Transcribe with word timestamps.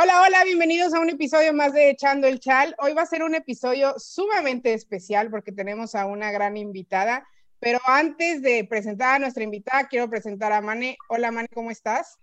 Hola, 0.00 0.22
hola, 0.22 0.44
bienvenidos 0.44 0.94
a 0.94 1.00
un 1.00 1.10
episodio 1.10 1.52
más 1.52 1.72
de 1.72 1.90
Echando 1.90 2.28
el 2.28 2.38
Chal. 2.38 2.72
Hoy 2.78 2.92
va 2.92 3.02
a 3.02 3.06
ser 3.06 3.24
un 3.24 3.34
episodio 3.34 3.94
sumamente 3.98 4.72
especial 4.72 5.28
porque 5.28 5.50
tenemos 5.50 5.96
a 5.96 6.06
una 6.06 6.30
gran 6.30 6.56
invitada. 6.56 7.26
Pero 7.58 7.80
antes 7.84 8.40
de 8.40 8.62
presentar 8.62 9.16
a 9.16 9.18
nuestra 9.18 9.42
invitada, 9.42 9.88
quiero 9.88 10.08
presentar 10.08 10.52
a 10.52 10.60
Mane. 10.60 10.96
Hola, 11.08 11.32
Mane, 11.32 11.48
¿cómo 11.52 11.72
estás? 11.72 12.16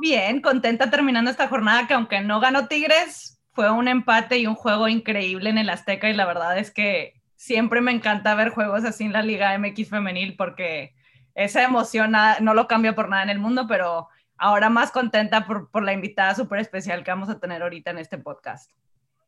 Bien, 0.00 0.40
contenta 0.40 0.88
terminando 0.88 1.28
esta 1.28 1.48
jornada 1.48 1.88
que 1.88 1.94
aunque 1.94 2.20
no 2.20 2.38
ganó 2.38 2.68
Tigres, 2.68 3.40
fue 3.50 3.72
un 3.72 3.88
empate 3.88 4.38
y 4.38 4.46
un 4.46 4.54
juego 4.54 4.86
increíble 4.86 5.50
en 5.50 5.58
el 5.58 5.68
Azteca 5.68 6.08
y 6.08 6.14
la 6.14 6.26
verdad 6.26 6.56
es 6.58 6.70
que 6.70 7.20
siempre 7.34 7.80
me 7.80 7.90
encanta 7.90 8.36
ver 8.36 8.50
juegos 8.50 8.84
así 8.84 9.02
en 9.02 9.12
la 9.12 9.22
Liga 9.22 9.58
MX 9.58 9.88
femenil 9.90 10.36
porque 10.36 10.94
esa 11.34 11.64
emoción 11.64 12.12
no 12.40 12.54
lo 12.54 12.68
cambia 12.68 12.94
por 12.94 13.08
nada 13.08 13.24
en 13.24 13.30
el 13.30 13.40
mundo, 13.40 13.66
pero 13.66 14.10
ahora 14.38 14.68
más 14.68 14.90
contenta 14.90 15.46
por, 15.46 15.70
por 15.70 15.82
la 15.84 15.92
invitada 15.92 16.34
súper 16.34 16.60
especial 16.60 17.04
que 17.04 17.10
vamos 17.10 17.28
a 17.28 17.38
tener 17.38 17.62
ahorita 17.62 17.90
en 17.90 17.98
este 17.98 18.18
podcast. 18.18 18.70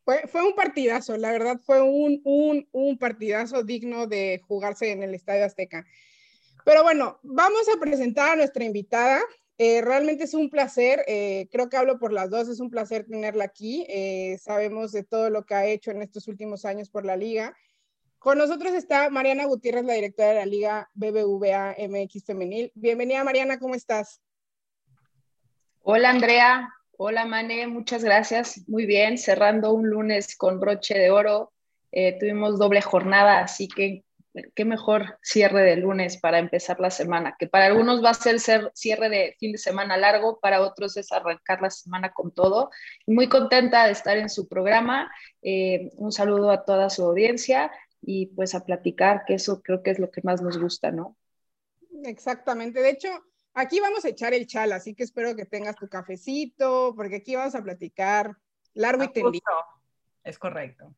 Fue, 0.05 0.27
fue 0.27 0.45
un 0.45 0.55
partidazo, 0.55 1.17
la 1.17 1.31
verdad 1.31 1.59
fue 1.63 1.81
un, 1.81 2.21
un, 2.23 2.67
un 2.71 2.97
partidazo 2.97 3.63
digno 3.63 4.07
de 4.07 4.41
jugarse 4.47 4.91
en 4.91 5.03
el 5.03 5.13
Estadio 5.13 5.45
Azteca. 5.45 5.85
Pero 6.65 6.83
bueno, 6.83 7.19
vamos 7.23 7.67
a 7.73 7.79
presentar 7.79 8.31
a 8.31 8.35
nuestra 8.35 8.63
invitada. 8.63 9.21
Eh, 9.57 9.81
realmente 9.81 10.23
es 10.23 10.33
un 10.33 10.49
placer, 10.49 11.03
eh, 11.07 11.47
creo 11.51 11.67
que 11.67 11.77
hablo 11.77 11.99
por 11.99 12.13
las 12.13 12.29
dos, 12.29 12.47
es 12.47 12.59
un 12.59 12.69
placer 12.69 13.05
tenerla 13.05 13.43
aquí. 13.43 13.85
Eh, 13.89 14.37
sabemos 14.41 14.91
de 14.91 15.03
todo 15.03 15.29
lo 15.29 15.45
que 15.45 15.55
ha 15.55 15.65
hecho 15.65 15.91
en 15.91 16.01
estos 16.01 16.27
últimos 16.27 16.65
años 16.65 16.89
por 16.89 17.05
la 17.05 17.17
liga. 17.17 17.55
Con 18.19 18.37
nosotros 18.37 18.73
está 18.73 19.09
Mariana 19.09 19.45
Gutiérrez, 19.45 19.85
la 19.85 19.93
directora 19.93 20.29
de 20.29 20.35
la 20.35 20.45
Liga 20.45 20.89
BBVA 20.93 21.75
MX 21.77 22.25
Femenil. 22.25 22.71
Bienvenida 22.75 23.23
Mariana, 23.23 23.59
¿cómo 23.59 23.75
estás? 23.75 24.21
Hola 25.91 26.11
Andrea, 26.11 26.71
hola 26.97 27.25
Mane, 27.25 27.65
muchas 27.65 28.03
gracias. 28.03 28.61
Muy 28.67 28.85
bien, 28.85 29.17
cerrando 29.17 29.73
un 29.73 29.89
lunes 29.89 30.37
con 30.37 30.59
broche 30.59 30.95
de 30.95 31.09
oro. 31.09 31.51
Eh, 31.91 32.15
tuvimos 32.19 32.59
doble 32.59 32.79
jornada, 32.83 33.39
así 33.39 33.67
que 33.67 34.03
qué 34.53 34.65
mejor 34.65 35.17
cierre 35.23 35.63
de 35.63 35.77
lunes 35.77 36.17
para 36.17 36.37
empezar 36.37 36.79
la 36.79 36.91
semana, 36.91 37.35
que 37.39 37.47
para 37.47 37.65
algunos 37.65 38.03
va 38.05 38.11
a 38.11 38.13
ser, 38.13 38.39
ser 38.39 38.69
cierre 38.75 39.09
de 39.09 39.35
fin 39.39 39.51
de 39.51 39.57
semana 39.57 39.97
largo, 39.97 40.39
para 40.39 40.61
otros 40.61 40.95
es 40.95 41.11
arrancar 41.11 41.59
la 41.59 41.71
semana 41.71 42.13
con 42.13 42.31
todo. 42.31 42.69
Muy 43.07 43.27
contenta 43.27 43.87
de 43.87 43.93
estar 43.93 44.15
en 44.15 44.29
su 44.29 44.47
programa. 44.47 45.11
Eh, 45.41 45.89
un 45.95 46.11
saludo 46.11 46.51
a 46.51 46.65
toda 46.65 46.91
su 46.91 47.03
audiencia 47.03 47.71
y 47.99 48.27
pues 48.27 48.53
a 48.53 48.63
platicar, 48.63 49.23
que 49.25 49.33
eso 49.33 49.63
creo 49.63 49.81
que 49.81 49.89
es 49.89 49.97
lo 49.97 50.11
que 50.11 50.21
más 50.23 50.39
nos 50.39 50.59
gusta, 50.59 50.91
¿no? 50.91 51.17
Exactamente. 52.03 52.79
De 52.79 52.91
hecho, 52.91 53.09
Aquí 53.53 53.79
vamos 53.79 54.05
a 54.05 54.09
echar 54.09 54.33
el 54.33 54.47
chal, 54.47 54.71
así 54.71 54.95
que 54.95 55.03
espero 55.03 55.35
que 55.35 55.45
tengas 55.45 55.75
tu 55.75 55.87
cafecito, 55.87 56.93
porque 56.95 57.17
aquí 57.17 57.35
vamos 57.35 57.55
a 57.55 57.63
platicar 57.63 58.37
largo 58.73 59.03
y 59.03 59.07
ah, 59.07 59.11
tendido. 59.11 59.43
Es 60.23 60.37
correcto. 60.37 60.93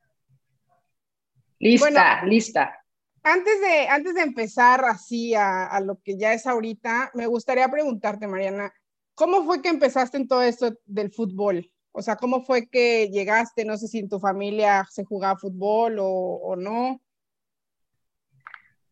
Lista, 1.60 2.24
lista. 2.26 2.86
Antes 3.24 3.62
de, 3.62 3.88
antes 3.88 4.16
de 4.16 4.22
empezar 4.22 4.84
así 4.84 5.36
a, 5.36 5.68
a, 5.68 5.80
lo 5.80 6.02
que 6.02 6.18
ya 6.18 6.34
es 6.34 6.48
ahorita, 6.48 7.12
me 7.14 7.28
gustaría 7.28 7.70
preguntarte, 7.70 8.28
Mariana, 8.28 8.74
¿cómo 9.14 9.44
fue 9.46 9.62
que 9.62 9.70
empezaste 9.70 10.18
en 10.18 10.28
todo 10.28 10.42
esto 10.42 10.74
del 10.86 11.12
fútbol? 11.12 11.72
O 11.92 12.02
sea, 12.02 12.16
¿cómo 12.16 12.42
fue 12.44 12.68
que 12.68 13.10
llegaste? 13.10 13.66
No 13.66 13.78
sé 13.78 13.88
si 13.88 14.00
en 14.00 14.10
tu 14.10 14.20
familia 14.20 14.88
se 14.90 15.04
jugaba 15.04 15.38
fútbol 15.38 16.00
o, 16.00 16.08
o 16.08 16.56
no. 16.56 17.02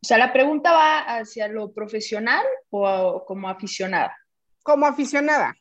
O 0.02 0.06
sea, 0.06 0.18
la 0.18 0.32
pregunta 0.32 0.72
va 0.72 1.00
hacia 1.18 1.48
lo 1.48 1.74
profesional 1.74 2.46
o 2.70 3.24
como 3.26 3.50
aficionada. 3.50 4.18
Como 4.64 4.86
aficionada. 4.86 5.56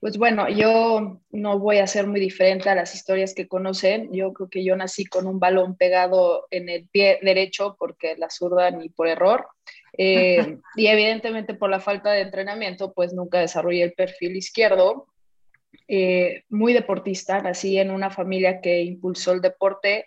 Pues 0.00 0.16
bueno, 0.16 0.48
yo 0.48 1.20
no 1.30 1.58
voy 1.58 1.78
a 1.78 1.86
ser 1.86 2.06
muy 2.06 2.20
diferente 2.20 2.70
a 2.70 2.74
las 2.74 2.94
historias 2.94 3.34
que 3.34 3.48
conocen. 3.48 4.12
Yo 4.12 4.32
creo 4.32 4.48
que 4.48 4.64
yo 4.64 4.76
nací 4.76 5.06
con 5.06 5.26
un 5.26 5.40
balón 5.40 5.76
pegado 5.76 6.46
en 6.50 6.68
el 6.68 6.88
pie 6.88 7.18
derecho 7.20 7.76
porque 7.78 8.14
la 8.16 8.30
zurda 8.30 8.70
ni 8.70 8.90
por 8.90 9.08
error. 9.08 9.48
Eh, 9.96 10.58
y 10.76 10.86
evidentemente 10.86 11.54
por 11.54 11.70
la 11.70 11.80
falta 11.80 12.12
de 12.12 12.20
entrenamiento, 12.20 12.92
pues 12.92 13.12
nunca 13.12 13.40
desarrollé 13.40 13.82
el 13.82 13.94
perfil 13.94 14.36
izquierdo. 14.36 15.08
Eh, 15.88 16.44
muy 16.48 16.74
deportista, 16.74 17.40
nací 17.40 17.78
en 17.78 17.90
una 17.90 18.10
familia 18.10 18.60
que 18.60 18.82
impulsó 18.82 19.32
el 19.32 19.40
deporte 19.40 20.06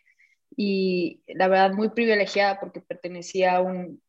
y 0.56 1.22
la 1.28 1.48
verdad 1.48 1.74
muy 1.74 1.90
privilegiada 1.90 2.60
porque 2.60 2.82
pertenecía 2.82 3.58
a 3.58 3.62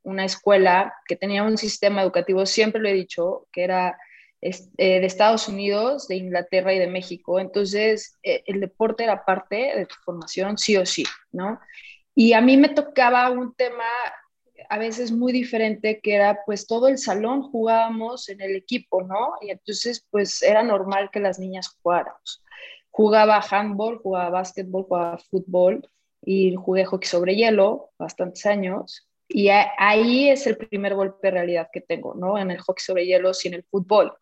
una 0.03 0.25
escuela 0.25 0.95
que 1.07 1.17
tenía 1.17 1.45
un 1.45 1.57
sistema 1.57 2.03
educativo, 2.03 2.47
siempre 2.47 2.81
lo 2.81 2.89
he 2.89 2.95
dicho, 2.95 3.47
que 3.53 3.65
era 3.65 3.99
eh, 4.41 5.01
de 5.01 5.07
Estados 5.07 5.49
Unidos, 5.49 6.09
de 6.09 6.17
Inglaterra 6.17 6.75
y 6.75 6.79
de 6.79 6.89
México. 6.89 7.39
Entonces, 7.39 8.19
eh, 8.25 8.43
el 8.47 8.61
deporte 8.61 9.05
era 9.05 9.25
parte 9.25 9.73
de 9.77 9.87
tu 9.87 9.95
formación, 10.05 10.59
sí 10.59 10.77
o 10.77 10.85
sí, 10.85 11.05
¿no? 11.31 11.61
Y 12.15 12.33
a 12.33 12.41
mí 12.41 12.57
me 12.57 12.69
tocaba 12.69 13.31
un 13.31 13.55
tema 13.55 13.85
a 14.69 14.79
veces 14.79 15.13
muy 15.13 15.33
diferente, 15.33 16.01
que 16.03 16.15
era 16.15 16.41
pues 16.45 16.67
todo 16.67 16.89
el 16.89 16.99
salón 16.99 17.43
jugábamos 17.43 18.29
en 18.29 18.41
el 18.41 18.57
equipo, 18.57 19.03
¿no? 19.03 19.35
Y 19.41 19.51
entonces 19.51 20.07
pues 20.11 20.43
era 20.43 20.63
normal 20.63 21.11
que 21.13 21.21
las 21.21 21.39
niñas 21.39 21.69
jugáramos. 21.81 22.43
Jugaba 22.91 23.43
handball, 23.51 23.99
jugaba 23.99 24.31
básquetbol, 24.31 24.85
jugaba 24.85 25.19
fútbol 25.19 25.89
y 26.25 26.55
jugué 26.55 26.85
hockey 26.85 27.09
sobre 27.09 27.35
hielo 27.35 27.91
bastantes 27.99 28.47
años. 28.47 29.09
Y 29.29 29.49
ahí 29.49 30.29
es 30.29 30.47
el 30.47 30.57
primer 30.57 30.95
golpe 30.95 31.29
de 31.29 31.31
realidad 31.33 31.69
que 31.73 31.81
tengo, 31.81 32.15
¿no? 32.15 32.39
En 32.39 32.51
el 32.51 32.59
hockey 32.59 32.83
sobre 32.83 33.07
hielo, 33.07 33.33
en 33.45 33.55
el 33.55 33.65
fútbol. 33.65 34.13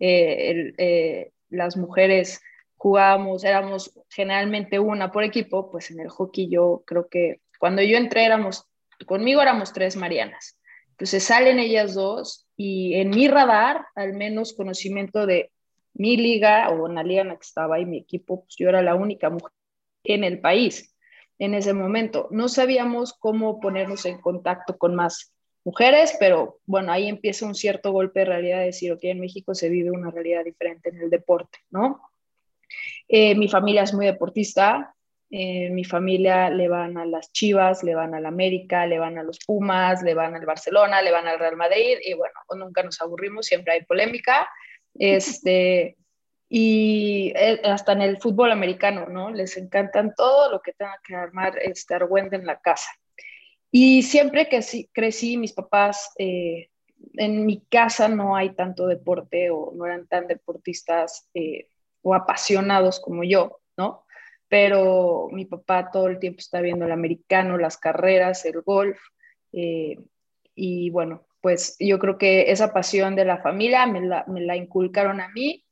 Eh, 0.00 0.72
eh, 0.78 1.32
las 1.48 1.76
mujeres 1.76 2.40
jugábamos, 2.76 3.44
éramos 3.44 3.92
generalmente 4.10 4.78
una 4.78 5.10
por 5.10 5.24
equipo, 5.24 5.70
pues 5.70 5.90
en 5.90 6.00
el 6.00 6.08
hockey 6.08 6.48
yo 6.48 6.82
creo 6.86 7.08
que 7.08 7.40
cuando 7.58 7.82
yo 7.82 7.96
entré 7.96 8.24
éramos, 8.24 8.66
conmigo 9.06 9.42
éramos 9.42 9.72
tres 9.72 9.96
Marianas. 9.96 10.58
Entonces 10.90 11.22
salen 11.24 11.60
ellas 11.60 11.94
dos 11.94 12.46
y 12.56 12.94
en 12.94 13.10
mi 13.10 13.28
radar, 13.28 13.86
al 13.94 14.14
menos 14.14 14.52
conocimiento 14.52 15.26
de 15.26 15.50
mi 15.94 16.16
liga 16.16 16.68
o 16.70 16.88
en 16.88 16.96
la 16.96 17.02
liga 17.04 17.22
en 17.22 17.28
la 17.28 17.34
que 17.34 17.46
estaba 17.46 17.80
y 17.80 17.86
mi 17.86 17.98
equipo, 17.98 18.42
pues 18.42 18.56
yo 18.56 18.68
era 18.68 18.82
la 18.82 18.94
única 18.94 19.30
mujer 19.30 19.52
en 20.04 20.24
el 20.24 20.40
país 20.40 20.96
en 21.38 21.54
ese 21.54 21.72
momento. 21.72 22.28
No 22.30 22.48
sabíamos 22.48 23.14
cómo 23.14 23.60
ponernos 23.60 24.04
en 24.06 24.20
contacto 24.20 24.76
con 24.76 24.94
más 24.94 25.32
mujeres, 25.64 26.16
pero 26.18 26.60
bueno, 26.66 26.92
ahí 26.92 27.08
empieza 27.08 27.46
un 27.46 27.54
cierto 27.54 27.92
golpe 27.92 28.20
de 28.20 28.26
realidad 28.26 28.58
de 28.60 28.66
decir, 28.66 28.92
ok, 28.92 29.00
en 29.04 29.20
México 29.20 29.54
se 29.54 29.68
vive 29.68 29.90
una 29.90 30.10
realidad 30.10 30.44
diferente 30.44 30.88
en 30.90 31.00
el 31.00 31.10
deporte, 31.10 31.58
¿no? 31.70 32.00
Eh, 33.08 33.34
mi 33.34 33.48
familia 33.48 33.82
es 33.82 33.94
muy 33.94 34.06
deportista, 34.06 34.94
eh, 35.30 35.68
mi 35.70 35.84
familia 35.84 36.48
le 36.48 36.68
van 36.68 36.96
a 36.96 37.04
las 37.04 37.32
Chivas, 37.32 37.82
le 37.82 37.94
van 37.94 38.14
al 38.14 38.24
América, 38.24 38.86
le 38.86 38.98
van 38.98 39.18
a 39.18 39.22
los 39.22 39.38
Pumas, 39.46 40.02
le 40.02 40.14
van 40.14 40.34
al 40.34 40.46
Barcelona, 40.46 41.02
le 41.02 41.12
van 41.12 41.26
al 41.26 41.38
Real 41.38 41.56
Madrid 41.56 41.98
y 42.02 42.14
bueno, 42.14 42.34
nunca 42.56 42.82
nos 42.82 43.00
aburrimos, 43.00 43.46
siempre 43.46 43.74
hay 43.74 43.84
polémica. 43.84 44.48
Este, 44.94 45.96
y 46.48 47.32
eh, 47.36 47.60
hasta 47.64 47.92
en 47.92 48.02
el 48.02 48.18
fútbol 48.18 48.50
americano, 48.52 49.06
¿no? 49.06 49.30
Les 49.30 49.56
encantan 49.56 50.14
todo 50.14 50.50
lo 50.50 50.60
que 50.60 50.72
tenga 50.72 50.98
que 51.06 51.14
armar 51.14 51.58
este 51.58 51.94
Argüende 51.94 52.36
en 52.36 52.46
la 52.46 52.58
casa. 52.60 52.90
Y 53.70 54.02
siempre 54.02 54.48
que 54.48 54.60
crecí, 54.92 55.36
mis 55.36 55.52
papás, 55.52 56.12
eh, 56.18 56.70
en 57.14 57.44
mi 57.44 57.60
casa 57.66 58.08
no 58.08 58.34
hay 58.34 58.54
tanto 58.54 58.86
deporte 58.86 59.50
o 59.50 59.72
no 59.74 59.84
eran 59.84 60.06
tan 60.06 60.26
deportistas 60.26 61.28
eh, 61.34 61.68
o 62.02 62.14
apasionados 62.14 62.98
como 62.98 63.24
yo, 63.24 63.60
¿no? 63.76 64.04
Pero 64.48 65.28
mi 65.30 65.44
papá 65.44 65.90
todo 65.90 66.08
el 66.08 66.18
tiempo 66.18 66.38
está 66.38 66.62
viendo 66.62 66.86
el 66.86 66.92
americano, 66.92 67.58
las 67.58 67.76
carreras, 67.76 68.46
el 68.46 68.62
golf. 68.62 68.98
y 70.54 70.90
bueno, 70.90 71.26
pues 71.40 71.76
yo 71.78 71.98
creo 71.98 72.18
que 72.18 72.50
esa 72.50 72.72
pasión 72.72 73.14
de 73.14 73.24
la 73.24 73.38
familia 73.38 73.86
me 73.86 74.00
la, 74.00 74.24
me 74.26 74.40
la 74.40 74.56
inculcaron 74.56 75.20
a 75.20 75.28
mí 75.28 75.64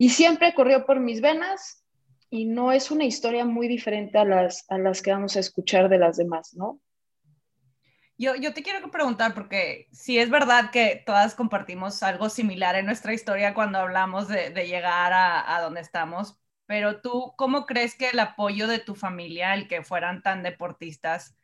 y 0.00 0.08
siempre 0.08 0.54
corrió 0.54 0.86
por 0.86 0.98
mis 0.98 1.20
venas 1.20 1.84
y 2.30 2.46
no 2.46 2.72
es 2.72 2.90
una 2.90 3.04
historia 3.04 3.44
muy 3.44 3.68
diferente 3.68 4.16
a 4.16 4.24
las, 4.24 4.64
a 4.70 4.78
las 4.78 5.02
que 5.02 5.12
vamos 5.12 5.36
a 5.36 5.40
escuchar 5.40 5.90
de 5.90 5.98
las 5.98 6.16
demás, 6.16 6.54
¿no? 6.54 6.80
Yo, 8.16 8.34
yo 8.34 8.54
te 8.54 8.62
quiero 8.62 8.90
preguntar, 8.90 9.34
porque 9.34 9.88
si 9.92 10.18
es 10.18 10.30
verdad 10.30 10.70
que 10.70 11.02
todas 11.04 11.34
compartimos 11.34 12.02
algo 12.02 12.30
similar 12.30 12.76
en 12.76 12.86
nuestra 12.86 13.12
historia 13.12 13.52
cuando 13.52 13.78
hablamos 13.78 14.26
de, 14.26 14.50
llegar 14.66 15.12
a, 15.12 15.54
a 15.54 15.60
donde 15.60 15.82
estamos, 15.82 16.40
pero 16.64 17.02
tú, 17.02 17.34
¿cómo 17.36 17.66
crees 17.66 17.94
que 17.94 18.08
el 18.08 18.20
apoyo 18.20 18.68
de 18.68 18.78
tu 18.78 18.94
familia, 18.94 19.52
el 19.52 19.68
que 19.68 19.82
fueran 19.82 20.22
tan 20.22 20.42
deportistas, 20.42 21.36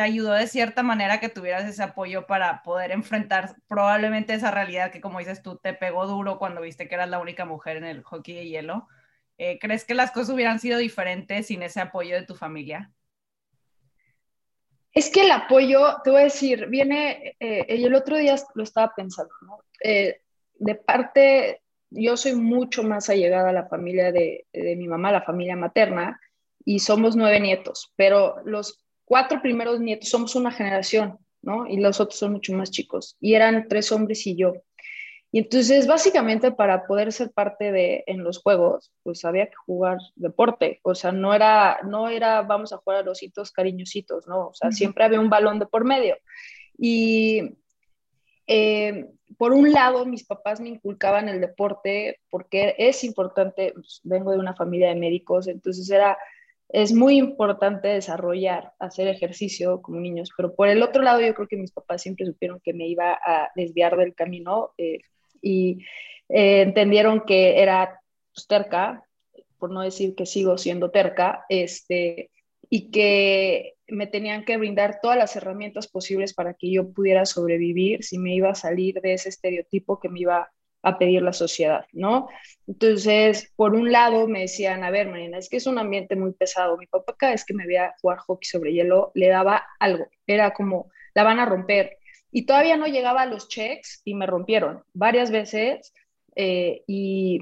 te 0.00 0.04
ayudó 0.06 0.32
de 0.32 0.46
cierta 0.46 0.82
manera 0.82 1.20
que 1.20 1.28
tuvieras 1.28 1.68
ese 1.68 1.82
apoyo 1.82 2.26
para 2.26 2.62
poder 2.62 2.90
enfrentar 2.90 3.54
probablemente 3.68 4.32
esa 4.32 4.50
realidad 4.50 4.90
que, 4.90 5.02
como 5.02 5.18
dices 5.18 5.42
tú, 5.42 5.58
te 5.58 5.74
pegó 5.74 6.06
duro 6.06 6.38
cuando 6.38 6.62
viste 6.62 6.88
que 6.88 6.94
eras 6.94 7.10
la 7.10 7.18
única 7.18 7.44
mujer 7.44 7.76
en 7.76 7.84
el 7.84 8.02
hockey 8.02 8.34
de 8.34 8.48
hielo. 8.48 8.88
Eh, 9.36 9.58
¿Crees 9.58 9.84
que 9.84 9.92
las 9.92 10.10
cosas 10.10 10.30
hubieran 10.34 10.58
sido 10.58 10.78
diferentes 10.78 11.48
sin 11.48 11.62
ese 11.62 11.82
apoyo 11.82 12.16
de 12.16 12.24
tu 12.24 12.34
familia? 12.34 12.90
Es 14.94 15.10
que 15.10 15.20
el 15.20 15.32
apoyo, 15.32 15.98
te 16.02 16.08
voy 16.08 16.22
a 16.22 16.24
decir, 16.24 16.68
viene, 16.68 17.36
eh, 17.38 17.66
y 17.68 17.84
el 17.84 17.94
otro 17.94 18.16
día 18.16 18.36
lo 18.54 18.62
estaba 18.62 18.94
pensando, 18.96 19.34
¿no? 19.42 19.58
Eh, 19.84 20.22
de 20.54 20.74
parte 20.76 21.60
yo 21.90 22.16
soy 22.16 22.36
mucho 22.36 22.82
más 22.84 23.10
allegada 23.10 23.50
a 23.50 23.52
la 23.52 23.66
familia 23.66 24.12
de, 24.12 24.46
de 24.50 24.76
mi 24.76 24.88
mamá, 24.88 25.12
la 25.12 25.20
familia 25.20 25.56
materna, 25.56 26.18
y 26.64 26.78
somos 26.78 27.16
nueve 27.16 27.38
nietos, 27.38 27.92
pero 27.96 28.36
los 28.46 28.82
cuatro 29.10 29.42
primeros 29.42 29.80
nietos 29.80 30.08
somos 30.08 30.36
una 30.36 30.52
generación, 30.52 31.18
¿no? 31.42 31.66
Y 31.66 31.78
los 31.78 31.98
otros 31.98 32.16
son 32.16 32.30
mucho 32.30 32.52
más 32.52 32.70
chicos. 32.70 33.16
Y 33.20 33.34
eran 33.34 33.66
tres 33.66 33.90
hombres 33.90 34.24
y 34.28 34.36
yo. 34.36 34.52
Y 35.32 35.40
entonces, 35.40 35.88
básicamente, 35.88 36.52
para 36.52 36.86
poder 36.86 37.12
ser 37.12 37.32
parte 37.32 37.72
de 37.72 38.04
en 38.06 38.22
los 38.22 38.38
juegos, 38.38 38.92
pues 39.02 39.24
había 39.24 39.46
que 39.46 39.56
jugar 39.66 39.98
deporte. 40.14 40.78
O 40.84 40.94
sea, 40.94 41.10
no 41.10 41.34
era, 41.34 41.80
no 41.82 42.08
era 42.08 42.42
vamos 42.42 42.72
a 42.72 42.76
jugar 42.76 43.00
a 43.00 43.02
los 43.02 43.20
hitos 43.20 43.50
cariñositos, 43.50 44.28
¿no? 44.28 44.46
O 44.50 44.54
sea, 44.54 44.70
siempre 44.70 45.02
había 45.02 45.18
un 45.18 45.28
balón 45.28 45.58
de 45.58 45.66
por 45.66 45.84
medio. 45.84 46.16
Y 46.78 47.56
eh, 48.46 49.08
por 49.36 49.52
un 49.52 49.72
lado, 49.72 50.06
mis 50.06 50.24
papás 50.24 50.60
me 50.60 50.68
inculcaban 50.68 51.28
el 51.28 51.40
deporte 51.40 52.20
porque 52.30 52.76
es 52.78 53.02
importante, 53.02 53.72
pues, 53.74 54.02
vengo 54.04 54.30
de 54.30 54.38
una 54.38 54.54
familia 54.54 54.90
de 54.90 54.94
médicos, 54.94 55.48
entonces 55.48 55.90
era 55.90 56.16
es 56.72 56.92
muy 56.92 57.18
importante 57.18 57.88
desarrollar, 57.88 58.72
hacer 58.78 59.08
ejercicio 59.08 59.82
como 59.82 60.00
niños, 60.00 60.30
pero 60.36 60.54
por 60.54 60.68
el 60.68 60.82
otro 60.82 61.02
lado 61.02 61.20
yo 61.20 61.34
creo 61.34 61.48
que 61.48 61.56
mis 61.56 61.72
papás 61.72 62.02
siempre 62.02 62.26
supieron 62.26 62.60
que 62.60 62.72
me 62.72 62.86
iba 62.86 63.12
a 63.12 63.50
desviar 63.56 63.96
del 63.96 64.14
camino 64.14 64.70
eh, 64.78 65.00
y 65.42 65.78
eh, 66.28 66.62
entendieron 66.62 67.22
que 67.26 67.60
era 67.60 68.00
pues, 68.32 68.46
terca, 68.46 69.02
por 69.58 69.70
no 69.72 69.82
decir 69.82 70.14
que 70.14 70.26
sigo 70.26 70.56
siendo 70.58 70.90
terca, 70.90 71.44
este, 71.48 72.30
y 72.68 72.90
que 72.90 73.74
me 73.88 74.06
tenían 74.06 74.44
que 74.44 74.56
brindar 74.56 75.00
todas 75.02 75.18
las 75.18 75.34
herramientas 75.34 75.88
posibles 75.88 76.34
para 76.34 76.54
que 76.54 76.70
yo 76.70 76.92
pudiera 76.92 77.26
sobrevivir 77.26 78.04
si 78.04 78.18
me 78.18 78.34
iba 78.34 78.50
a 78.50 78.54
salir 78.54 79.00
de 79.00 79.14
ese 79.14 79.28
estereotipo 79.28 79.98
que 79.98 80.08
me 80.08 80.20
iba 80.20 80.50
a 80.82 80.98
pedir 80.98 81.22
la 81.22 81.32
sociedad, 81.32 81.86
¿no? 81.92 82.28
Entonces, 82.66 83.52
por 83.56 83.74
un 83.74 83.92
lado 83.92 84.26
me 84.28 84.40
decían, 84.40 84.84
a 84.84 84.90
ver, 84.90 85.08
Marina, 85.08 85.38
es 85.38 85.48
que 85.48 85.58
es 85.58 85.66
un 85.66 85.78
ambiente 85.78 86.16
muy 86.16 86.32
pesado. 86.32 86.76
Mi 86.78 86.86
papá 86.86 87.14
cada 87.18 87.32
vez 87.32 87.44
que 87.44 87.54
me 87.54 87.66
veía 87.66 87.94
jugar 88.00 88.18
hockey 88.18 88.48
sobre 88.48 88.72
hielo, 88.72 89.10
le 89.14 89.28
daba 89.28 89.66
algo, 89.78 90.06
era 90.26 90.52
como, 90.52 90.90
la 91.14 91.24
van 91.24 91.38
a 91.38 91.46
romper. 91.46 91.98
Y 92.32 92.46
todavía 92.46 92.76
no 92.76 92.86
llegaba 92.86 93.22
a 93.22 93.26
los 93.26 93.48
checks 93.48 94.02
y 94.04 94.14
me 94.14 94.26
rompieron 94.26 94.84
varias 94.92 95.30
veces 95.30 95.92
eh, 96.36 96.84
y 96.86 97.40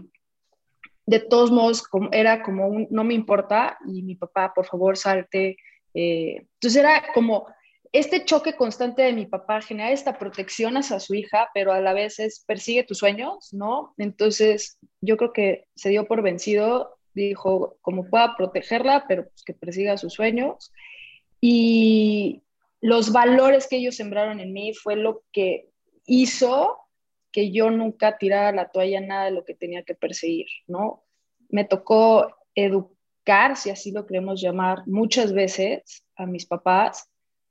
de 1.05 1.21
todos 1.21 1.51
modos 1.51 1.85
era 2.13 2.43
como 2.43 2.87
no 2.91 3.05
me 3.05 3.15
importa 3.15 3.79
y 3.87 4.03
mi 4.03 4.15
papá, 4.15 4.53
por 4.55 4.67
favor, 4.67 4.97
salte. 4.97 5.57
Eh, 5.95 6.47
entonces 6.55 6.77
era 6.77 7.03
como 7.15 7.47
este 7.93 8.25
choque 8.25 8.55
constante 8.55 9.03
de 9.03 9.13
mi 9.13 9.27
papá 9.27 9.61
genera 9.61 9.91
esta 9.91 10.19
protección 10.19 10.77
hacia 10.77 11.01
su 11.01 11.15
hija, 11.15 11.49
pero 11.55 11.73
a 11.73 11.81
la 11.81 11.93
vez 11.93 12.19
es 12.19 12.45
persigue 12.47 12.85
tus 12.85 12.99
sueños, 12.99 13.53
¿no? 13.53 13.95
Entonces 13.99 14.79
yo 15.01 15.17
creo 15.17 15.33
que 15.33 15.67
se 15.75 15.89
dio 15.89 16.07
por 16.07 16.23
vencido, 16.23 16.99
dijo, 17.15 17.79
como 17.81 18.09
pueda 18.09 18.37
protegerla, 18.37 19.07
pero 19.09 19.29
pues 19.29 19.43
que 19.45 19.55
persiga 19.55 19.97
sus 19.97 20.15
sueños. 20.15 20.73
Y 21.41 22.43
los 22.81 23.13
valores 23.13 23.67
que 23.69 23.77
ellos 23.77 23.97
sembraron 23.97 24.41
en 24.41 24.53
mí 24.53 24.75
fue 24.75 24.97
lo 24.97 25.23
que 25.33 25.69
hizo 26.07 26.79
que 27.33 27.51
yo 27.51 27.71
nunca 27.71 28.19
tirara 28.19 28.53
la 28.53 28.71
toalla 28.71 29.01
nada 29.01 29.27
de 29.27 29.33
lo 29.33 29.45
que 29.45 29.55
tenía 29.55 29.83
que 29.83 29.95
perseguir, 29.95 30.47
¿no? 30.67 31.05
Me 31.49 31.65
tocó 31.65 32.35
educar, 32.55 33.57
si 33.57 33.71
así 33.71 33.93
lo 33.93 34.07
queremos 34.07 34.41
llamar, 34.41 34.83
muchas 34.87 35.33
veces 35.33 36.05
a 36.17 36.27
mis 36.27 36.47
papás 36.47 37.09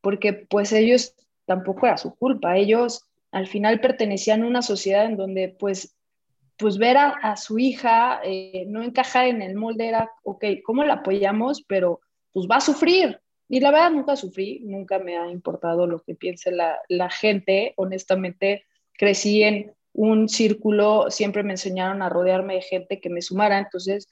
porque 0.07 0.31
pues 0.31 0.71
ellos 0.71 1.13
tampoco 1.45 1.85
era 1.85 1.97
su 1.97 2.15
culpa, 2.15 2.55
ellos 2.55 3.03
al 3.29 3.45
final 3.45 3.81
pertenecían 3.81 4.41
a 4.41 4.47
una 4.47 4.61
sociedad 4.61 5.03
en 5.03 5.17
donde 5.17 5.49
pues, 5.49 5.97
pues 6.55 6.77
ver 6.77 6.95
a, 6.95 7.35
su 7.35 7.59
hija 7.59 8.21
eh, 8.23 8.63
no 8.69 8.83
encajar 8.83 9.27
en 9.27 9.41
el 9.41 9.55
molde 9.55 9.89
era, 9.89 10.09
ok, 10.23 10.45
¿cómo 10.63 10.85
la 10.85 10.93
apoyamos? 10.93 11.61
Pero 11.67 11.99
pues 12.31 12.47
va 12.49 12.55
a 12.55 12.61
sufrir. 12.61 13.19
Y 13.49 13.59
la 13.59 13.69
verdad 13.69 13.91
nunca 13.91 14.15
sufrí, 14.15 14.61
nunca 14.63 14.97
me 14.97 15.17
ha 15.17 15.29
importado 15.29 15.85
lo 15.87 16.01
que 16.01 16.15
piense 16.15 16.51
la, 16.51 16.79
la 16.87 17.09
gente, 17.09 17.73
honestamente 17.75 18.63
crecí 18.93 19.43
en 19.43 19.73
un 19.91 20.29
círculo, 20.29 21.07
siempre 21.11 21.43
me 21.43 21.51
enseñaron 21.51 22.01
a 22.01 22.07
rodearme 22.07 22.53
de 22.53 22.61
gente 22.61 23.01
que 23.01 23.09
me 23.09 23.21
sumara, 23.21 23.59
entonces 23.59 24.07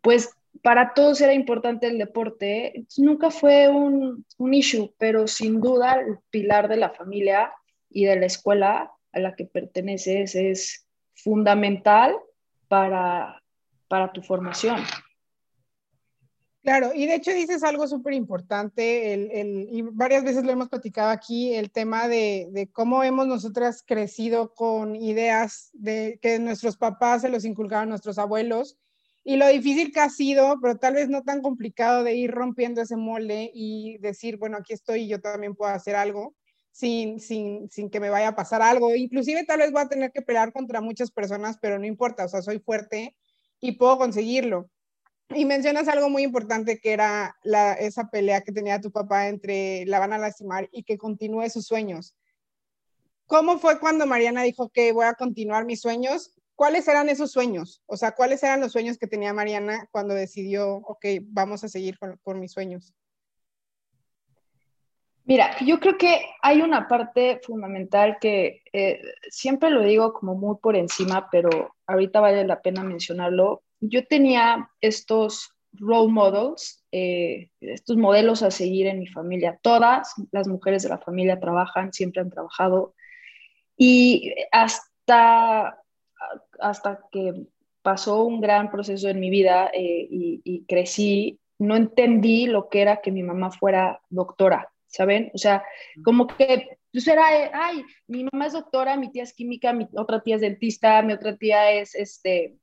pues 0.00 0.30
para 0.62 0.94
todos 0.94 1.20
era 1.20 1.34
importante 1.34 1.86
el 1.86 1.98
deporte, 1.98 2.86
nunca 2.96 3.30
fue 3.30 3.68
un, 3.68 4.24
un, 4.38 4.54
issue, 4.54 4.94
pero 4.98 5.26
sin 5.26 5.60
duda 5.60 6.00
el 6.00 6.18
pilar 6.30 6.68
de 6.68 6.76
la 6.76 6.90
familia 6.90 7.52
y 7.90 8.04
de 8.04 8.16
la 8.16 8.26
escuela 8.26 8.92
a 9.12 9.18
la 9.18 9.34
que 9.34 9.44
perteneces 9.44 10.34
es 10.34 10.86
fundamental 11.14 12.16
para, 12.68 13.42
para 13.88 14.12
tu 14.12 14.22
formación. 14.22 14.76
Claro, 16.62 16.92
y 16.94 17.06
de 17.06 17.16
hecho 17.16 17.30
dices 17.30 17.62
algo 17.62 17.86
súper 17.86 18.14
importante, 18.14 19.12
el, 19.12 19.30
el, 19.32 19.68
y 19.70 19.82
varias 19.82 20.24
veces 20.24 20.44
lo 20.44 20.50
hemos 20.50 20.70
platicado 20.70 21.10
aquí, 21.10 21.52
el 21.52 21.70
tema 21.70 22.08
de, 22.08 22.48
de, 22.52 22.70
cómo 22.72 23.04
hemos 23.04 23.26
nosotras 23.26 23.84
crecido 23.86 24.54
con 24.54 24.96
ideas 24.96 25.68
de 25.74 26.18
que 26.22 26.38
nuestros 26.38 26.78
papás 26.78 27.20
se 27.20 27.28
los 27.28 27.44
inculcaban 27.44 27.88
a 27.88 27.90
nuestros 27.90 28.16
abuelos 28.18 28.78
y 29.24 29.36
lo 29.36 29.48
difícil 29.48 29.90
que 29.90 30.00
ha 30.00 30.10
sido, 30.10 30.58
pero 30.60 30.76
tal 30.76 30.94
vez 30.94 31.08
no 31.08 31.22
tan 31.22 31.40
complicado 31.40 32.04
de 32.04 32.14
ir 32.14 32.30
rompiendo 32.30 32.82
ese 32.82 32.96
molde 32.96 33.50
y 33.54 33.96
decir, 33.98 34.36
bueno, 34.36 34.58
aquí 34.58 34.74
estoy 34.74 35.02
y 35.02 35.08
yo 35.08 35.20
también 35.20 35.54
puedo 35.54 35.72
hacer 35.72 35.96
algo 35.96 36.34
sin, 36.70 37.20
sin, 37.20 37.70
sin 37.70 37.88
que 37.88 38.00
me 38.00 38.10
vaya 38.10 38.28
a 38.28 38.36
pasar 38.36 38.60
algo. 38.60 38.94
Inclusive 38.94 39.44
tal 39.44 39.60
vez 39.60 39.72
voy 39.72 39.80
a 39.80 39.88
tener 39.88 40.12
que 40.12 40.20
pelear 40.20 40.52
contra 40.52 40.82
muchas 40.82 41.10
personas, 41.10 41.56
pero 41.60 41.78
no 41.78 41.86
importa, 41.86 42.26
o 42.26 42.28
sea, 42.28 42.42
soy 42.42 42.58
fuerte 42.58 43.16
y 43.60 43.72
puedo 43.72 43.96
conseguirlo. 43.96 44.68
Y 45.30 45.46
mencionas 45.46 45.88
algo 45.88 46.10
muy 46.10 46.22
importante 46.22 46.78
que 46.78 46.92
era 46.92 47.34
la, 47.44 47.72
esa 47.72 48.10
pelea 48.10 48.42
que 48.42 48.52
tenía 48.52 48.82
tu 48.82 48.92
papá 48.92 49.28
entre 49.28 49.86
la 49.86 50.00
van 50.00 50.12
a 50.12 50.18
lastimar 50.18 50.68
y 50.70 50.84
que 50.84 50.98
continúe 50.98 51.48
sus 51.48 51.66
sueños. 51.66 52.14
¿Cómo 53.24 53.58
fue 53.58 53.80
cuando 53.80 54.06
Mariana 54.06 54.42
dijo 54.42 54.68
que 54.68 54.92
voy 54.92 55.06
a 55.06 55.14
continuar 55.14 55.64
mis 55.64 55.80
sueños? 55.80 56.34
¿Cuáles 56.54 56.86
eran 56.88 57.08
esos 57.08 57.32
sueños? 57.32 57.82
O 57.86 57.96
sea, 57.96 58.12
¿cuáles 58.12 58.42
eran 58.42 58.60
los 58.60 58.72
sueños 58.72 58.98
que 58.98 59.06
tenía 59.06 59.32
Mariana 59.32 59.88
cuando 59.90 60.14
decidió, 60.14 60.76
ok, 60.76 61.04
vamos 61.22 61.64
a 61.64 61.68
seguir 61.68 61.98
con, 61.98 62.40
mis 62.40 62.52
sueños? 62.52 62.92
Mira, 65.24 65.56
yo 65.64 65.80
creo 65.80 65.96
que 65.96 66.20
hay 66.42 66.60
una 66.60 66.86
parte 66.86 67.40
fundamental 67.42 68.18
que 68.20 68.62
eh, 68.72 69.00
siempre 69.30 69.70
lo 69.70 69.82
digo 69.82 70.12
como 70.12 70.34
muy 70.34 70.56
por 70.56 70.76
encima, 70.76 71.28
pero 71.30 71.74
ahorita 71.86 72.20
vale 72.20 72.44
la 72.44 72.60
pena 72.60 72.82
mencionarlo. 72.82 73.62
Yo 73.80 74.06
tenía 74.06 74.68
estos 74.82 75.54
role 75.72 76.12
models, 76.12 76.84
eh, 76.92 77.50
estos 77.60 77.96
modelos 77.96 78.42
a 78.42 78.50
seguir 78.50 78.86
en 78.86 79.00
mi 79.00 79.06
familia. 79.06 79.58
Todas 79.62 80.14
las 80.30 80.46
mujeres 80.46 80.82
de 80.82 80.90
la 80.90 80.98
familia 80.98 81.40
trabajan, 81.40 81.92
siempre 81.92 82.20
han 82.20 82.30
trabajado. 82.30 82.94
Y 83.76 84.34
hasta 84.52 85.83
hasta 86.60 87.00
que 87.10 87.46
pasó 87.82 88.24
un 88.24 88.40
gran 88.40 88.70
proceso 88.70 89.08
en 89.08 89.20
mi 89.20 89.30
vida 89.30 89.70
eh, 89.74 90.08
y, 90.10 90.64
crecí, 90.66 91.38
no 91.58 91.76
entendí 91.76 92.46
lo 92.46 92.68
que 92.68 92.80
era 92.80 93.02
que 93.02 93.12
mi 93.12 93.22
mamá 93.22 93.50
fuera 93.50 94.00
doctora, 94.08 94.72
¿saben? 94.86 95.30
O 95.34 95.38
sea, 95.38 95.62
como 96.02 96.26
que 96.26 96.78
pues 96.90 97.06
era, 97.08 97.36
eh, 97.36 97.50
ay, 97.52 97.84
mi 98.06 98.24
mamá 98.24 98.46
es 98.46 98.54
doctora, 98.54 98.96
mi 98.96 99.10
tía 99.10 99.24
es 99.24 99.34
química, 99.34 99.72
mi 99.72 99.86
otra 99.96 100.22
tía 100.22 100.36
es 100.36 100.40
dentista, 100.40 101.02
mi 101.02 101.12
otra 101.12 101.36
tía 101.36 101.72
es 101.72 101.94
este, 101.94 102.56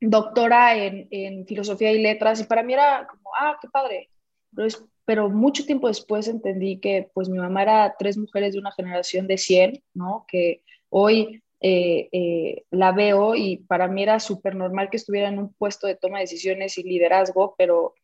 doctora 0.00 0.76
en, 0.76 1.08
en 1.10 1.46
filosofía 1.46 1.92
y 1.92 2.00
letras, 2.00 2.40
y 2.40 2.44
para 2.44 2.62
mí 2.62 2.72
era 2.72 3.06
como, 3.06 3.30
ah, 3.38 3.58
qué 3.60 3.68
padre. 3.68 4.10
Pero, 4.54 4.68
pero 5.04 5.28
mucho 5.28 5.66
tiempo 5.66 5.88
después 5.88 6.28
entendí 6.28 6.80
que 6.80 7.10
pues 7.12 7.28
mi 7.28 7.38
mamá 7.38 7.62
era 7.62 7.94
tres 7.98 8.16
mujeres 8.16 8.54
de 8.54 8.60
una 8.60 8.72
generación 8.72 9.26
de 9.26 9.36
100, 9.36 9.82
¿no? 9.92 10.24
Que 10.26 10.62
hoy 10.88 11.43
eh, 11.66 12.10
eh, 12.12 12.64
la 12.70 12.92
veo 12.92 13.34
y 13.34 13.56
para 13.56 13.88
mí 13.88 14.02
era 14.02 14.20
súper 14.20 14.54
normal 14.54 14.90
que 14.90 14.98
estuviera 14.98 15.30
en 15.30 15.38
un 15.38 15.54
puesto 15.54 15.86
de 15.86 15.96
toma 15.96 16.18
de 16.18 16.24
decisiones 16.24 16.76
y 16.76 16.82
liderazgo, 16.82 17.54
pero 17.56 17.94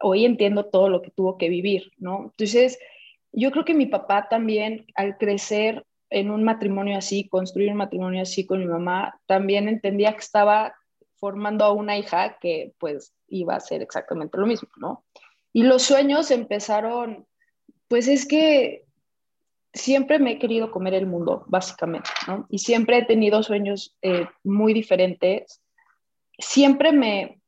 hoy 0.00 0.24
entiendo 0.24 0.64
todo 0.64 0.88
lo 0.88 1.02
que 1.02 1.10
tuvo 1.10 1.36
que 1.36 1.50
vivir, 1.50 1.92
¿no? 1.98 2.30
Entonces, 2.30 2.78
yo 3.30 3.50
creo 3.50 3.66
que 3.66 3.74
mi 3.74 3.84
papá 3.84 4.30
también, 4.30 4.86
al 4.94 5.18
crecer 5.18 5.84
en 6.08 6.30
un 6.30 6.44
matrimonio 6.44 6.96
así, 6.96 7.28
construir 7.28 7.70
un 7.70 7.76
matrimonio 7.76 8.22
así 8.22 8.46
con 8.46 8.60
mi 8.60 8.64
mamá, 8.64 9.20
también 9.26 9.68
entendía 9.68 10.14
que 10.14 10.20
estaba 10.20 10.74
formando 11.16 11.66
a 11.66 11.72
una 11.72 11.98
hija 11.98 12.38
que 12.40 12.72
pues 12.78 13.12
iba 13.28 13.54
a 13.54 13.60
ser 13.60 13.82
exactamente 13.82 14.38
lo 14.38 14.46
mismo, 14.46 14.70
¿no? 14.78 15.04
Y 15.52 15.64
los 15.64 15.82
sueños 15.82 16.30
empezaron, 16.30 17.26
pues 17.86 18.08
es 18.08 18.26
que 18.26 18.86
siempre 19.72 20.18
me 20.18 20.32
he 20.32 20.38
querido 20.38 20.70
comer 20.70 20.94
el 20.94 21.06
mundo, 21.06 21.44
básicamente, 21.46 22.10
¿no? 22.26 22.46
Y 22.48 22.58
siempre 22.58 22.98
he 22.98 23.04
tenido 23.04 23.42
sueños 23.42 23.96
eh, 24.02 24.26
muy 24.44 24.74
diferentes. 24.74 25.62
Siempre 26.38 26.92
me... 26.92 27.40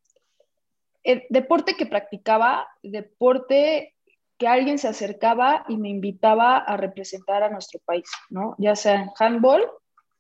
El 1.02 1.24
deporte 1.30 1.76
que 1.76 1.86
practicaba, 1.86 2.68
deporte 2.82 3.94
que 4.36 4.48
alguien 4.48 4.78
se 4.78 4.88
acercaba 4.88 5.64
y 5.68 5.76
me 5.76 5.88
invitaba 5.88 6.58
a 6.58 6.76
representar 6.76 7.42
a 7.42 7.50
nuestro 7.50 7.80
país, 7.84 8.10
¿no? 8.28 8.54
Ya 8.58 8.76
sea 8.76 9.02
en 9.02 9.10
handball, 9.18 9.66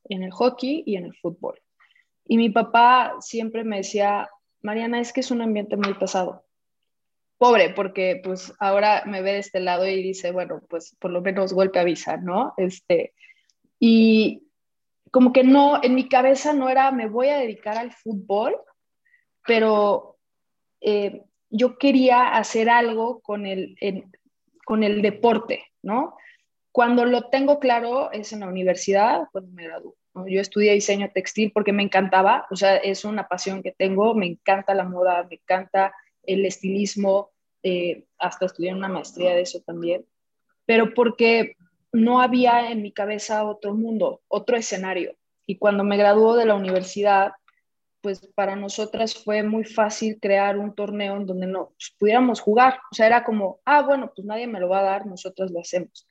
en 0.04 0.22
el 0.22 0.30
hockey 0.30 0.82
y 0.86 0.96
en 0.96 1.06
el 1.06 1.14
fútbol. 1.16 1.60
Y 2.26 2.36
mi 2.36 2.50
papá 2.50 3.16
siempre 3.20 3.64
me 3.64 3.78
decía, 3.78 4.28
Mariana, 4.62 5.00
es 5.00 5.12
que 5.12 5.20
es 5.20 5.30
un 5.30 5.42
ambiente 5.42 5.76
muy 5.76 5.94
pesado. 5.94 6.44
Pobre, 7.40 7.70
porque 7.70 8.20
pues 8.22 8.52
ahora 8.58 9.02
me 9.06 9.22
ve 9.22 9.32
de 9.32 9.38
este 9.38 9.60
lado 9.60 9.88
y 9.88 10.02
dice, 10.02 10.30
bueno, 10.30 10.60
pues 10.68 10.94
por 11.00 11.10
lo 11.10 11.22
menos 11.22 11.54
golpe 11.54 11.78
avisa, 11.78 12.18
¿no? 12.18 12.52
Este, 12.58 13.14
y 13.78 14.42
como 15.10 15.32
que 15.32 15.42
no, 15.42 15.82
en 15.82 15.94
mi 15.94 16.06
cabeza 16.06 16.52
no 16.52 16.68
era, 16.68 16.90
me 16.92 17.08
voy 17.08 17.28
a 17.28 17.38
dedicar 17.38 17.78
al 17.78 17.92
fútbol, 17.92 18.56
pero 19.46 20.18
eh, 20.82 21.22
yo 21.48 21.78
quería 21.78 22.28
hacer 22.36 22.68
algo 22.68 23.20
con 23.20 23.46
el, 23.46 23.74
con 24.66 24.84
el 24.84 25.00
deporte, 25.00 25.64
¿no? 25.80 26.18
Cuando 26.72 27.06
lo 27.06 27.30
tengo 27.30 27.58
claro 27.58 28.12
es 28.12 28.34
en 28.34 28.40
la 28.40 28.48
universidad, 28.48 29.28
cuando 29.32 29.50
me 29.52 29.64
gradué. 29.64 29.94
Yo 30.26 30.42
estudié 30.42 30.74
diseño 30.74 31.08
textil 31.14 31.52
porque 31.52 31.72
me 31.72 31.84
encantaba, 31.84 32.46
o 32.50 32.56
sea, 32.56 32.76
es 32.76 33.06
una 33.06 33.28
pasión 33.28 33.62
que 33.62 33.72
tengo, 33.72 34.14
me 34.14 34.26
encanta 34.26 34.74
la 34.74 34.84
moda, 34.84 35.26
me 35.26 35.36
encanta 35.36 35.94
el 36.24 36.46
estilismo, 36.46 37.30
eh, 37.62 38.04
hasta 38.18 38.46
estudié 38.46 38.72
una 38.72 38.88
maestría 38.88 39.34
de 39.34 39.42
eso 39.42 39.60
también, 39.60 40.06
pero 40.66 40.94
porque 40.94 41.56
no 41.92 42.20
había 42.20 42.70
en 42.70 42.82
mi 42.82 42.92
cabeza 42.92 43.44
otro 43.44 43.74
mundo, 43.74 44.22
otro 44.28 44.56
escenario. 44.56 45.16
Y 45.46 45.58
cuando 45.58 45.82
me 45.82 45.96
graduó 45.96 46.36
de 46.36 46.46
la 46.46 46.54
universidad, 46.54 47.32
pues 48.00 48.26
para 48.34 48.56
nosotras 48.56 49.14
fue 49.14 49.42
muy 49.42 49.64
fácil 49.64 50.18
crear 50.20 50.58
un 50.58 50.74
torneo 50.74 51.16
en 51.16 51.26
donde 51.26 51.46
no 51.46 51.70
pues, 51.70 51.94
pudiéramos 51.98 52.40
jugar. 52.40 52.80
O 52.90 52.94
sea, 52.94 53.06
era 53.06 53.24
como, 53.24 53.60
ah, 53.64 53.82
bueno, 53.82 54.12
pues 54.14 54.26
nadie 54.26 54.46
me 54.46 54.60
lo 54.60 54.68
va 54.68 54.80
a 54.80 54.84
dar, 54.84 55.06
nosotras 55.06 55.50
lo 55.50 55.60
hacemos. 55.60 56.08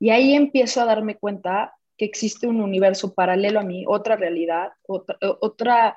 Y 0.00 0.10
ahí 0.10 0.34
empiezo 0.34 0.80
a 0.80 0.86
darme 0.86 1.16
cuenta 1.16 1.74
que 1.96 2.04
existe 2.04 2.46
un 2.46 2.60
universo 2.60 3.14
paralelo 3.14 3.60
a 3.60 3.64
mí, 3.64 3.84
otra 3.86 4.16
realidad, 4.16 4.70
otra, 4.86 5.18
otra 5.20 5.96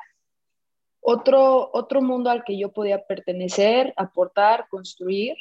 otro, 1.01 1.70
otro 1.74 2.01
mundo 2.01 2.29
al 2.29 2.43
que 2.43 2.58
yo 2.58 2.72
podía 2.72 3.05
pertenecer, 3.05 3.93
aportar, 3.98 4.67
construir. 4.70 5.36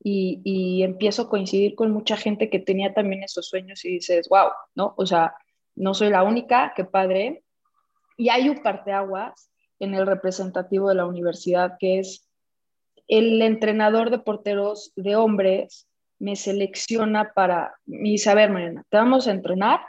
Y, 0.00 0.40
y, 0.44 0.84
empiezo 0.84 1.22
a 1.22 1.28
coincidir 1.28 1.74
con 1.74 1.90
mucha 1.90 2.16
gente 2.16 2.48
que 2.48 2.60
tenía 2.60 2.94
también 2.94 3.24
esos 3.24 3.48
sueños 3.48 3.84
y 3.84 3.94
dices, 3.94 4.28
wow, 4.28 4.50
¿no? 4.76 4.94
O 4.96 5.04
sea, 5.04 5.34
no 5.74 5.92
soy 5.92 6.10
la 6.10 6.22
única, 6.22 6.72
qué 6.76 6.84
padre. 6.84 7.42
Y 8.16 8.28
hay 8.28 8.48
un 8.48 8.62
parteaguas 8.62 9.50
en 9.80 9.94
el 9.94 10.06
representativo 10.06 10.88
de 10.88 10.94
la 10.94 11.06
universidad 11.06 11.76
que 11.80 11.98
es 11.98 12.28
el 13.08 13.40
entrenador 13.40 14.10
de 14.10 14.18
porteros 14.18 14.92
de 14.94 15.16
hombres 15.16 15.88
me 16.18 16.36
selecciona 16.36 17.32
para, 17.32 17.64
a 17.66 18.34
ver, 18.34 18.50
Mariana, 18.50 18.84
te 18.88 18.96
vamos 18.96 19.26
a 19.26 19.30
entrenar 19.30 19.80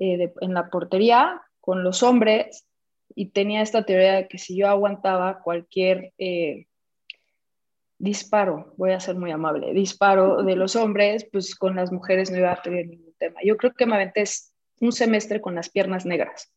eh, 0.00 0.32
en 0.40 0.54
la 0.54 0.70
portería 0.70 1.42
con 1.60 1.82
los 1.82 2.02
hombres 2.02 2.66
y 3.14 3.26
tenía 3.26 3.62
esta 3.62 3.84
teoría 3.84 4.14
de 4.14 4.28
que 4.28 4.38
si 4.38 4.56
yo 4.56 4.68
aguantaba 4.68 5.40
cualquier 5.40 6.12
eh, 6.18 6.66
disparo, 7.98 8.74
voy 8.76 8.92
a 8.92 9.00
ser 9.00 9.16
muy 9.16 9.30
amable, 9.30 9.72
disparo 9.72 10.42
de 10.42 10.56
los 10.62 10.76
hombres, 10.76 11.26
pues 11.30 11.54
con 11.54 11.76
las 11.76 11.92
mujeres 11.92 12.30
no 12.30 12.38
iba 12.38 12.52
a 12.52 12.62
tener 12.62 12.86
ningún 12.86 13.14
tema. 13.18 13.40
Yo 13.44 13.56
creo 13.56 13.72
que 13.74 13.86
me 13.86 13.94
aventé 13.94 14.24
un 14.80 14.92
semestre 14.92 15.40
con 15.40 15.54
las 15.54 15.70
piernas 15.70 16.04
negras. 16.04 16.52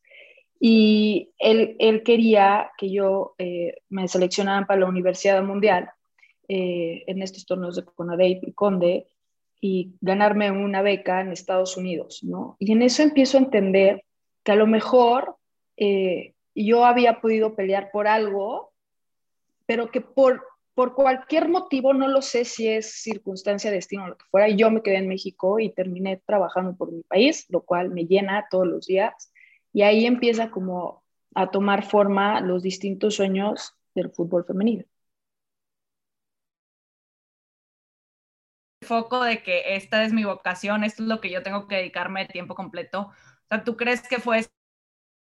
Y 0.60 1.34
él, 1.38 1.76
él 1.78 2.02
quería 2.02 2.72
que 2.78 2.92
yo 2.92 3.36
eh, 3.38 3.76
me 3.90 4.08
seleccionaran 4.08 4.66
para 4.66 4.80
la 4.80 4.88
Universidad 4.88 5.44
Mundial 5.44 5.92
eh, 6.48 7.04
en 7.06 7.22
estos 7.22 7.46
torneos 7.46 7.76
de 7.76 7.86
CONADEIP 7.86 8.48
y 8.48 8.54
CONDE 8.54 9.08
y 9.62 9.94
ganarme 10.02 10.50
una 10.50 10.82
beca 10.82 11.22
en 11.22 11.32
Estados 11.32 11.78
Unidos, 11.78 12.24
¿no? 12.24 12.56
Y 12.60 12.72
en 12.72 12.82
eso 12.82 13.04
empiezo 13.04 13.38
a 13.38 13.42
entender 13.42 14.04
que 14.44 14.52
a 14.52 14.56
lo 14.56 14.66
mejor 14.66 15.36
eh, 15.76 16.34
yo 16.66 16.86
había 16.86 17.22
podido 17.22 17.56
pelear 17.56 17.92
por 17.92 18.08
algo, 18.08 18.74
pero 19.66 19.92
que 19.92 20.02
por, 20.02 20.44
por 20.74 20.96
cualquier 20.96 21.50
motivo, 21.50 21.94
no 21.94 22.08
lo 22.08 22.22
sé 22.22 22.46
si 22.46 22.68
es 22.68 23.02
circunstancia, 23.02 23.72
destino 23.72 24.06
o 24.06 24.08
lo 24.08 24.18
que 24.18 24.26
fuera, 24.32 24.50
yo 24.50 24.72
me 24.72 24.82
quedé 24.82 24.98
en 24.98 25.08
México 25.08 25.60
y 25.60 25.74
terminé 25.74 26.22
trabajando 26.26 26.76
por 26.76 26.92
mi 26.92 27.04
país, 27.04 27.46
lo 27.50 27.62
cual 27.62 27.90
me 27.90 28.06
llena 28.06 28.48
todos 28.50 28.68
los 28.68 28.88
días. 28.88 29.32
Y 29.74 29.84
ahí 29.84 30.06
empieza 30.06 30.50
como 30.52 31.04
a 31.36 31.52
tomar 31.52 31.84
forma 31.86 32.42
los 32.42 32.64
distintos 32.64 33.16
sueños 33.16 33.76
del 33.94 34.12
fútbol 34.12 34.46
femenino. 34.46 34.86
foco 38.88 39.24
de 39.24 39.44
que 39.44 39.76
esta 39.76 40.04
es 40.04 40.14
mi 40.14 40.24
vocación, 40.24 40.84
esto 40.84 41.04
es 41.04 41.10
lo 41.10 41.22
que 41.22 41.30
yo 41.30 41.44
tengo 41.44 41.68
que 41.68 41.76
dedicarme 41.76 42.22
de 42.22 42.28
tiempo 42.34 42.56
completo. 42.56 43.02
O 43.02 43.48
sea, 43.50 43.64
¿tú 43.64 43.76
crees 43.78 44.08
que 44.08 44.20
fue 44.20 44.40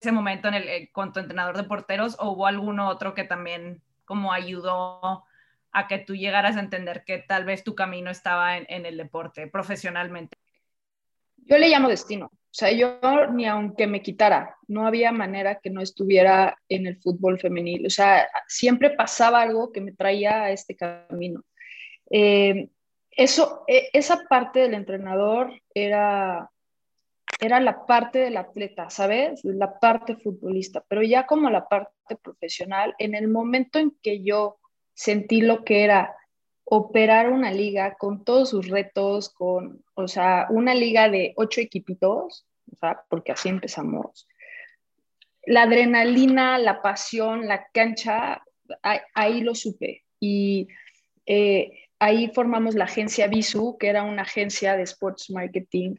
ese 0.03 0.13
momento 0.13 0.49
en 0.49 0.55
el, 0.55 0.69
eh, 0.69 0.91
con 0.93 1.13
tu 1.13 1.21
entrenador 1.21 1.57
de 1.57 1.65
porteros 1.65 2.17
o 2.19 2.33
hubo 2.33 2.47
alguno 2.47 2.89
otro 2.89 3.15
que 3.15 3.25
también 3.25 3.81
como 4.05 4.33
ayudó 4.33 5.25
a 5.71 5.87
que 5.89 5.99
tú 5.99 6.15
llegaras 6.15 6.57
a 6.57 6.61
entender 6.61 7.05
que 7.07 7.19
tal 7.19 7.45
vez 7.45 7.63
tu 7.65 7.75
camino 7.75 8.11
estaba 8.11 8.57
en, 8.59 8.67
en 8.69 8.85
el 8.85 8.97
deporte 8.97 9.47
profesionalmente? 9.47 10.37
Yo 11.37 11.57
le 11.57 11.69
llamo 11.69 11.89
destino. 11.89 12.27
O 12.27 12.55
sea, 12.55 12.71
yo 12.73 12.99
ni 13.33 13.47
aunque 13.47 13.87
me 13.87 14.03
quitara, 14.03 14.57
no 14.69 14.87
había 14.87 15.11
manera 15.11 15.61
que 15.61 15.71
no 15.71 15.81
estuviera 15.81 16.59
en 16.69 16.87
el 16.87 17.01
fútbol 17.01 17.39
femenil. 17.39 17.87
O 17.87 17.91
sea, 17.91 18.29
siempre 18.47 18.91
pasaba 18.91 19.41
algo 19.41 19.73
que 19.73 19.81
me 19.81 19.93
traía 19.93 20.43
a 20.43 20.51
este 20.51 20.77
camino. 20.77 21.45
Eh, 22.11 22.69
eso, 23.11 23.65
e, 23.67 23.89
esa 23.95 24.25
parte 24.29 24.61
del 24.61 24.75
entrenador 24.75 25.53
era, 25.73 26.51
era 27.43 27.59
la 27.59 27.87
parte 27.87 28.21
del 28.21 28.37
atleta, 28.37 28.89
¿sabes? 28.89 29.41
La 29.43 29.81
parte 29.81 30.15
futbolista, 30.15 30.85
pero 30.87 31.03
ya 31.03 31.27
como 31.27 31.51
la 31.51 31.69
parte 31.69 32.15
profesional, 32.23 32.95
en 32.99 33.17
el 33.17 33.27
momento 33.27 33.81
en 33.81 33.91
que 34.01 34.23
yo 34.23 34.59
sentí 34.95 35.41
lo 35.41 35.65
que 35.65 35.83
era 35.83 36.15
operar 36.63 37.31
una 37.31 37.51
liga 37.51 37.97
con 37.99 38.23
todos 38.23 38.51
sus 38.51 38.69
retos, 38.69 39.29
con, 39.31 39.85
o 39.95 40.07
sea, 40.07 40.47
una 40.51 40.73
liga 40.73 41.09
de 41.09 41.33
ocho 41.37 41.61
equipitos, 41.61 42.47
o 42.73 42.77
sea, 42.77 43.03
porque 43.09 43.33
así 43.33 43.49
empezamos. 43.49 44.29
La 45.45 45.63
adrenalina, 45.63 46.59
la 46.59 46.81
pasión, 46.81 47.49
la 47.49 47.67
cancha, 47.75 48.45
ahí, 49.15 49.41
lo 49.41 49.57
supe. 49.57 50.05
Y 50.21 50.69
eh, 51.27 51.89
ahí 51.99 52.31
formamos 52.33 52.77
la 52.77 52.85
agencia 52.85 53.27
Visu, 53.27 53.77
que 53.79 53.89
era 53.89 54.05
una 54.05 54.23
agencia 54.23 54.77
de 54.77 54.85
sports 54.85 55.29
marketing, 55.31 55.97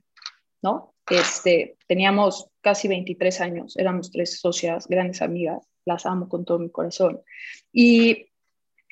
¿no? 0.62 0.93
Este, 1.10 1.78
teníamos 1.88 2.48
casi 2.62 2.88
23 2.88 3.42
años, 3.42 3.78
éramos 3.78 4.12
tres 4.12 4.40
socias, 4.40 4.88
grandes 4.88 5.22
amigas, 5.22 5.68
las 5.86 6.06
amo 6.06 6.30
con 6.30 6.46
todo 6.46 6.60
mi 6.60 6.70
corazón. 6.70 7.22
Y 7.72 8.28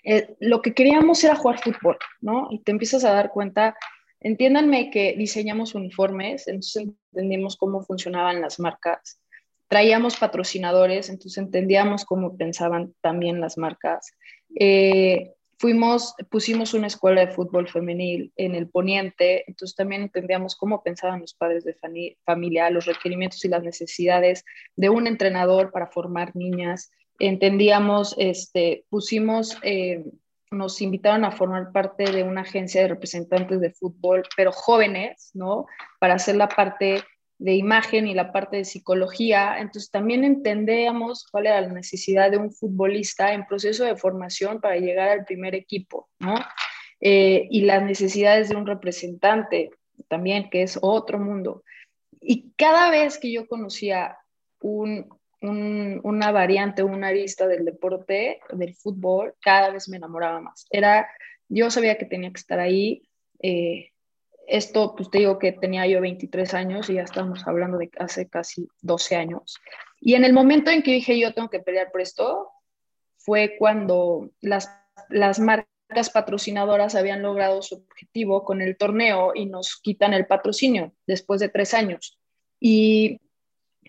eh, 0.04 0.36
lo 0.40 0.62
que 0.62 0.74
queríamos 0.74 1.24
era 1.24 1.36
jugar 1.36 1.60
fútbol, 1.60 1.98
¿no? 2.22 2.48
Y 2.52 2.60
te 2.60 2.72
empiezas 2.72 3.04
a 3.06 3.14
dar 3.14 3.32
cuenta, 3.32 3.76
entiéndanme 4.20 4.90
que 4.90 5.16
diseñamos 5.18 5.76
uniformes, 5.76 6.48
entonces 6.48 6.90
entendimos 7.14 7.56
cómo 7.56 7.82
funcionaban 7.82 8.42
las 8.42 8.60
marcas, 8.60 9.22
traíamos 9.68 10.18
patrocinadores, 10.18 11.10
entonces 11.10 11.38
entendíamos 11.38 12.04
cómo 12.04 12.36
pensaban 12.36 12.94
también 13.00 13.40
las 13.40 13.58
marcas. 13.58 14.12
Eh, 14.60 15.32
fuimos, 15.62 16.16
pusimos 16.32 16.74
una 16.74 16.88
escuela 16.88 17.22
de 17.22 17.32
fútbol 17.32 17.70
femenil 17.70 18.34
en 18.36 18.56
el 18.56 18.68
poniente, 18.68 19.44
entonces 19.48 19.76
también 19.76 20.02
entendíamos 20.02 20.56
cómo 20.56 20.82
pensaban 20.82 21.22
los 21.22 21.36
padres 21.36 21.64
de 21.64 21.78
familia, 22.26 22.72
los 22.72 22.86
requerimientos 22.86 23.46
y 23.46 23.48
las 23.48 23.62
necesidades 23.62 24.44
de 24.76 24.90
un 24.90 25.06
entrenador 25.06 25.72
para 25.72 25.86
formar 25.86 26.36
niñas. 26.36 26.92
Entendíamos, 27.20 28.16
este, 28.18 28.86
pusimos, 28.90 29.56
eh, 29.62 30.04
nos 30.50 30.82
invitaron 30.82 31.26
a 31.26 31.32
formar 31.32 31.72
parte 31.72 32.12
de 32.12 32.24
una 32.24 32.42
agencia 32.42 32.82
de 32.82 32.88
representantes 32.88 33.62
de 33.62 33.70
fútbol, 33.70 34.24
pero 34.36 34.52
jóvenes, 34.52 35.30
¿no? 35.36 35.68
Para 36.00 36.16
hacer 36.16 36.38
la 36.38 36.50
parte 36.50 37.04
de 37.42 37.56
imagen 37.56 38.08
y 38.08 38.14
la 38.14 38.32
parte 38.32 38.58
de 38.58 38.66
psicología. 38.66 39.58
Entonces 39.58 39.90
también 39.90 40.24
entendíamos 40.24 41.26
cuál 41.26 41.48
era 41.48 41.60
la 41.62 41.74
necesidad 41.74 42.30
de 42.30 42.38
un 42.38 42.52
futbolista 42.52 43.34
en 43.34 43.48
proceso 43.48 43.84
de 43.84 43.96
formación 43.96 44.62
para 44.62 44.78
llegar 44.78 45.10
al 45.10 45.26
primer 45.26 45.56
equipo, 45.56 46.08
¿no? 46.20 46.36
Eh, 47.00 47.48
y 47.50 47.62
las 47.62 47.82
necesidades 47.82 48.50
de 48.50 48.56
un 48.56 48.68
representante 48.68 49.72
también, 50.08 50.52
que 50.52 50.62
es 50.62 50.78
otro 50.84 51.18
mundo. 51.18 51.64
Y 52.20 52.52
cada 52.56 52.92
vez 52.92 53.18
que 53.18 53.32
yo 53.32 53.48
conocía 53.48 54.20
un, 54.60 55.10
una 55.42 56.32
variante, 56.32 56.84
una 56.84 57.08
arista 57.08 57.48
del 57.48 57.66
deporte, 57.66 58.40
del 58.52 58.76
fútbol, 58.76 59.34
cada 59.42 59.72
vez 59.72 59.90
me 59.90 59.98
enamoraba 59.98 60.42
más. 60.42 60.68
Era, 60.70 61.10
yo 61.50 61.72
sabía 61.72 61.98
que 61.98 62.06
tenía 62.06 62.30
que 62.30 62.40
estar 62.40 62.60
ahí. 62.60 63.02
Eh, 63.42 63.91
esto, 64.48 64.96
pues 64.96 65.10
te 65.10 65.20
digo 65.20 65.40
que 65.40 65.52
tenía 65.52 65.88
yo 65.88 66.02
23 66.02 66.54
años 66.54 66.90
y 66.90 66.96
ya 66.96 67.04
estamos 67.04 67.48
hablando 67.48 67.78
de 67.78 67.90
hace 67.98 68.28
casi 68.28 68.68
12 68.82 69.16
años. 69.16 69.58
Y 70.00 70.16
en 70.16 70.26
el 70.26 70.34
momento 70.34 70.72
en 70.72 70.84
que 70.84 70.92
dije 70.92 71.20
yo 71.20 71.34
tengo 71.34 71.50
que 71.50 71.60
pelear 71.60 71.92
por 71.92 72.02
esto, 72.02 72.50
fue 73.18 73.56
cuando 73.58 74.30
las, 74.42 74.70
las 75.10 75.40
marcas 75.40 76.10
patrocinadoras 76.12 76.96
habían 76.96 77.22
logrado 77.22 77.62
su 77.62 77.76
objetivo 77.76 78.44
con 78.44 78.62
el 78.62 78.78
torneo 78.78 79.32
y 79.36 79.46
nos 79.46 79.78
quitan 79.78 80.14
el 80.14 80.26
patrocinio 80.26 80.94
después 81.06 81.40
de 81.40 81.50
tres 81.50 81.74
años. 81.74 82.18
Y 82.60 83.20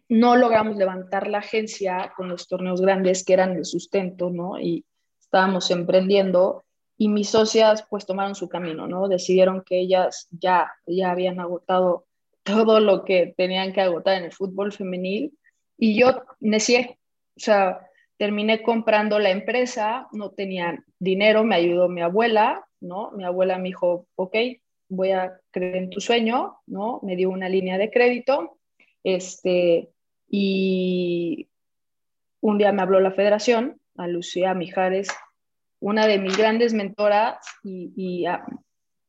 no 0.08 0.36
logramos 0.36 0.76
levantar 0.76 1.28
la 1.28 1.38
agencia 1.38 2.12
con 2.16 2.28
los 2.28 2.46
torneos 2.46 2.80
grandes 2.80 3.24
que 3.24 3.32
eran 3.32 3.56
el 3.56 3.64
sustento, 3.64 4.30
¿no? 4.30 4.60
Y 4.60 4.84
estábamos 5.20 5.70
emprendiendo 5.70 6.64
y 6.96 7.08
mis 7.08 7.30
socias 7.30 7.84
pues 7.88 8.06
tomaron 8.06 8.34
su 8.34 8.48
camino, 8.48 8.86
¿no? 8.86 9.08
Decidieron 9.08 9.62
que 9.62 9.80
ellas 9.80 10.28
ya, 10.30 10.72
ya 10.86 11.10
habían 11.10 11.40
agotado 11.40 12.06
todo 12.42 12.80
lo 12.80 13.04
que 13.04 13.34
tenían 13.36 13.72
que 13.72 13.80
agotar 13.80 14.18
en 14.18 14.24
el 14.24 14.32
fútbol 14.32 14.72
femenil 14.72 15.36
y 15.78 15.98
yo 15.98 16.22
necié, 16.40 16.98
o 17.36 17.40
sea, 17.40 17.80
terminé 18.16 18.62
comprando 18.62 19.18
la 19.18 19.30
empresa, 19.30 20.06
no 20.12 20.30
tenía 20.30 20.84
dinero, 20.98 21.44
me 21.44 21.56
ayudó 21.56 21.88
mi 21.88 22.02
abuela, 22.02 22.64
¿no? 22.80 23.10
Mi 23.12 23.24
abuela 23.24 23.58
me 23.58 23.68
dijo, 23.68 24.06
ok, 24.14 24.36
voy 24.88 25.10
a 25.10 25.40
creer 25.50 25.76
en 25.76 25.90
tu 25.90 26.00
sueño, 26.00 26.58
¿no? 26.66 27.00
Me 27.02 27.16
dio 27.16 27.30
una 27.30 27.48
línea 27.48 27.78
de 27.78 27.90
crédito, 27.90 28.58
este, 29.02 29.90
y 30.28 31.48
un 32.40 32.58
día 32.58 32.72
me 32.72 32.82
habló 32.82 33.00
la 33.00 33.12
federación, 33.12 33.80
a 33.96 34.06
Lucía 34.06 34.54
Mijares, 34.54 35.08
una 35.82 36.06
de 36.06 36.18
mis 36.18 36.36
grandes 36.36 36.72
mentoras 36.72 37.38
y, 37.64 38.24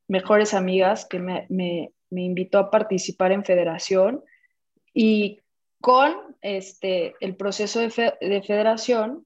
mejores 0.08 0.53
amigas 0.53 1.06
que 1.06 1.20
me, 1.20 1.46
me, 1.50 1.92
invitó 2.12 2.60
a 2.60 2.70
participar 2.70 3.32
en 3.32 3.46
federación 3.46 4.24
y 4.94 5.39
con 5.82 6.13
este, 6.42 7.15
el 7.20 7.36
proceso 7.36 7.80
de, 7.80 7.89
federación 7.89 9.25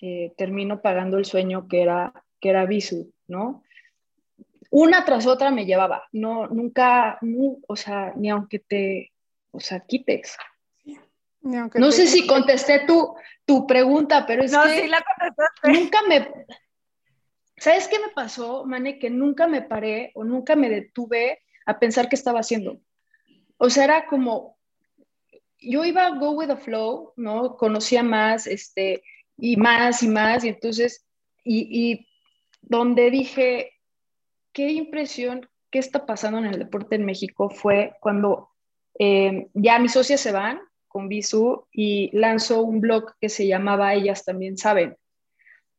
eh, 0.00 0.32
termino 0.36 0.80
pagando 0.80 1.18
el 1.18 1.24
sueño 1.24 1.68
que 1.68 1.82
era, 1.82 2.12
que 2.40 2.48
era 2.48 2.66
Visu, 2.66 3.12
¿no? 3.28 3.62
Una 4.70 5.04
tras 5.04 5.26
otra 5.26 5.50
me 5.50 5.66
llevaba, 5.66 6.04
no, 6.12 6.46
nunca, 6.48 7.18
o 7.68 7.76
sea, 7.76 8.12
ni 8.16 8.30
aunque 8.30 8.58
te, 8.58 9.12
o 9.50 9.60
sea, 9.60 9.80
quites. 9.80 10.36
no 11.42 11.92
sé 11.92 12.06
si 12.06 12.26
contesté 12.26 12.84
tu, 12.86 13.14
tu 13.44 13.66
pregunta, 13.66 14.24
pero 14.26 14.42
es 14.42 14.52
no, 14.52 14.64
que 14.64 14.82
sí 14.82 14.88
la 14.88 15.02
contestaste. 15.02 15.72
nunca 15.72 15.98
me, 16.08 16.28
¿sabes 17.56 17.88
qué 17.88 17.98
me 17.98 18.12
pasó, 18.14 18.64
Mane? 18.64 18.98
Que 18.98 19.10
nunca 19.10 19.46
me 19.46 19.62
paré 19.62 20.12
o 20.14 20.24
nunca 20.24 20.56
me 20.56 20.68
detuve 20.68 21.40
a 21.66 21.78
pensar 21.78 22.08
qué 22.08 22.16
estaba 22.16 22.40
haciendo. 22.40 22.80
O 23.58 23.70
sea, 23.70 23.84
era 23.84 24.06
como, 24.06 24.58
yo 25.58 25.84
iba 25.84 26.06
a 26.06 26.10
go 26.10 26.32
with 26.32 26.48
the 26.48 26.56
flow, 26.56 27.12
¿no? 27.16 27.56
Conocía 27.56 28.02
más, 28.02 28.46
este, 28.46 29.02
y 29.36 29.56
más 29.56 30.02
y 30.02 30.08
más, 30.08 30.44
y 30.44 30.48
entonces, 30.48 31.06
y, 31.44 32.06
donde 32.60 33.10
dije, 33.10 33.72
qué 34.52 34.70
impresión, 34.70 35.48
qué 35.70 35.78
está 35.78 36.04
pasando 36.04 36.38
en 36.38 36.46
el 36.46 36.58
deporte 36.58 36.96
en 36.96 37.04
México 37.04 37.48
fue 37.48 37.92
cuando 38.00 38.50
eh, 38.98 39.48
ya 39.54 39.78
mis 39.78 39.92
socias 39.92 40.20
se 40.20 40.32
van 40.32 40.60
con 40.88 41.08
Bisu 41.08 41.68
y 41.70 42.10
lanzó 42.16 42.62
un 42.62 42.80
blog 42.80 43.14
que 43.20 43.28
se 43.28 43.46
llamaba 43.46 43.94
Ellas 43.94 44.24
también 44.24 44.56
saben. 44.56 44.96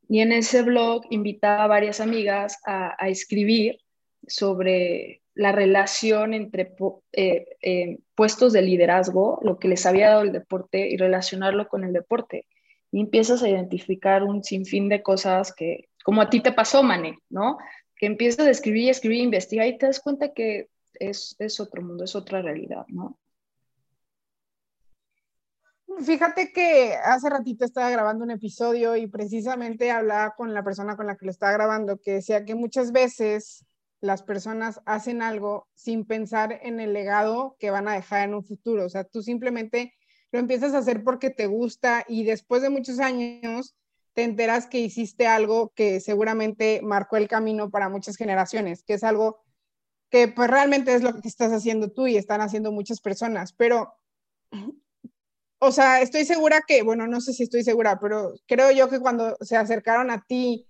Y 0.09 0.21
en 0.21 0.31
ese 0.31 0.61
blog 0.61 1.03
invitaba 1.09 1.65
a 1.65 1.67
varias 1.67 1.99
amigas 1.99 2.59
a, 2.65 2.95
escribir 3.09 3.79
sobre 4.25 5.21
la 5.35 5.51
relación 5.51 6.33
entre 6.33 6.73
eh, 7.11 7.45
eh, 7.61 7.99
puestos 8.15 8.53
de 8.53 8.61
liderazgo, 8.61 9.39
lo 9.43 9.59
que 9.59 9.67
les 9.67 9.85
había 9.85 10.09
dado 10.09 10.21
el 10.21 10.31
deporte 10.31 10.87
y 10.87 10.97
relacionarlo 10.97 11.67
con 11.67 11.83
el 11.83 11.93
deporte. 11.93 12.47
Y 12.91 13.01
empiezas 13.01 13.43
a 13.43 13.49
identificar 13.49 14.23
un 14.23 14.43
sinfín 14.43 14.89
de 14.89 15.03
cosas 15.03 15.53
que, 15.53 15.89
como 16.03 16.21
a 16.21 16.29
ti 16.29 16.39
te 16.39 16.53
pasó, 16.53 16.83
Mane, 16.83 17.19
¿no? 17.29 17.57
Que 17.95 18.05
empiezas 18.05 18.47
a 18.47 18.51
escribir, 18.51 18.89
escribir, 18.89 19.21
investigar 19.21 19.67
y 19.67 19.77
te 19.77 19.87
das 19.87 19.99
cuenta 19.99 20.33
que 20.33 20.69
es, 20.93 21.35
es 21.39 21.59
otro 21.59 21.81
mundo, 21.81 22.05
es 22.05 22.15
otra 22.15 22.41
realidad, 22.41 22.85
¿no? 22.87 23.17
Fíjate 26.05 26.51
que 26.53 26.93
hace 26.95 27.29
ratito 27.29 27.65
estaba 27.65 27.89
grabando 27.89 28.23
un 28.23 28.31
episodio 28.31 28.95
y 28.95 29.07
precisamente 29.07 29.89
hablaba 29.89 30.35
con 30.35 30.53
la 30.53 30.63
persona 30.63 30.95
con 30.95 31.07
la 31.07 31.15
que 31.15 31.25
lo 31.25 31.31
estaba 31.31 31.53
grabando, 31.53 31.99
que 31.99 32.13
decía 32.13 32.45
que 32.45 32.55
muchas 32.55 32.91
veces 32.91 33.65
las 33.99 34.21
personas 34.21 34.79
hacen 34.85 35.21
algo 35.21 35.67
sin 35.73 36.05
pensar 36.05 36.59
en 36.61 36.79
el 36.79 36.93
legado 36.93 37.55
que 37.59 37.71
van 37.71 37.87
a 37.87 37.93
dejar 37.93 38.27
en 38.27 38.35
un 38.35 38.43
futuro. 38.43 38.85
O 38.85 38.89
sea, 38.89 39.05
tú 39.05 39.23
simplemente 39.23 39.93
lo 40.31 40.39
empiezas 40.39 40.73
a 40.73 40.79
hacer 40.79 41.03
porque 41.03 41.29
te 41.29 41.47
gusta 41.47 42.05
y 42.07 42.23
después 42.23 42.61
de 42.61 42.69
muchos 42.69 42.99
años 42.99 43.75
te 44.13 44.23
enteras 44.23 44.67
que 44.67 44.79
hiciste 44.79 45.27
algo 45.27 45.71
que 45.75 45.99
seguramente 45.99 46.81
marcó 46.83 47.17
el 47.17 47.27
camino 47.27 47.69
para 47.69 47.89
muchas 47.89 48.17
generaciones, 48.17 48.83
que 48.83 48.93
es 48.93 49.03
algo 49.03 49.43
que 50.09 50.27
pues 50.27 50.49
realmente 50.49 50.93
es 50.93 51.01
lo 51.01 51.13
que 51.13 51.27
estás 51.27 51.51
haciendo 51.51 51.91
tú 51.91 52.07
y 52.07 52.17
están 52.17 52.41
haciendo 52.41 52.71
muchas 52.71 53.01
personas. 53.01 53.53
Pero, 53.53 53.93
o 55.59 55.71
sea, 55.71 56.01
estoy 56.01 56.25
segura 56.25 56.61
que, 56.67 56.83
bueno, 56.83 57.07
no 57.07 57.21
sé 57.21 57.33
si 57.33 57.43
estoy 57.43 57.63
segura, 57.63 57.99
pero 57.99 58.33
creo 58.45 58.71
yo 58.71 58.89
que 58.89 58.99
cuando 58.99 59.35
se 59.41 59.57
acercaron 59.57 60.11
a 60.11 60.23
ti 60.23 60.67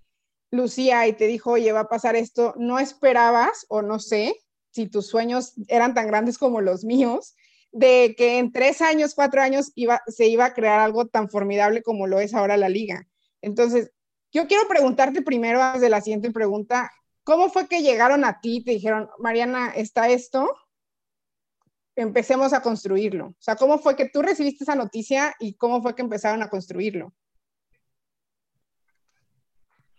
Lucía 0.50 1.06
y 1.06 1.12
te 1.12 1.26
dijo, 1.26 1.52
oye, 1.52 1.72
va 1.72 1.80
a 1.80 1.88
pasar 1.88 2.16
esto, 2.16 2.54
no 2.56 2.78
esperabas 2.78 3.66
o 3.68 3.82
no 3.82 3.98
sé 3.98 4.34
si 4.70 4.86
tus 4.88 5.06
sueños 5.06 5.54
eran 5.68 5.94
tan 5.94 6.06
grandes 6.06 6.38
como 6.38 6.60
los 6.60 6.84
míos, 6.84 7.34
de 7.72 8.14
que 8.16 8.38
en 8.38 8.52
tres 8.52 8.80
años, 8.80 9.14
cuatro 9.14 9.42
años 9.42 9.72
iba, 9.74 10.00
se 10.06 10.26
iba 10.26 10.46
a 10.46 10.54
crear 10.54 10.80
algo 10.80 11.06
tan 11.06 11.28
formidable 11.28 11.82
como 11.82 12.06
lo 12.06 12.20
es 12.20 12.32
ahora 12.32 12.56
la 12.56 12.68
liga. 12.68 13.06
Entonces, 13.42 13.92
yo 14.32 14.46
quiero 14.46 14.66
preguntarte 14.68 15.22
primero, 15.22 15.62
antes 15.62 15.82
de 15.82 15.90
la 15.90 16.00
siguiente 16.00 16.30
pregunta, 16.30 16.90
¿cómo 17.24 17.50
fue 17.50 17.68
que 17.68 17.82
llegaron 17.82 18.24
a 18.24 18.40
ti 18.40 18.56
y 18.56 18.64
te 18.64 18.72
dijeron, 18.72 19.08
Mariana, 19.18 19.72
está 19.74 20.08
esto? 20.08 20.54
Empecemos 21.98 22.52
a 22.52 22.62
construirlo. 22.62 23.26
O 23.26 23.36
sea, 23.40 23.56
¿cómo 23.56 23.76
fue 23.78 23.96
que 23.96 24.08
tú 24.08 24.22
recibiste 24.22 24.62
esa 24.62 24.76
noticia 24.76 25.34
y 25.40 25.54
cómo 25.54 25.82
fue 25.82 25.96
que 25.96 26.02
empezaron 26.02 26.44
a 26.44 26.48
construirlo? 26.48 27.12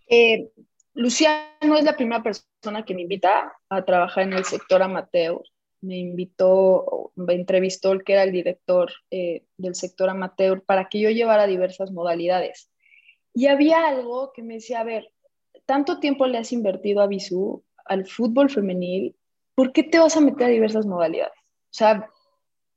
Eh, 0.08 0.50
Lucía 0.94 1.58
no 1.62 1.78
es 1.78 1.84
la 1.84 1.98
primera 1.98 2.24
persona 2.24 2.86
que 2.86 2.96
me 2.96 3.02
invita 3.02 3.52
a 3.68 3.84
trabajar 3.84 4.24
en 4.24 4.32
el 4.32 4.46
sector 4.46 4.82
amateur. 4.82 5.42
Me 5.82 5.98
invitó, 5.98 7.12
me 7.16 7.34
entrevistó 7.34 7.92
el 7.92 8.06
que 8.06 8.14
era 8.14 8.24
el 8.24 8.32
director 8.32 8.94
eh, 9.12 9.44
del 9.58 9.76
sector 9.76 10.10
amateur 10.10 10.64
para 10.64 10.88
que 10.88 11.02
yo 11.02 11.10
llevara 11.10 11.48
diversas 11.48 11.92
modalidades. 11.92 12.72
Y 13.34 13.48
había 13.48 13.86
algo 13.86 14.32
que 14.32 14.42
me 14.42 14.54
decía, 14.54 14.80
a 14.80 14.86
ver, 14.86 15.12
tanto 15.66 16.00
tiempo 16.00 16.28
le 16.28 16.38
has 16.38 16.54
invertido 16.54 17.02
a 17.02 17.08
Bisú, 17.08 17.66
al 17.84 18.06
fútbol 18.06 18.50
femenil, 18.50 19.18
¿por 19.54 19.74
qué 19.74 19.84
te 19.84 20.00
vas 20.00 20.16
a 20.16 20.22
meter 20.22 20.48
a 20.48 20.50
diversas 20.50 20.86
modalidades? 20.86 21.39
O 21.70 21.74
sea, 21.74 22.10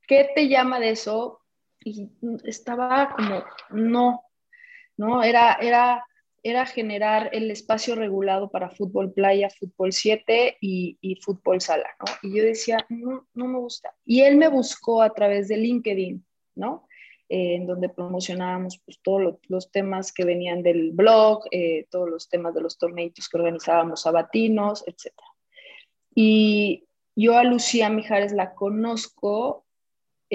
¿qué 0.07 0.29
te 0.35 0.47
llama 0.47 0.79
de 0.79 0.91
eso? 0.91 1.41
Y 1.83 2.09
estaba 2.43 3.13
como, 3.15 3.43
no, 3.71 4.23
no, 4.97 5.23
era, 5.23 5.53
era 5.55 6.03
era 6.43 6.65
generar 6.65 7.29
el 7.31 7.49
espacio 7.49 7.95
regulado 7.95 8.51
para 8.51 8.69
fútbol 8.69 9.13
playa, 9.13 9.49
fútbol 9.49 9.93
7 9.93 10.57
y, 10.59 11.19
fútbol 11.21 11.61
sala, 11.61 11.89
¿no? 11.99 12.05
Y 12.21 12.37
yo 12.37 12.43
decía, 12.43 12.85
no, 12.89 13.27
no 13.33 13.47
me 13.47 13.59
gusta. 13.59 13.95
Y 14.05 14.21
él 14.21 14.35
me 14.35 14.49
buscó 14.49 15.01
a 15.01 15.13
través 15.13 15.47
de 15.47 15.57
LinkedIn, 15.57 16.23
¿no? 16.55 16.85
Eh, 17.29 17.55
en 17.55 17.65
donde 17.65 17.87
promocionábamos 17.87 18.81
pues, 18.83 18.99
todos 19.01 19.39
los 19.47 19.71
temas 19.71 20.11
que 20.11 20.25
venían 20.25 20.61
del 20.61 20.91
blog, 20.91 21.45
eh, 21.49 21.87
todos 21.89 22.09
los 22.09 22.27
temas 22.27 22.53
de 22.53 22.61
los 22.61 22.77
torneitos 22.77 23.29
que 23.29 23.37
organizábamos 23.37 24.01
sabatinos, 24.01 24.83
etc. 24.85 25.13
Y 26.13 26.85
yo 27.15 27.37
a 27.37 27.43
Lucía 27.43 27.89
Mijares 27.89 28.33
la 28.33 28.53
conozco 28.53 29.63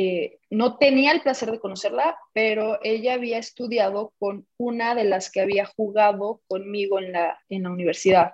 eh, 0.01 0.39
no 0.51 0.79
tenía 0.79 1.11
el 1.11 1.23
placer 1.23 1.51
de 1.51 1.59
conocerla, 1.59 2.17
pero 2.33 2.79
ella 2.85 3.15
había 3.15 3.39
estudiado 3.39 4.13
con 4.21 4.47
una 4.57 4.95
de 4.95 5.03
las 5.03 5.29
que 5.29 5.41
había 5.41 5.67
jugado 5.67 6.41
conmigo 6.47 7.01
en 7.01 7.11
la, 7.11 7.41
en 7.49 7.65
la 7.65 7.71
universidad. 7.71 8.31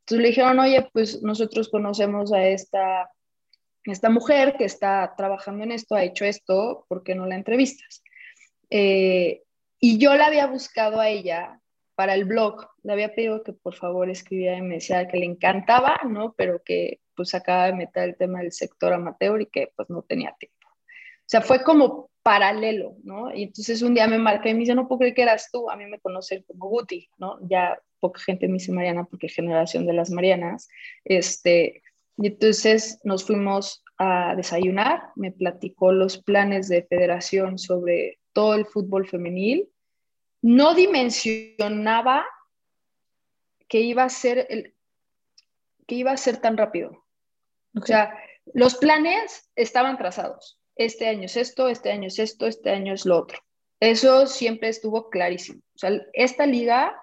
Entonces 0.00 0.22
le 0.22 0.28
dijeron, 0.28 0.58
oye, 0.58 0.86
pues 0.92 1.22
nosotros 1.22 1.70
conocemos 1.70 2.30
a 2.34 2.46
esta, 2.46 3.10
esta 3.84 4.10
mujer 4.10 4.56
que 4.58 4.66
está 4.66 5.14
trabajando 5.16 5.64
en 5.64 5.72
esto, 5.72 5.94
ha 5.94 6.04
hecho 6.04 6.26
esto, 6.26 6.84
¿por 6.88 7.02
qué 7.02 7.14
no 7.14 7.24
la 7.24 7.36
entrevistas? 7.36 8.02
Eh, 8.68 9.44
y 9.80 9.96
yo 9.96 10.14
la 10.14 10.26
había 10.26 10.46
buscado 10.46 11.00
a 11.00 11.08
ella 11.08 11.58
para 11.94 12.12
el 12.12 12.26
blog, 12.26 12.68
le 12.82 12.92
había 12.92 13.14
pedido 13.14 13.42
que 13.42 13.54
por 13.54 13.74
favor 13.74 14.10
escribiera 14.10 14.58
y 14.58 14.62
me 14.62 14.74
decía 14.74 15.08
que 15.08 15.16
le 15.16 15.24
encantaba, 15.24 16.00
¿no? 16.06 16.34
Pero 16.36 16.62
que 16.62 17.00
pues 17.18 17.34
acaba 17.34 17.66
de 17.66 17.72
meter 17.72 18.10
el 18.10 18.16
tema 18.16 18.38
del 18.38 18.52
sector 18.52 18.92
amateur 18.92 19.40
y 19.42 19.46
que 19.46 19.72
pues 19.74 19.90
no 19.90 20.02
tenía 20.02 20.36
tiempo. 20.38 20.68
O 20.68 21.26
sea, 21.26 21.40
fue 21.40 21.64
como 21.64 22.10
paralelo, 22.22 22.94
¿no? 23.02 23.34
Y 23.34 23.42
entonces 23.42 23.82
un 23.82 23.92
día 23.92 24.06
me 24.06 24.18
marca 24.18 24.48
y 24.48 24.54
me 24.54 24.60
dice, 24.60 24.76
no 24.76 24.86
puedo 24.86 25.00
creer 25.00 25.14
que 25.14 25.22
eras 25.22 25.50
tú, 25.50 25.68
a 25.68 25.74
mí 25.74 25.84
me 25.86 25.98
conocen 25.98 26.44
como 26.44 26.68
Guti, 26.68 27.10
¿no? 27.18 27.40
Ya 27.48 27.76
poca 27.98 28.20
gente 28.20 28.46
me 28.46 28.54
dice 28.54 28.70
Mariana 28.70 29.04
porque 29.04 29.28
generación 29.28 29.84
de 29.84 29.94
las 29.94 30.10
Marianas. 30.10 30.68
Este, 31.04 31.82
y 32.16 32.28
entonces 32.28 33.00
nos 33.02 33.24
fuimos 33.24 33.82
a 33.98 34.36
desayunar, 34.36 35.10
me 35.16 35.32
platicó 35.32 35.90
los 35.90 36.22
planes 36.22 36.68
de 36.68 36.84
federación 36.84 37.58
sobre 37.58 38.20
todo 38.32 38.54
el 38.54 38.64
fútbol 38.64 39.08
femenil. 39.08 39.68
No 40.40 40.74
dimensionaba 40.74 42.24
que 43.66 43.80
iba 43.80 44.04
a 44.04 44.08
ser 44.08 44.46
el, 44.50 44.76
que 45.88 45.94
iba 45.94 46.12
a 46.12 46.16
ser 46.16 46.36
tan 46.36 46.56
rápido. 46.56 47.04
O 47.74 47.84
sea, 47.84 48.16
los 48.54 48.76
planes 48.76 49.50
estaban 49.54 49.98
trazados 49.98 50.58
este 50.78 51.08
año 51.08 51.24
es 51.24 51.36
esto, 51.36 51.68
este 51.68 51.90
año 51.90 52.06
es 52.06 52.18
esto, 52.18 52.46
este 52.46 52.70
año 52.70 52.94
es 52.94 53.04
lo 53.04 53.18
otro. 53.18 53.40
Eso 53.80 54.26
siempre 54.26 54.68
estuvo 54.68 55.10
clarísimo. 55.10 55.60
O 55.74 55.78
sea, 55.78 55.90
esta 56.12 56.46
liga, 56.46 56.96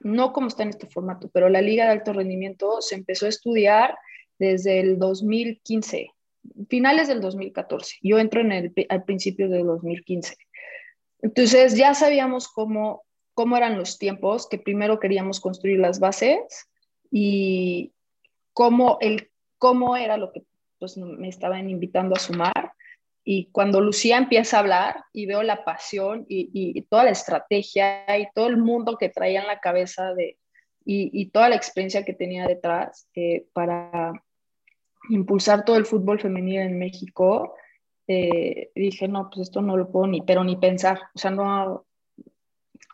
no 0.00 0.32
como 0.32 0.48
está 0.48 0.62
en 0.62 0.68
este 0.68 0.86
formato, 0.86 1.28
pero 1.32 1.48
la 1.48 1.62
liga 1.62 1.84
de 1.84 1.92
alto 1.92 2.12
rendimiento 2.12 2.80
se 2.82 2.94
empezó 2.94 3.26
a 3.26 3.30
estudiar 3.30 3.98
desde 4.38 4.80
el 4.80 4.98
2015, 4.98 6.10
finales 6.68 7.08
del 7.08 7.22
2014. 7.22 7.96
Yo 8.02 8.18
entro 8.18 8.42
en 8.42 8.52
el, 8.52 8.74
al 8.90 9.04
principio 9.04 9.48
del 9.48 9.64
2015. 9.64 10.36
Entonces 11.22 11.74
ya 11.74 11.94
sabíamos 11.94 12.48
cómo, 12.48 13.04
cómo 13.32 13.56
eran 13.56 13.78
los 13.78 13.98
tiempos, 13.98 14.46
que 14.46 14.58
primero 14.58 15.00
queríamos 15.00 15.40
construir 15.40 15.78
las 15.78 16.00
bases 16.00 16.68
y 17.10 17.94
cómo, 18.52 18.98
el, 19.00 19.30
cómo 19.58 19.96
era 19.96 20.16
lo 20.16 20.32
que 20.32 20.42
pues, 20.78 20.96
me 20.96 21.28
estaban 21.28 21.68
invitando 21.68 22.14
a 22.14 22.20
sumar. 22.20 22.72
Y 23.24 23.46
cuando 23.50 23.80
Lucía 23.80 24.18
empieza 24.18 24.56
a 24.56 24.60
hablar 24.60 25.04
y 25.12 25.26
veo 25.26 25.42
la 25.42 25.64
pasión 25.64 26.24
y, 26.28 26.80
toda 26.82 27.04
la 27.04 27.10
estrategia 27.10 28.04
y 28.18 28.28
todo 28.32 28.46
el 28.46 28.56
mundo 28.56 28.96
que 28.98 29.08
traía 29.08 29.40
en 29.40 29.48
la 29.48 29.58
cabeza 29.58 30.14
de, 30.14 30.38
y, 30.84 31.26
toda 31.30 31.48
la 31.48 31.56
experiencia 31.56 32.04
que 32.04 32.14
tenía 32.14 32.46
detrás 32.46 33.08
eh, 33.14 33.46
para 33.52 34.12
impulsar 35.10 35.64
todo 35.64 35.76
el 35.76 35.86
fútbol 35.86 36.20
femenino 36.20 36.62
en 36.62 36.78
México, 36.78 37.54
eh, 38.06 38.70
dije, 38.76 39.08
no, 39.08 39.28
pues 39.28 39.48
esto 39.48 39.60
no 39.60 39.76
lo 39.76 39.90
puedo 39.90 40.06
ni, 40.06 40.22
pero 40.22 40.44
ni 40.44 40.56
pensar, 40.56 41.00
o 41.12 41.18
sea, 41.18 41.32
no 41.32 41.84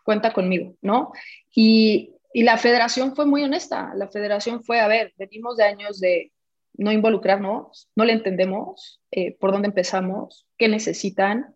cuenta 0.03 0.33
conmigo, 0.33 0.75
¿no? 0.81 1.11
Y, 1.53 2.15
y 2.33 2.41
la 2.41 2.57
federación 2.57 3.15
fue 3.15 3.27
muy 3.27 3.43
honesta, 3.43 3.93
la 3.95 4.07
federación 4.07 4.63
fue, 4.63 4.79
a 4.79 4.87
ver, 4.87 5.13
venimos 5.17 5.57
de 5.57 5.63
años 5.63 5.99
de 5.99 6.32
no 6.75 6.91
involucrarnos, 6.91 7.89
no 7.95 8.05
le 8.05 8.13
entendemos 8.13 9.01
eh, 9.11 9.35
por 9.37 9.51
dónde 9.51 9.67
empezamos, 9.67 10.47
qué 10.57 10.67
necesitan, 10.67 11.55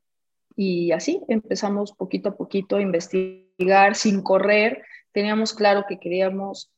y 0.55 0.91
así 0.91 1.21
empezamos 1.27 1.91
poquito 1.91 2.29
a 2.29 2.37
poquito 2.37 2.77
a 2.77 2.81
investigar 2.81 3.95
sin 3.95 4.21
correr, 4.21 4.83
teníamos 5.11 5.53
claro 5.53 5.85
que 5.87 5.99
queríamos 5.99 6.71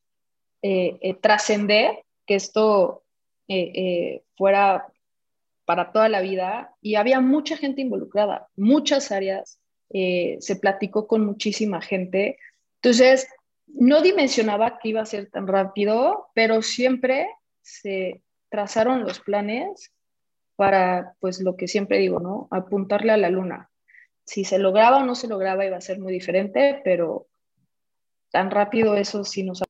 eh, 0.61 1.15
trascender, 1.21 2.03
que 2.25 2.35
esto 2.35 3.03
fuera 4.37 4.85
para 5.69 5.91
toda 5.91 6.09
la 6.09 6.21
vida 6.21 6.73
y 6.81 6.95
había 6.95 7.19
mucha 7.19 7.55
gente 7.55 7.81
involucrada, 7.81 8.47
muchas 8.55 9.11
áreas, 9.11 9.59
eh, 9.91 10.37
se 10.39 10.55
platicó 10.55 11.05
con 11.05 11.25
muchísima 11.25 11.79
gente. 11.79 12.37
Entonces, 12.81 13.27
no 13.67 14.01
dimensionaba 14.01 14.79
que 14.79 14.89
iba 14.89 15.01
a 15.01 15.05
ser 15.05 15.29
tan 15.29 15.45
rápido, 15.45 16.29
pero 16.33 16.61
siempre 16.61 17.27
se 17.61 18.23
trazaron 18.49 19.03
los 19.03 19.19
planes 19.19 19.93
para, 20.55 21.15
pues 21.19 21.41
lo 21.41 21.55
que 21.55 21.67
siempre 21.67 21.99
digo, 21.99 22.19
¿no? 22.19 22.47
Apuntarle 22.51 23.11
a 23.13 23.17
la 23.17 23.29
luna. 23.29 23.69
Si 24.25 24.43
se 24.43 24.59
lograba 24.59 24.97
o 24.97 25.05
no 25.05 25.15
se 25.15 25.27
lograba 25.27 25.65
iba 25.65 25.77
a 25.77 25.81
ser 25.81 25.99
muy 25.99 26.11
diferente, 26.11 26.81
pero 26.83 27.27
tan 28.31 28.51
rápido 28.51 28.95
eso 28.95 29.23
sí 29.23 29.43
nos... 29.43 29.63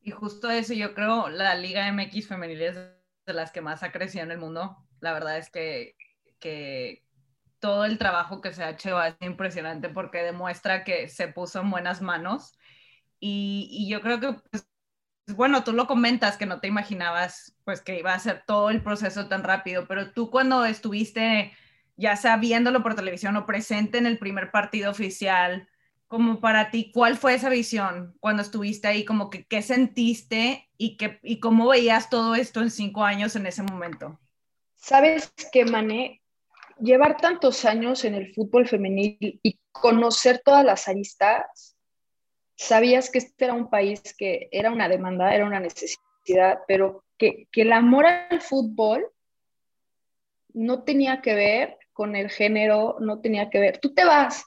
Y 0.00 0.10
justo 0.10 0.50
eso, 0.50 0.72
yo 0.72 0.94
creo, 0.94 1.28
la 1.28 1.54
Liga 1.54 1.90
MX 1.92 2.28
femenil 2.28 2.62
es 2.62 2.76
de 2.76 3.34
las 3.34 3.50
que 3.50 3.60
más 3.60 3.82
ha 3.82 3.92
crecido 3.92 4.24
en 4.24 4.30
el 4.30 4.38
mundo. 4.38 4.76
La 5.00 5.12
verdad 5.12 5.36
es 5.36 5.50
que, 5.50 5.96
que 6.38 7.02
todo 7.58 7.84
el 7.84 7.98
trabajo 7.98 8.40
que 8.40 8.52
se 8.52 8.62
ha 8.62 8.70
hecho 8.70 9.02
es 9.02 9.16
impresionante 9.20 9.88
porque 9.88 10.18
demuestra 10.18 10.84
que 10.84 11.08
se 11.08 11.28
puso 11.28 11.60
en 11.60 11.70
buenas 11.70 12.00
manos. 12.00 12.56
Y, 13.20 13.68
y 13.70 13.90
yo 13.90 14.00
creo 14.00 14.20
que, 14.20 14.40
pues, 14.50 14.67
bueno, 15.34 15.64
tú 15.64 15.72
lo 15.72 15.86
comentas 15.86 16.36
que 16.36 16.46
no 16.46 16.60
te 16.60 16.68
imaginabas 16.68 17.56
pues 17.64 17.80
que 17.80 17.98
iba 17.98 18.14
a 18.14 18.18
ser 18.18 18.44
todo 18.46 18.70
el 18.70 18.82
proceso 18.82 19.28
tan 19.28 19.44
rápido, 19.44 19.86
pero 19.86 20.12
tú 20.12 20.30
cuando 20.30 20.64
estuviste 20.64 21.52
ya 21.96 22.16
sea 22.16 22.36
viéndolo 22.36 22.82
por 22.82 22.94
televisión 22.94 23.36
o 23.36 23.44
presente 23.44 23.98
en 23.98 24.06
el 24.06 24.18
primer 24.18 24.50
partido 24.50 24.90
oficial, 24.90 25.68
como 26.06 26.40
para 26.40 26.70
ti, 26.70 26.90
¿cuál 26.94 27.16
fue 27.16 27.34
esa 27.34 27.50
visión 27.50 28.16
cuando 28.20 28.42
estuviste 28.42 28.88
ahí? 28.88 29.04
Como 29.04 29.28
que, 29.28 29.44
¿qué 29.44 29.60
sentiste 29.62 30.70
y, 30.78 30.96
qué, 30.96 31.18
y 31.22 31.40
cómo 31.40 31.68
veías 31.68 32.08
todo 32.08 32.34
esto 32.34 32.62
en 32.62 32.70
cinco 32.70 33.04
años 33.04 33.36
en 33.36 33.46
ese 33.46 33.62
momento? 33.62 34.18
Sabes 34.74 35.34
que, 35.52 35.64
Mané, 35.64 36.22
llevar 36.80 37.18
tantos 37.18 37.64
años 37.64 38.04
en 38.04 38.14
el 38.14 38.32
fútbol 38.32 38.66
femenil 38.66 39.18
y 39.42 39.58
conocer 39.72 40.40
todas 40.42 40.64
las 40.64 40.88
aristas, 40.88 41.76
sabías 42.58 43.10
que 43.10 43.18
este 43.18 43.46
era 43.46 43.54
un 43.54 43.70
país 43.70 44.14
que 44.18 44.48
era 44.52 44.70
una 44.70 44.88
demanda, 44.88 45.34
era 45.34 45.46
una 45.46 45.60
necesidad, 45.60 46.60
pero 46.66 47.04
que, 47.16 47.48
que 47.50 47.62
el 47.62 47.72
amor 47.72 48.04
al 48.04 48.42
fútbol 48.42 49.06
no 50.52 50.82
tenía 50.82 51.22
que 51.22 51.34
ver 51.34 51.78
con 51.92 52.16
el 52.16 52.28
género, 52.30 52.96
no 53.00 53.20
tenía 53.20 53.48
que 53.48 53.60
ver. 53.60 53.78
Tú 53.78 53.94
te 53.94 54.04
vas 54.04 54.44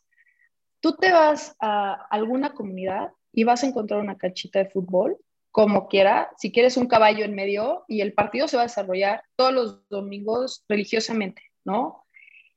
Tú 0.82 0.95
te 0.95 1.12
vas 1.12 1.56
a 1.60 1.93
alguna 2.10 2.54
comunidad 2.54 3.12
y 3.32 3.43
vas 3.43 3.63
a 3.63 3.67
encontrar 3.67 4.00
una 4.00 4.17
canchita 4.17 4.60
de 4.60 4.69
fútbol, 4.69 5.15
como 5.52 5.88
quiera, 5.88 6.32
si 6.38 6.52
quieres 6.52 6.76
un 6.76 6.88
caballo 6.88 7.24
en 7.24 7.36
medio, 7.36 7.86
y 7.88 8.02
el 8.02 8.13
partido 8.13 8.47
se 8.47 8.58
va 8.58 8.63
a 8.63 8.65
desarrollar 8.65 9.24
todos 9.36 9.54
los 9.54 9.89
domingos 9.89 10.65
religiosamente, 10.67 11.43
¿no? 11.63 12.04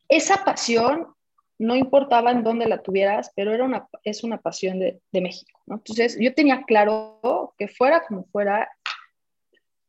Esa 0.08 0.42
pasión 0.42 1.13
no 1.58 1.76
importaba 1.76 2.32
en 2.32 2.42
dónde 2.42 2.66
la 2.66 2.82
tuvieras, 2.82 3.30
pero 3.36 3.52
era 3.52 3.64
una, 3.64 3.88
es 4.02 4.24
una 4.24 4.38
pasión 4.38 4.78
de, 4.80 5.00
de 5.12 5.20
México. 5.20 5.60
Entonces 5.66 6.16
yo 6.20 6.34
tenía 6.34 6.64
claro 6.64 7.54
que 7.56 7.68
fuera 7.68 8.04
como 8.06 8.24
fuera, 8.24 8.68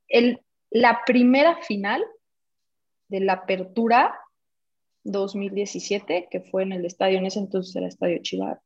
el, 0.08 0.40
la 0.70 1.02
primera 1.06 1.62
final 1.64 2.06
de 3.08 3.20
la 3.22 3.34
apertura 3.34 4.16
2017, 5.04 6.28
que 6.30 6.42
fue 6.42 6.64
en 6.64 6.74
el 6.74 6.86
estadio, 6.86 7.20
en 7.20 7.26
ese 7.26 7.40
entonces 7.40 7.76
el 7.76 7.86
estadio 7.86 8.20
Chivar, 8.22 8.60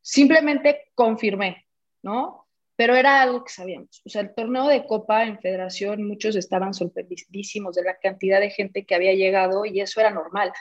simplemente 0.00 0.88
confirmé, 0.94 1.66
¿no? 2.02 2.46
Pero 2.76 2.96
era 2.96 3.20
algo 3.20 3.44
que 3.44 3.52
sabíamos. 3.52 4.00
O 4.06 4.08
sea, 4.08 4.22
el 4.22 4.34
torneo 4.34 4.66
de 4.66 4.86
Copa 4.86 5.24
en 5.24 5.38
Federación, 5.38 6.06
muchos 6.06 6.36
estaban 6.36 6.72
sorprendidísimos 6.72 7.74
de 7.74 7.84
la 7.84 7.98
cantidad 7.98 8.40
de 8.40 8.50
gente 8.50 8.86
que 8.86 8.94
había 8.94 9.12
llegado 9.12 9.66
y 9.66 9.80
eso 9.80 10.00
era 10.00 10.10
normal. 10.10 10.52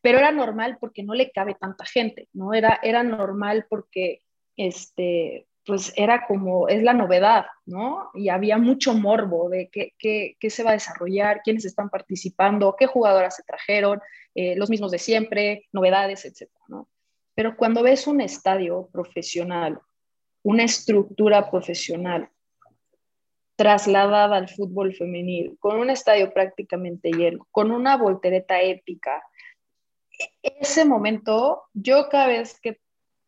Pero 0.00 0.18
era 0.18 0.30
normal 0.30 0.78
porque 0.80 1.02
no 1.02 1.14
le 1.14 1.30
cabe 1.30 1.54
tanta 1.54 1.84
gente, 1.84 2.28
¿no? 2.32 2.54
Era, 2.54 2.78
era 2.82 3.02
normal 3.02 3.66
porque, 3.68 4.22
este, 4.56 5.46
pues 5.66 5.92
era 5.96 6.26
como, 6.26 6.68
es 6.68 6.82
la 6.82 6.94
novedad, 6.94 7.46
¿no? 7.66 8.10
Y 8.14 8.28
había 8.28 8.58
mucho 8.58 8.94
morbo 8.94 9.48
de 9.48 9.68
qué, 9.70 9.94
qué, 9.98 10.36
qué 10.38 10.50
se 10.50 10.62
va 10.62 10.70
a 10.70 10.74
desarrollar, 10.74 11.42
quiénes 11.42 11.64
están 11.64 11.90
participando, 11.90 12.76
qué 12.78 12.86
jugadoras 12.86 13.36
se 13.36 13.42
trajeron, 13.42 14.00
eh, 14.34 14.54
los 14.56 14.70
mismos 14.70 14.92
de 14.92 14.98
siempre, 14.98 15.66
novedades, 15.72 16.24
etc. 16.24 16.48
¿no? 16.68 16.88
Pero 17.34 17.56
cuando 17.56 17.82
ves 17.82 18.06
un 18.06 18.20
estadio 18.20 18.88
profesional, 18.92 19.80
una 20.42 20.64
estructura 20.64 21.50
profesional 21.50 22.30
trasladada 23.56 24.36
al 24.36 24.48
fútbol 24.48 24.94
femenil, 24.94 25.56
con 25.58 25.78
un 25.78 25.90
estadio 25.90 26.32
prácticamente 26.32 27.10
lleno, 27.10 27.46
con 27.50 27.72
una 27.72 27.96
voltereta 27.96 28.60
épica, 28.60 29.22
ese 30.42 30.84
momento, 30.84 31.64
yo 31.74 32.08
cada 32.08 32.26
vez 32.26 32.60
que 32.60 32.80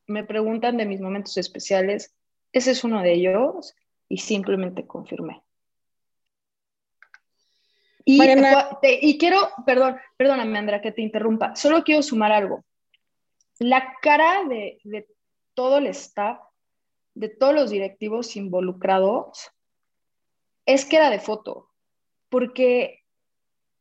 me 0.06 0.24
preguntan 0.24 0.76
de 0.76 0.86
mis 0.86 1.00
momentos 1.00 1.36
especiales, 1.36 2.14
ese 2.52 2.72
es 2.72 2.84
uno 2.84 3.02
de 3.02 3.12
ellos 3.12 3.74
y 4.08 4.18
simplemente 4.18 4.86
confirmé. 4.86 5.42
Y, 8.04 9.18
quiero, 9.18 9.38
perdón, 9.64 9.98
perdóname 10.16 10.58
Andrea 10.58 10.80
que 10.80 10.90
te 10.90 11.02
interrumpa, 11.02 11.54
solo 11.54 11.84
quiero 11.84 12.02
sumar 12.02 12.32
algo. 12.32 12.64
La 13.58 13.94
cara 14.02 14.44
de, 14.48 14.80
de 14.82 15.06
todo 15.54 15.78
el 15.78 15.86
staff, 15.88 16.40
de 17.14 17.28
todos 17.28 17.54
los 17.54 17.70
directivos 17.70 18.34
involucrados, 18.36 19.50
es 20.66 20.84
que 20.84 20.96
era 20.96 21.10
de 21.10 21.20
foto, 21.20 21.70
porque 22.28 23.04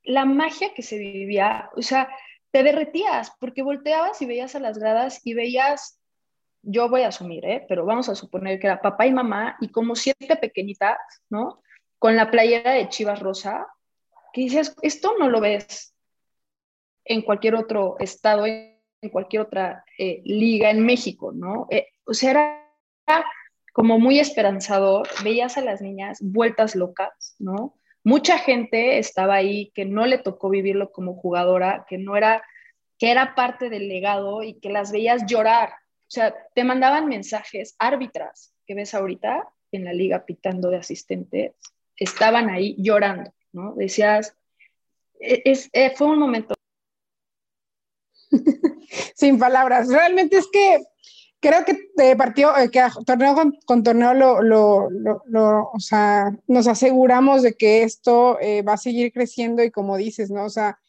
la 0.03 0.25
magia 0.25 0.73
que 0.73 0.83
se 0.83 0.97
vivía, 0.97 1.69
o 1.75 1.81
sea, 1.81 2.09
te 2.51 2.63
derretías, 2.63 3.31
porque 3.39 3.61
volteabas 3.61 4.21
y 4.21 4.25
veías 4.25 4.55
a 4.55 4.59
las 4.59 4.77
gradas 4.77 5.21
y 5.23 5.33
veías 5.33 5.99
yo 6.61 6.89
voy 6.89 7.01
a 7.01 7.07
asumir, 7.07 7.45
¿eh? 7.45 7.65
pero 7.67 7.85
vamos 7.85 8.09
a 8.09 8.15
suponer 8.15 8.59
que 8.59 8.67
era 8.67 8.81
papá 8.81 9.07
y 9.07 9.11
mamá 9.11 9.57
y 9.61 9.69
como 9.69 9.95
siete 9.95 10.35
pequeñitas, 10.35 10.97
¿no? 11.29 11.61
Con 11.97 12.15
la 12.15 12.29
playera 12.29 12.73
de 12.73 12.89
Chivas 12.89 13.19
Rosa, 13.19 13.67
que 14.33 14.41
dices, 14.41 14.75
esto 14.81 15.15
no 15.17 15.29
lo 15.29 15.41
ves 15.41 15.95
en 17.05 17.21
cualquier 17.21 17.55
otro 17.55 17.95
estado, 17.99 18.45
en 18.45 19.09
cualquier 19.11 19.43
otra 19.43 19.83
eh, 19.97 20.21
liga 20.25 20.69
en 20.69 20.85
México, 20.85 21.31
¿no? 21.33 21.67
Eh, 21.69 21.87
o 22.05 22.13
sea, 22.13 22.31
era 22.31 23.25
como 23.73 23.97
muy 23.97 24.19
esperanzador, 24.19 25.07
veías 25.23 25.57
a 25.57 25.61
las 25.61 25.81
niñas 25.81 26.19
vueltas 26.21 26.75
locas, 26.75 27.35
¿no? 27.39 27.78
Mucha 28.03 28.37
gente 28.37 28.97
estaba 28.97 29.35
ahí 29.35 29.71
que 29.75 29.85
no 29.85 30.05
le 30.05 30.17
tocó 30.17 30.49
vivirlo 30.49 30.91
como 30.91 31.15
jugadora, 31.15 31.85
que 31.87 31.97
no 31.97 32.15
era, 32.15 32.43
que 32.97 33.11
era 33.11 33.35
parte 33.35 33.69
del 33.69 33.87
legado 33.87 34.43
y 34.43 34.59
que 34.59 34.69
las 34.69 34.91
veías 34.91 35.25
llorar, 35.25 35.69
o 36.09 36.11
sea, 36.11 36.33
te 36.55 36.63
mandaban 36.63 37.07
mensajes, 37.07 37.75
árbitras 37.77 38.51
que 38.65 38.73
ves 38.73 38.95
ahorita 38.95 39.47
en 39.71 39.85
la 39.85 39.93
liga 39.93 40.25
pitando 40.25 40.69
de 40.69 40.77
asistentes, 40.77 41.53
estaban 41.95 42.49
ahí 42.49 42.75
llorando, 42.79 43.31
¿no? 43.51 43.75
Decías, 43.75 44.35
es, 45.19 45.69
eh, 45.73 45.91
fue 45.95 46.07
un 46.07 46.17
momento. 46.17 46.55
Sin 49.15 49.37
palabras. 49.37 49.87
Realmente 49.89 50.37
es 50.37 50.47
que 50.51 50.79
creo 51.39 51.63
que 51.65 51.89
de 51.95 52.15
partido, 52.15 52.55
eh, 52.57 52.69
que 52.69 52.81
torneo 53.05 53.35
con, 53.65 53.83
torneo 53.83 54.13
lo, 54.13 54.41
lo, 54.41 54.89
lo, 54.89 55.69
o 55.73 55.79
sea, 55.79 56.31
nos 56.47 56.67
aseguramos 56.67 57.41
de 57.41 57.53
que 57.53 57.83
esto 57.83 58.39
eh, 58.39 58.61
va 58.61 58.73
a 58.73 58.77
seguir 58.77 59.11
creciendo 59.11 59.63
y 59.63 59.71
como 59.71 59.97
dices, 59.97 60.29
¿no? 60.29 60.45
O 60.45 60.49
sea, 60.49 60.79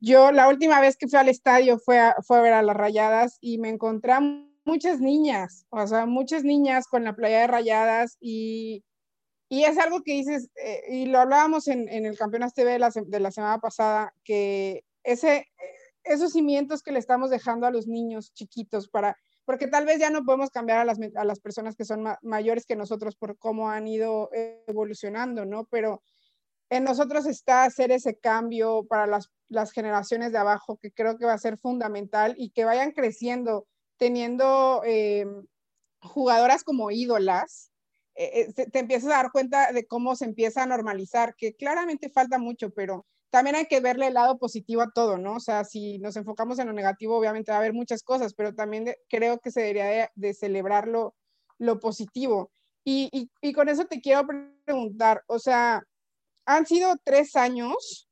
yo 0.00 0.32
la 0.32 0.48
última 0.48 0.80
vez 0.80 0.96
que 0.96 1.08
fui 1.08 1.18
al 1.18 1.28
estadio 1.28 1.78
fue 1.78 1.98
a, 1.98 2.16
fue 2.26 2.38
a 2.38 2.42
ver 2.42 2.52
a 2.54 2.62
las 2.62 2.76
rayadas 2.76 3.38
y 3.40 3.58
me 3.58 3.68
encontré 3.68 4.12
a 4.12 4.20
muchas 4.64 5.00
niñas, 5.00 5.66
o 5.70 5.86
sea, 5.86 6.06
muchas 6.06 6.44
niñas 6.44 6.86
con 6.88 7.04
la 7.04 7.14
playa 7.14 7.40
de 7.40 7.46
rayadas 7.46 8.16
y, 8.20 8.84
y 9.48 9.64
es 9.64 9.78
algo 9.78 10.02
que 10.02 10.12
dices, 10.12 10.50
eh, 10.56 10.82
y 10.90 11.06
lo 11.06 11.20
hablábamos 11.20 11.68
en, 11.68 11.88
en 11.88 12.06
el 12.06 12.18
Campeonato 12.18 12.54
TV 12.56 12.72
de 12.72 12.78
la, 12.78 12.90
de 12.90 13.20
la 13.20 13.30
semana 13.30 13.58
pasada, 13.60 14.12
que 14.24 14.84
ese, 15.04 15.46
esos 16.02 16.32
cimientos 16.32 16.82
que 16.82 16.92
le 16.92 16.98
estamos 16.98 17.30
dejando 17.30 17.66
a 17.66 17.70
los 17.70 17.86
niños 17.86 18.32
chiquitos 18.32 18.88
para 18.88 19.16
porque 19.44 19.66
tal 19.66 19.86
vez 19.86 19.98
ya 19.98 20.10
no 20.10 20.24
podemos 20.24 20.50
cambiar 20.50 20.78
a 20.78 20.84
las, 20.84 20.98
a 21.14 21.24
las 21.24 21.40
personas 21.40 21.76
que 21.76 21.84
son 21.84 22.04
mayores 22.22 22.66
que 22.66 22.76
nosotros 22.76 23.16
por 23.16 23.38
cómo 23.38 23.70
han 23.70 23.86
ido 23.86 24.30
evolucionando, 24.66 25.44
¿no? 25.44 25.66
Pero 25.66 26.02
en 26.70 26.84
nosotros 26.84 27.26
está 27.26 27.64
hacer 27.64 27.92
ese 27.92 28.16
cambio 28.16 28.84
para 28.88 29.06
las, 29.06 29.30
las 29.48 29.72
generaciones 29.72 30.32
de 30.32 30.38
abajo, 30.38 30.78
que 30.78 30.92
creo 30.92 31.18
que 31.18 31.26
va 31.26 31.34
a 31.34 31.38
ser 31.38 31.58
fundamental 31.58 32.34
y 32.36 32.50
que 32.50 32.64
vayan 32.64 32.92
creciendo, 32.92 33.66
teniendo 33.96 34.82
eh, 34.84 35.26
jugadoras 36.00 36.64
como 36.64 36.90
ídolas, 36.90 37.70
eh, 38.16 38.52
eh, 38.56 38.66
te 38.70 38.78
empiezas 38.78 39.10
a 39.10 39.16
dar 39.16 39.32
cuenta 39.32 39.72
de 39.72 39.86
cómo 39.86 40.16
se 40.16 40.24
empieza 40.24 40.62
a 40.62 40.66
normalizar, 40.66 41.34
que 41.36 41.54
claramente 41.54 42.10
falta 42.10 42.38
mucho, 42.38 42.70
pero 42.70 43.06
también 43.34 43.56
hay 43.56 43.66
que 43.66 43.80
verle 43.80 44.06
el 44.06 44.14
lado 44.14 44.38
positivo 44.38 44.80
a 44.80 44.92
todo, 44.92 45.18
¿no? 45.18 45.34
O 45.34 45.40
sea, 45.40 45.64
si 45.64 45.98
nos 45.98 46.14
enfocamos 46.14 46.56
en 46.60 46.68
lo 46.68 46.72
negativo, 46.72 47.18
obviamente 47.18 47.50
va 47.50 47.56
a 47.56 47.58
haber 47.58 47.72
muchas 47.72 48.04
cosas, 48.04 48.32
pero 48.32 48.54
también 48.54 48.94
creo 49.08 49.40
que 49.40 49.50
se 49.50 49.60
debería 49.62 50.08
de, 50.14 50.34
celebrar 50.34 50.86
lo, 50.86 51.16
positivo. 51.80 52.52
Y, 52.84 53.28
y, 53.40 53.52
con 53.52 53.68
eso 53.68 53.86
te 53.86 54.00
quiero 54.00 54.24
preguntar, 54.64 55.24
o 55.26 55.40
sea, 55.40 55.82
han 56.46 56.64
sido 56.64 56.94
tres 57.02 57.34
años 57.34 58.08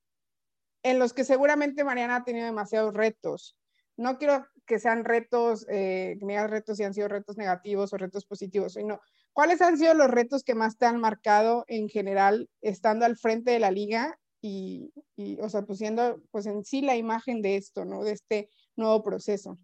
en 0.82 0.98
los 0.98 1.12
que 1.12 1.22
seguramente 1.22 1.84
Mariana 1.84 2.16
ha 2.16 2.24
tenido 2.24 2.46
demasiados 2.46 2.92
retos. 2.92 3.56
No 3.96 4.18
quiero 4.18 4.44
que 4.66 4.80
sean 4.80 5.04
retos, 5.04 5.64
eh, 5.68 6.16
que 6.18 6.26
me 6.26 6.32
digas 6.32 6.50
retos 6.50 6.78
si 6.78 6.82
han 6.82 6.94
sido 6.94 7.06
retos 7.06 7.36
negativos 7.36 7.92
o 7.92 7.96
retos 7.96 8.26
positivos, 8.26 8.72
sino 8.72 9.00
cuáles 9.32 9.62
han 9.62 9.78
sido 9.78 9.94
los 9.94 10.10
retos 10.10 10.42
que 10.42 10.56
más 10.56 10.78
te 10.78 10.86
han 10.86 10.98
marcado 10.98 11.64
en 11.68 11.88
general 11.88 12.50
estando 12.60 13.04
al 13.04 13.16
frente 13.16 13.52
de 13.52 13.60
la 13.60 13.70
liga 13.70 14.18
y, 14.42 14.92
o 15.40 15.48
sea, 15.48 15.62
pues 15.62 15.78
siendo 15.78 16.20
pues 16.32 16.46
en 16.46 16.64
sí 16.64 16.82
la 16.82 16.96
imagen 16.96 17.40
de 17.42 17.56
esto, 17.56 17.84
¿no? 17.84 18.02
De 18.02 18.12
este 18.12 18.50
nuevo 18.74 19.02
proceso. 19.02 19.56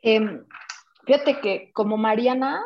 Em, 0.00 0.44
fíjate 1.04 1.40
que 1.40 1.70
como 1.72 1.98
Mariana, 1.98 2.62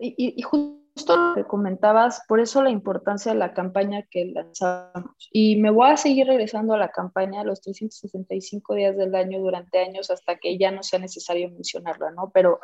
y, 0.00 0.40
justo 0.42 1.16
lo 1.16 1.34
que 1.34 1.44
comentabas, 1.44 2.22
por 2.28 2.38
eso 2.38 2.62
la 2.62 2.70
importancia 2.70 3.32
de 3.32 3.38
la 3.38 3.52
campaña 3.52 4.06
que 4.08 4.26
lanzamos. 4.26 5.28
Y 5.32 5.56
me 5.56 5.70
voy 5.70 5.90
a 5.90 5.96
seguir 5.96 6.28
regresando 6.28 6.74
a 6.74 6.78
la 6.78 6.92
campaña 6.92 7.42
los 7.42 7.60
365 7.62 8.74
días 8.74 8.96
del 8.96 9.14
año 9.16 9.40
durante 9.40 9.80
años 9.80 10.10
hasta 10.10 10.36
que 10.36 10.56
ya 10.56 10.70
no 10.70 10.84
sea 10.84 11.00
necesario 11.00 11.50
mencionarla, 11.50 12.12
¿no? 12.12 12.30
Pero 12.32 12.60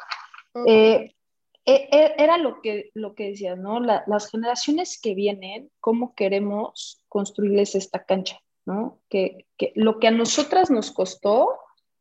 eh, 0.66 1.14
era 1.64 2.38
lo 2.38 2.60
que, 2.62 2.90
lo 2.94 3.14
que 3.14 3.30
decías, 3.30 3.58
¿no? 3.58 3.80
las 3.80 4.30
generaciones 4.30 4.98
que 5.00 5.14
vienen, 5.14 5.70
¿cómo 5.80 6.14
queremos 6.14 7.02
construirles 7.08 7.74
esta 7.74 8.04
cancha, 8.04 8.40
¿no? 8.64 9.00
Que, 9.08 9.46
que, 9.56 9.72
lo 9.74 9.98
que 9.98 10.08
a 10.08 10.10
nosotras 10.10 10.70
nos 10.70 10.90
costó, 10.90 11.58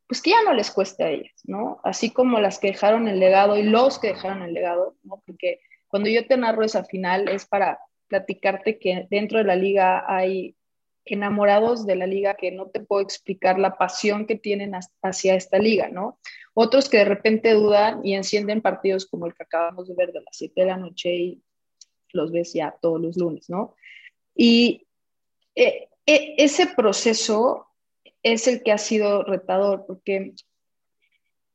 pues 0.08 0.22
que 0.22 0.32
ya 0.32 0.44
no 0.44 0.54
les 0.54 0.72
cueste 0.72 1.04
a 1.04 1.10
ellas, 1.10 1.34
¿no? 1.44 1.80
Así 1.84 2.12
como 2.12 2.40
las 2.40 2.58
que 2.58 2.68
dejaron 2.68 3.08
el 3.08 3.20
legado 3.20 3.58
y 3.58 3.64
los 3.64 4.00
que 4.00 4.08
dejaron 4.08 4.42
el 4.44 4.54
legado, 4.54 4.96
¿no? 5.04 5.22
Porque 5.26 5.60
cuando 5.88 6.10
yo 6.10 6.26
te 6.26 6.38
narro 6.38 6.64
esa 6.64 6.84
final 6.84 7.28
es 7.28 7.46
para 7.46 7.80
platicarte 8.08 8.80
que 8.80 9.08
dentro 9.10 9.38
de 9.38 9.44
la 9.44 9.56
liga 9.56 10.04
hay 10.08 10.56
enamorados 11.06 11.86
de 11.86 11.96
la 11.96 12.08
liga 12.08 12.36
que 12.36 12.52
no 12.52 12.68
te 12.68 12.80
puedo 12.80 13.02
explicar 13.02 13.60
la 13.60 13.78
pasión 13.78 14.26
que 14.26 14.36
tienen 14.36 14.74
hacia 15.02 15.36
esta 15.36 15.58
liga, 15.58 15.90
¿no? 15.90 16.20
Otros 16.54 16.90
que 16.90 16.98
de 16.98 17.06
repente 17.06 17.54
dudan 17.54 18.06
y 18.06 18.16
encienden 18.16 18.62
partidos 18.62 19.06
como 19.06 19.26
el 19.26 19.34
que 19.34 19.44
acabamos 19.44 19.88
de 19.88 19.96
ver 19.96 20.12
de 20.12 20.22
las 20.22 20.36
7 20.36 20.62
de 20.62 20.68
la 20.68 20.78
noche 20.78 21.14
y 21.14 21.44
los 22.12 22.32
ves 22.32 22.54
ya 22.54 22.76
todos 22.82 23.00
los 23.00 23.18
lunes, 23.18 23.50
¿no? 23.50 23.76
Y 24.36 24.88
eh, 25.56 25.90
eh, 26.06 26.36
ese 26.38 26.68
proceso 26.68 27.68
es 28.24 28.48
el 28.48 28.64
que 28.64 28.72
ha 28.72 28.78
sido 28.78 29.24
retador, 29.24 29.86
porque 29.86 30.34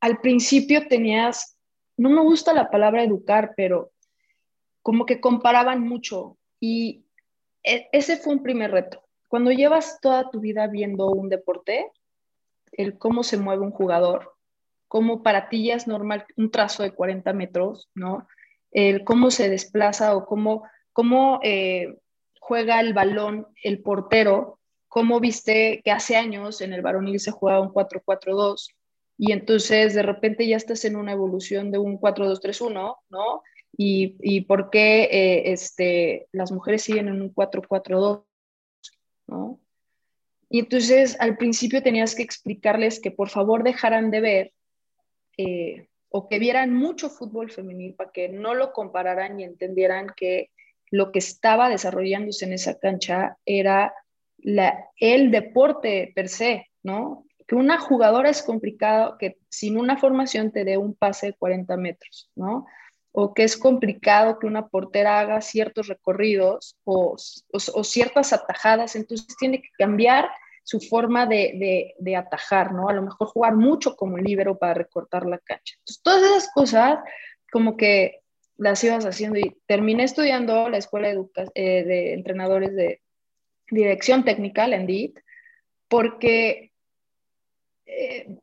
al 0.00 0.20
principio 0.20 0.86
tenías, 0.88 1.58
no 1.96 2.10
me 2.10 2.22
gusta 2.22 2.52
la 2.52 2.70
palabra 2.70 3.02
educar, 3.02 3.54
pero 3.56 3.92
como 4.82 5.06
que 5.06 5.20
comparaban 5.20 5.80
mucho 5.80 6.36
y 6.60 7.04
e, 7.62 7.88
ese 7.92 8.16
fue 8.16 8.34
un 8.34 8.42
primer 8.42 8.70
reto 8.70 9.04
cuando 9.34 9.50
llevas 9.50 9.98
toda 10.00 10.30
tu 10.30 10.38
vida 10.38 10.68
viendo 10.68 11.08
un 11.08 11.28
deporte, 11.28 11.90
el 12.70 12.98
cómo 12.98 13.24
se 13.24 13.36
mueve 13.36 13.62
un 13.62 13.72
jugador, 13.72 14.33
cómo 14.94 15.24
para 15.24 15.48
ti 15.48 15.64
ya 15.64 15.74
es 15.74 15.88
normal 15.88 16.24
un 16.36 16.52
trazo 16.52 16.84
de 16.84 16.92
40 16.92 17.32
metros, 17.32 17.90
¿no? 17.96 18.28
El 18.70 19.02
cómo 19.02 19.32
se 19.32 19.50
desplaza 19.50 20.14
o 20.14 20.24
cómo, 20.24 20.62
cómo 20.92 21.40
eh, 21.42 21.96
juega 22.38 22.78
el 22.78 22.94
balón 22.94 23.48
el 23.64 23.82
portero, 23.82 24.60
cómo 24.86 25.18
viste 25.18 25.82
que 25.84 25.90
hace 25.90 26.14
años 26.14 26.60
en 26.60 26.72
el 26.72 26.80
varonil 26.80 27.18
se 27.18 27.32
jugaba 27.32 27.60
un 27.60 27.72
4-4-2 27.72 28.68
y 29.18 29.32
entonces 29.32 29.94
de 29.94 30.04
repente 30.04 30.46
ya 30.46 30.56
estás 30.56 30.84
en 30.84 30.94
una 30.94 31.10
evolución 31.10 31.72
de 31.72 31.78
un 31.78 31.98
4-2-3-1, 31.98 32.96
¿no? 33.08 33.42
Y, 33.76 34.14
y 34.20 34.42
por 34.42 34.70
qué 34.70 35.08
eh, 35.10 35.50
este, 35.50 36.28
las 36.30 36.52
mujeres 36.52 36.82
siguen 36.82 37.08
en 37.08 37.20
un 37.20 37.34
4-4-2 37.34 38.22
¿no? 39.26 39.58
Y 40.48 40.60
entonces 40.60 41.16
al 41.18 41.36
principio 41.36 41.82
tenías 41.82 42.14
que 42.14 42.22
explicarles 42.22 43.00
que 43.00 43.10
por 43.10 43.28
favor 43.28 43.64
dejaran 43.64 44.12
de 44.12 44.20
ver 44.20 44.52
eh, 45.36 45.88
o 46.08 46.28
que 46.28 46.38
vieran 46.38 46.74
mucho 46.74 47.10
fútbol 47.10 47.50
femenil 47.50 47.94
para 47.94 48.12
que 48.12 48.28
no 48.28 48.54
lo 48.54 48.72
compararan 48.72 49.38
y 49.40 49.44
entendieran 49.44 50.08
que 50.16 50.50
lo 50.90 51.10
que 51.10 51.18
estaba 51.18 51.68
desarrollándose 51.68 52.44
en 52.44 52.52
esa 52.52 52.78
cancha 52.78 53.36
era 53.44 53.94
la, 54.38 54.88
el 54.98 55.30
deporte 55.30 56.12
per 56.14 56.28
se, 56.28 56.70
¿no? 56.82 57.26
Que 57.46 57.56
una 57.56 57.78
jugadora 57.78 58.30
es 58.30 58.42
complicado 58.42 59.16
que 59.18 59.38
sin 59.48 59.78
una 59.78 59.96
formación 59.96 60.52
te 60.52 60.64
dé 60.64 60.78
un 60.78 60.94
pase 60.94 61.26
de 61.26 61.32
40 61.34 61.76
metros, 61.76 62.30
¿no? 62.34 62.66
o 63.16 63.32
que 63.32 63.44
es 63.44 63.56
complicado 63.56 64.40
que 64.40 64.48
una 64.48 64.66
portera 64.66 65.20
haga 65.20 65.40
ciertos 65.40 65.86
recorridos 65.86 66.76
o, 66.82 67.14
ciertas 67.16 68.32
atajadas, 68.32 68.96
entonces 68.96 69.36
tiene 69.36 69.62
que 69.62 69.68
cambiar 69.78 70.28
su 70.64 70.80
forma 70.80 71.26
de, 71.26 71.94
atajar, 72.16 72.72
¿no? 72.72 72.88
A 72.88 72.94
lo 72.94 73.02
mejor 73.02 73.28
jugar 73.28 73.54
mucho 73.54 73.94
como 73.94 74.16
libero 74.16 74.58
para 74.58 74.74
recortar 74.74 75.26
la 75.26 75.38
cancha. 75.38 75.76
Entonces, 75.78 76.02
todas 76.02 76.22
esas 76.22 76.50
cosas 76.52 76.98
como 77.52 77.76
que 77.76 78.22
las 78.56 78.82
ibas 78.82 79.04
haciendo 79.04 79.38
y 79.38 79.56
terminé 79.66 80.04
estudiando 80.04 80.68
la 80.70 80.78
escuela 80.78 81.08
de, 81.08 81.24
eh, 81.54 81.84
de 81.84 82.14
entrenadores 82.14 82.74
de 82.74 83.02
dirección 83.70 84.24
técnica, 84.24 84.66
la 84.66 84.76
ENDIT, 84.76 85.20
porque 85.88 86.72
eh, 87.84 88.38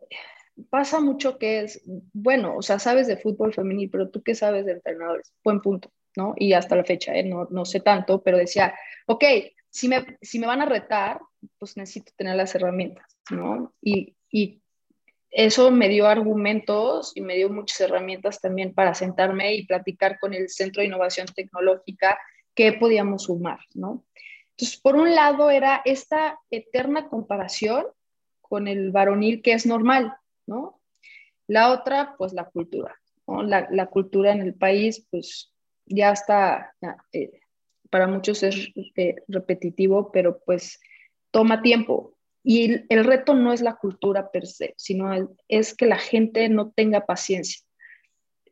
pasa 0.70 1.00
mucho 1.00 1.40
que 1.40 1.62
es, 1.62 1.82
bueno, 2.14 2.56
o 2.56 2.62
sea, 2.62 2.78
sabes 2.78 3.08
de 3.08 3.18
fútbol 3.18 3.54
femenil, 3.54 3.90
pero 3.90 4.10
tú 4.10 4.22
qué 4.22 4.36
sabes 4.36 4.66
de 4.66 4.74
entrenadores, 4.74 5.34
buen 5.44 5.60
punto, 5.60 5.92
¿no? 6.16 6.36
Y 6.38 6.54
hasta 6.54 6.76
la 6.76 6.84
fecha, 6.84 7.16
¿eh? 7.16 7.24
no, 7.24 7.48
no 7.50 7.66
sé 7.66 7.80
tanto, 7.80 8.22
pero 8.22 8.38
decía, 8.38 8.76
ok, 9.08 9.24
si 9.72 9.88
me, 9.88 10.18
si 10.22 10.38
me 10.38 10.48
van 10.48 10.62
a 10.62 10.66
retar, 10.66 11.20
pues 11.58 11.78
necesito 11.78 12.12
tener 12.16 12.36
las 12.36 12.54
herramientas, 12.54 13.06
¿no? 13.32 13.74
Y, 13.82 14.16
y 14.30 14.62
eso 15.32 15.72
me 15.72 15.88
dio 15.88 16.08
argumentos 16.08 17.14
y 17.16 17.22
me 17.22 17.36
dio 17.36 17.50
muchas 17.50 17.80
herramientas 17.82 18.42
también 18.42 18.74
para 18.74 18.94
sentarme 18.94 19.56
y 19.56 19.66
platicar 19.66 20.20
con 20.20 20.34
el 20.34 20.50
Centro 20.50 20.82
de 20.82 20.88
Innovación 20.88 21.26
Tecnológica 21.28 22.20
qué 22.54 22.74
podíamos 22.74 23.24
sumar, 23.24 23.60
¿no? 23.74 24.06
Entonces, 24.52 24.80
por 24.80 24.96
un 24.96 25.16
lado 25.16 25.50
era 25.50 25.82
esta 25.86 26.38
eterna 26.52 27.08
comparación 27.08 27.86
con 28.42 28.68
el 28.68 28.92
varonil 28.92 29.42
que 29.42 29.54
es 29.54 29.66
normal, 29.66 30.14
¿no? 30.46 30.82
La 31.48 31.72
otra, 31.72 32.16
pues 32.18 32.34
la 32.34 32.46
cultura, 32.46 33.00
¿no? 33.26 33.42
la, 33.42 33.86
cultura 33.88 34.34
en 34.34 34.42
el 34.42 34.54
país, 34.54 35.08
pues 35.10 35.52
ya 35.86 36.12
está, 36.12 36.74
eh, 37.14 37.41
para 37.92 38.08
muchos 38.08 38.42
es 38.42 38.70
eh, 38.96 39.16
repetitivo, 39.28 40.12
pero 40.12 40.40
pues 40.44 40.80
toma 41.30 41.62
tiempo. 41.62 42.18
Y 42.44 42.84
el, 42.90 43.06
reto 43.06 43.36
no 43.36 43.54
es 43.54 43.62
la 43.62 43.76
cultura 43.76 44.32
per 44.32 44.48
se, 44.48 44.74
sino 44.76 45.12
es 45.48 45.76
que 45.76 45.86
la 45.86 46.00
gente 46.00 46.50
no 46.50 46.72
tenga 46.72 47.06
paciencia. 47.06 47.62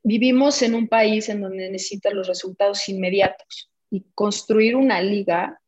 Vivimos 0.04 0.62
en 0.62 0.76
un 0.76 0.88
país 0.88 1.28
en 1.30 1.42
donde 1.42 1.72
necesitan 1.72 2.16
los 2.16 2.28
resultados 2.28 2.88
inmediatos 2.88 3.72
y 3.90 4.06
construir 4.14 4.76
una 4.76 5.02
liga 5.02 5.60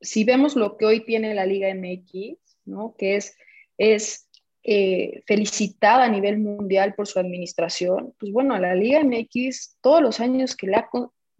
si 0.00 0.24
vemos 0.24 0.56
lo 0.56 0.76
que 0.76 0.86
hoy 0.86 1.04
tiene 1.04 1.34
la 1.34 1.46
Liga 1.46 1.72
MX, 1.74 2.38
¿no? 2.64 2.94
que 2.96 3.16
es, 3.16 3.36
es 3.76 4.28
eh, 4.62 5.22
felicitada 5.26 6.04
a 6.04 6.08
nivel 6.08 6.38
mundial 6.38 6.94
por 6.94 7.06
su 7.06 7.18
administración, 7.18 8.14
pues 8.18 8.32
bueno, 8.32 8.58
la 8.58 8.74
Liga 8.74 9.02
MX 9.02 9.76
todos 9.80 10.02
los 10.02 10.20
años 10.20 10.56
que 10.56 10.66
le 10.66 10.76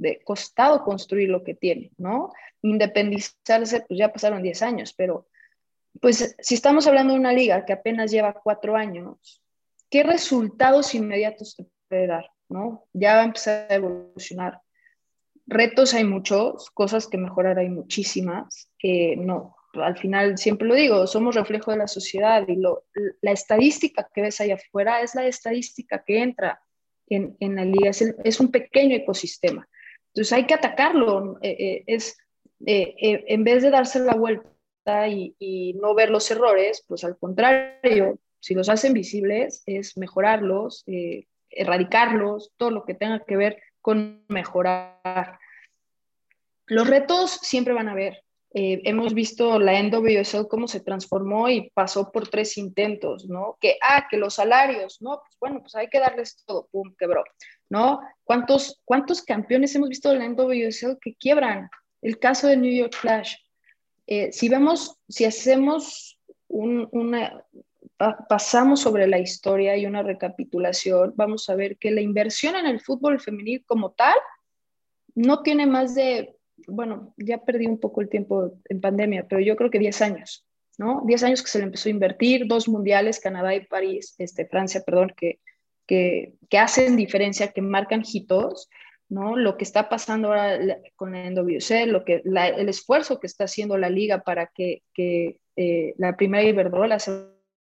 ha 0.02 0.24
costado 0.24 0.82
construir 0.84 1.28
lo 1.28 1.44
que 1.44 1.54
tiene, 1.54 1.92
¿no? 1.98 2.32
Independizarse, 2.62 3.84
pues 3.86 3.98
ya 3.98 4.12
pasaron 4.12 4.42
10 4.42 4.62
años, 4.62 4.92
pero 4.92 5.28
pues 6.00 6.36
si 6.38 6.54
estamos 6.54 6.86
hablando 6.86 7.14
de 7.14 7.20
una 7.20 7.32
liga 7.32 7.64
que 7.64 7.72
apenas 7.72 8.10
lleva 8.10 8.32
cuatro 8.32 8.76
años, 8.76 9.42
¿qué 9.90 10.02
resultados 10.02 10.94
inmediatos 10.94 11.56
te 11.56 11.66
puede 11.88 12.06
dar? 12.06 12.30
¿no? 12.50 12.86
Ya 12.92 13.14
va 13.14 13.22
a 13.22 13.24
empezar 13.24 13.66
a 13.70 13.74
evolucionar. 13.74 14.60
Retos 15.46 15.94
hay 15.94 16.04
muchos, 16.04 16.70
cosas 16.70 17.06
que 17.06 17.16
mejorar 17.16 17.58
hay 17.58 17.70
muchísimas. 17.70 18.68
que 18.78 19.16
no, 19.16 19.56
al 19.74 19.96
final 19.96 20.36
siempre 20.36 20.68
lo 20.68 20.74
digo, 20.74 21.06
somos 21.06 21.34
reflejo 21.34 21.70
de 21.70 21.78
la 21.78 21.88
sociedad 21.88 22.46
y 22.46 22.56
lo, 22.56 22.84
la 23.22 23.32
estadística 23.32 24.08
que 24.12 24.22
ves 24.22 24.40
allá 24.40 24.56
afuera 24.56 25.00
es 25.00 25.14
la 25.14 25.26
estadística 25.26 26.02
que 26.04 26.22
entra 26.22 26.60
en, 27.08 27.36
en 27.40 27.56
la 27.56 27.64
liga, 27.64 27.90
es, 27.90 28.02
es, 28.02 28.40
un 28.40 28.50
pequeño 28.50 28.96
ecosistema. 28.96 29.68
Entonces 30.10 30.32
hay 30.32 30.46
que 30.46 30.54
atacarlo, 30.54 31.38
eh, 31.40 31.56
eh, 31.58 31.84
es, 31.86 32.18
eh, 32.66 32.94
en 33.28 33.44
vez 33.44 33.62
de 33.62 33.70
darse 33.70 34.00
la 34.00 34.14
vuelta 34.14 35.08
y, 35.08 35.34
y, 35.38 35.74
no 35.74 35.94
ver 35.94 36.10
los 36.10 36.30
errores, 36.30 36.84
pues 36.88 37.04
al 37.04 37.16
contrario, 37.16 38.18
si 38.40 38.54
los 38.54 38.68
hacen 38.68 38.92
visibles, 38.92 39.62
es 39.66 39.96
mejorarlos, 39.96 40.84
erradicarlos, 41.50 42.52
todo 42.56 42.70
lo 42.70 42.84
que 42.84 42.94
tenga 42.94 43.20
que 43.24 43.36
ver 43.36 43.62
con 43.80 44.24
mejorar. 44.28 45.38
Los 46.66 46.88
retos 46.88 47.30
siempre 47.30 47.74
van 47.74 47.88
a 47.88 47.92
haber, 47.92 48.24
eh, 48.52 48.80
hemos 48.84 49.14
visto 49.14 49.60
la 49.60 49.80
NWSL 49.80 50.48
cómo 50.48 50.66
se 50.66 50.80
transformó 50.80 51.48
y 51.48 51.70
pasó 51.70 52.10
por 52.10 52.28
tres 52.28 52.58
intentos, 52.58 53.28
¿no? 53.28 53.56
Que, 53.60 53.78
ah, 53.80 54.06
que 54.10 54.16
los 54.16 54.34
salarios, 54.34 55.00
¿no? 55.00 55.20
Pues 55.20 55.36
bueno, 55.38 55.60
pues 55.60 55.76
hay 55.76 55.88
que 55.88 56.00
darles 56.00 56.42
todo, 56.44 56.68
pum, 56.72 56.92
quebró, 56.98 57.22
¿no? 57.68 58.00
¿Cuántos, 58.24 58.80
cuántos 58.84 59.22
campeones 59.22 59.74
hemos 59.76 59.88
visto 59.88 60.10
de 60.10 60.18
la 60.18 60.28
NWSL 60.28 60.98
que 61.00 61.14
quiebran? 61.14 61.70
El 62.02 62.18
caso 62.18 62.48
de 62.48 62.56
New 62.56 62.72
York 62.72 62.94
Flash. 62.94 63.36
Eh, 64.08 64.32
si 64.32 64.48
vemos, 64.48 64.98
si 65.08 65.24
hacemos 65.24 66.18
una, 66.48 67.44
pasamos 68.28 68.80
sobre 68.80 69.06
la 69.06 69.20
historia 69.20 69.76
y 69.76 69.86
una 69.86 70.02
recapitulación, 70.02 71.12
vamos 71.14 71.48
a 71.48 71.54
ver 71.54 71.76
que 71.76 71.92
la 71.92 72.00
inversión 72.00 72.56
en 72.56 72.66
el 72.66 72.80
fútbol 72.80 73.20
femenil 73.20 73.64
como 73.64 73.92
tal 73.92 74.16
no 75.14 75.42
tiene 75.42 75.66
más 75.66 75.94
de 75.94 76.34
bueno, 76.66 77.14
ya 77.16 77.38
perdí 77.38 77.66
un 77.66 77.78
poco 77.78 78.00
el 78.00 78.08
tiempo 78.08 78.52
en 78.68 78.80
pandemia, 78.80 79.26
pero 79.28 79.40
yo 79.40 79.56
creo 79.56 79.70
que 79.70 79.78
10 79.78 80.02
años, 80.02 80.46
¿no? 80.78 81.02
10 81.06 81.22
años 81.24 81.42
que 81.42 81.50
se 81.50 81.58
le 81.58 81.64
empezó 81.64 81.88
a 81.88 81.92
invertir, 81.92 82.46
dos 82.46 82.68
mundiales, 82.68 83.20
Canadá 83.20 83.54
y 83.54 83.66
París, 83.66 84.14
este, 84.18 84.46
Francia, 84.46 84.82
perdón, 84.84 85.12
que, 85.16 85.40
que, 85.86 86.34
que 86.48 86.58
hacen 86.58 86.96
diferencia, 86.96 87.52
que 87.52 87.62
marcan 87.62 88.02
hitos, 88.04 88.68
¿no? 89.08 89.36
Lo 89.36 89.56
que 89.56 89.64
está 89.64 89.88
pasando 89.88 90.28
ahora 90.28 90.78
con 90.96 91.12
la 91.12 91.28
NWC, 91.28 91.86
lo 91.86 92.04
que, 92.04 92.22
el 92.24 92.68
esfuerzo 92.68 93.18
que 93.18 93.26
está 93.26 93.44
haciendo 93.44 93.76
la 93.76 93.90
liga 93.90 94.22
para 94.22 94.46
que, 94.46 94.82
que 94.94 95.40
eh, 95.56 95.94
la 95.98 96.16
primera 96.16 96.48
Iberdrola 96.48 96.98
sea 96.98 97.26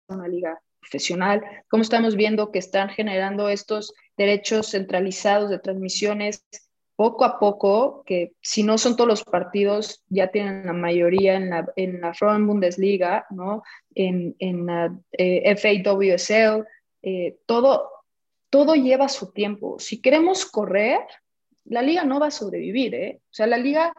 una 0.08 0.28
liga 0.28 0.60
profesional, 0.80 1.42
cómo 1.68 1.82
estamos 1.82 2.16
viendo 2.16 2.50
que 2.52 2.58
están 2.58 2.88
generando 2.88 3.48
estos 3.48 3.92
derechos 4.16 4.70
centralizados 4.70 5.50
de 5.50 5.58
transmisiones 5.58 6.44
poco 6.96 7.24
a 7.24 7.38
poco, 7.38 8.02
que 8.06 8.32
si 8.40 8.62
no 8.62 8.78
son 8.78 8.96
todos 8.96 9.08
los 9.08 9.24
partidos, 9.24 10.02
ya 10.08 10.28
tienen 10.28 10.66
la 10.66 10.72
mayoría 10.72 11.34
en 11.36 11.50
la, 11.50 11.66
en 11.76 12.00
la 12.00 12.14
Bundesliga, 12.38 13.26
¿no? 13.30 13.62
en, 13.94 14.34
en 14.38 14.66
la 14.66 14.98
eh, 15.12 15.54
FAWSL, 15.56 16.64
eh, 17.02 17.36
todo, 17.44 17.90
todo 18.50 18.74
lleva 18.74 19.08
su 19.08 19.32
tiempo. 19.32 19.78
Si 19.78 20.00
queremos 20.00 20.46
correr, 20.46 21.00
la 21.64 21.82
liga 21.82 22.04
no 22.04 22.18
va 22.18 22.28
a 22.28 22.30
sobrevivir, 22.30 22.94
¿eh? 22.94 23.20
O 23.22 23.34
sea, 23.34 23.46
la 23.46 23.58
liga, 23.58 23.92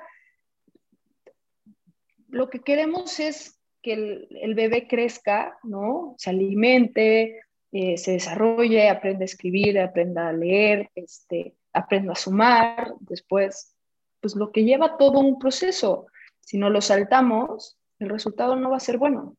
lo 2.30 2.50
que 2.50 2.60
queremos 2.60 3.20
es 3.20 3.60
que 3.82 3.94
el, 3.94 4.28
el 4.42 4.56
bebé 4.56 4.88
crezca, 4.88 5.58
¿no? 5.64 6.16
Se 6.18 6.32
alimente, 6.32 7.42
eh, 7.72 7.98
se 7.98 8.14
desarrolle, 8.14 8.90
aprenda 8.90 9.24
a 9.24 9.26
escribir, 9.26 9.78
aprenda 9.80 10.30
a 10.30 10.34
leer, 10.34 10.90
este, 10.96 11.54
aprendo 11.78 12.12
a 12.12 12.16
sumar, 12.16 12.94
después, 13.00 13.76
pues 14.22 14.36
lo 14.36 14.52
que 14.52 14.64
lleva 14.64 14.98
todo 14.98 15.20
un 15.20 15.40
proceso. 15.40 16.08
Si 16.40 16.58
no 16.58 16.70
lo 16.70 16.82
saltamos, 16.82 17.78
el 18.00 18.10
resultado 18.10 18.56
no 18.56 18.70
va 18.70 18.78
a 18.78 18.82
ser 18.82 18.98
bueno. 18.98 19.36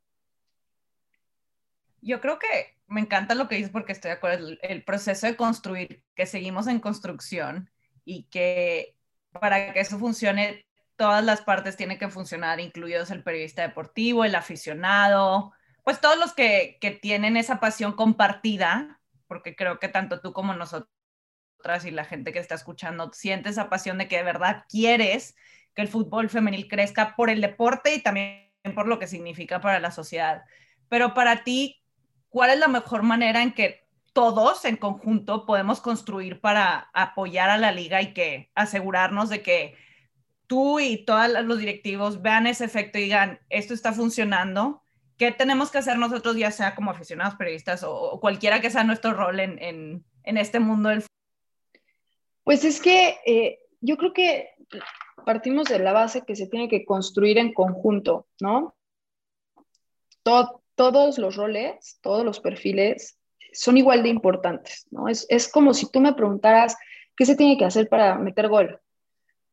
Yo 2.00 2.20
creo 2.20 2.38
que 2.38 2.76
me 2.86 3.00
encanta 3.00 3.34
lo 3.34 3.48
que 3.48 3.56
dices 3.56 3.70
porque 3.70 3.92
estoy 3.92 4.10
de 4.10 4.16
acuerdo, 4.16 4.48
el, 4.62 4.84
proceso 4.84 5.26
de 5.26 5.36
construir, 5.36 6.02
que 6.14 6.26
seguimos 6.26 6.66
en 6.66 6.80
construcción 6.80 7.70
y 8.04 8.24
que 8.24 8.96
para 9.32 9.72
que 9.72 9.80
eso 9.80 9.98
funcione, 9.98 10.66
todas 10.96 11.24
las 11.24 11.42
partes 11.42 11.76
tienen 11.76 11.98
que 11.98 12.08
funcionar, 12.08 12.60
incluidos 12.60 13.10
el 13.10 13.22
periodista 13.22 13.62
deportivo, 13.62 14.24
el 14.24 14.34
aficionado, 14.34 15.52
pues 15.84 16.00
todos 16.00 16.18
los 16.18 16.32
que, 16.34 16.78
que 16.80 16.90
tienen 16.90 17.36
esa 17.36 17.60
pasión 17.60 17.92
compartida, 17.92 19.00
porque 19.26 19.54
creo 19.54 19.78
que 19.78 19.88
tanto 19.88 20.20
tú 20.20 20.32
como 20.32 20.54
nosotros 20.54 20.90
y 21.84 21.90
la 21.90 22.04
gente 22.04 22.32
que 22.32 22.38
está 22.38 22.54
escuchando 22.54 23.12
siente 23.12 23.50
esa 23.50 23.68
pasión 23.68 23.98
de 23.98 24.08
que 24.08 24.16
de 24.16 24.22
verdad 24.22 24.64
quieres 24.68 25.36
que 25.74 25.82
el 25.82 25.88
fútbol 25.88 26.28
femenil 26.28 26.66
crezca 26.66 27.14
por 27.14 27.30
el 27.30 27.40
deporte 27.40 27.94
y 27.94 28.02
también 28.02 28.48
por 28.74 28.86
lo 28.86 28.98
que 28.98 29.06
significa 29.06 29.60
para 29.60 29.78
la 29.80 29.90
sociedad. 29.90 30.42
Pero 30.88 31.14
para 31.14 31.44
ti, 31.44 31.82
¿cuál 32.28 32.50
es 32.50 32.58
la 32.58 32.68
mejor 32.68 33.02
manera 33.02 33.42
en 33.42 33.52
que 33.52 33.86
todos 34.12 34.64
en 34.64 34.76
conjunto 34.76 35.46
podemos 35.46 35.80
construir 35.80 36.40
para 36.40 36.90
apoyar 36.94 37.50
a 37.50 37.58
la 37.58 37.70
liga 37.70 38.02
y 38.02 38.14
que 38.14 38.50
asegurarnos 38.54 39.28
de 39.28 39.42
que 39.42 39.76
tú 40.46 40.80
y 40.80 41.04
todos 41.04 41.28
los 41.44 41.58
directivos 41.58 42.22
vean 42.22 42.46
ese 42.46 42.64
efecto 42.64 42.98
y 42.98 43.02
digan, 43.02 43.40
esto 43.50 43.74
está 43.74 43.92
funcionando? 43.92 44.82
¿Qué 45.18 45.32
tenemos 45.32 45.70
que 45.70 45.78
hacer 45.78 45.98
nosotros, 45.98 46.36
ya 46.36 46.50
sea 46.50 46.74
como 46.74 46.90
aficionados, 46.90 47.34
periodistas 47.34 47.84
o, 47.84 48.18
cualquiera 48.20 48.60
que 48.60 48.70
sea 48.70 48.84
nuestro 48.84 49.12
rol 49.12 49.40
en, 49.40 49.62
en, 49.62 50.04
en 50.22 50.36
este 50.38 50.60
mundo 50.60 50.88
del 50.88 51.02
fútbol? 51.02 51.17
Pues 52.48 52.64
es 52.64 52.80
que 52.80 53.18
eh, 53.26 53.58
yo 53.82 53.98
creo 53.98 54.14
que 54.14 54.54
partimos 55.26 55.68
de 55.68 55.80
la 55.80 55.92
base 55.92 56.22
que 56.24 56.34
se 56.34 56.46
tiene 56.46 56.66
que 56.66 56.86
construir 56.86 57.36
en 57.36 57.52
conjunto, 57.52 58.26
¿no? 58.40 58.74
todos 60.74 61.18
los 61.18 61.36
roles, 61.36 61.98
todos 62.00 62.24
los 62.24 62.40
perfiles 62.40 63.18
son 63.52 63.76
igual 63.76 64.02
de 64.02 64.08
importantes, 64.08 64.86
¿no? 64.90 65.08
Es, 65.08 65.26
es 65.28 65.52
como 65.52 65.74
si 65.74 65.90
tú 65.90 66.00
me 66.00 66.14
preguntaras 66.14 66.78
qué 67.14 67.26
se 67.26 67.36
tiene 67.36 67.58
que 67.58 67.66
hacer 67.66 67.86
para 67.86 68.14
meter 68.16 68.48
gol. 68.48 68.80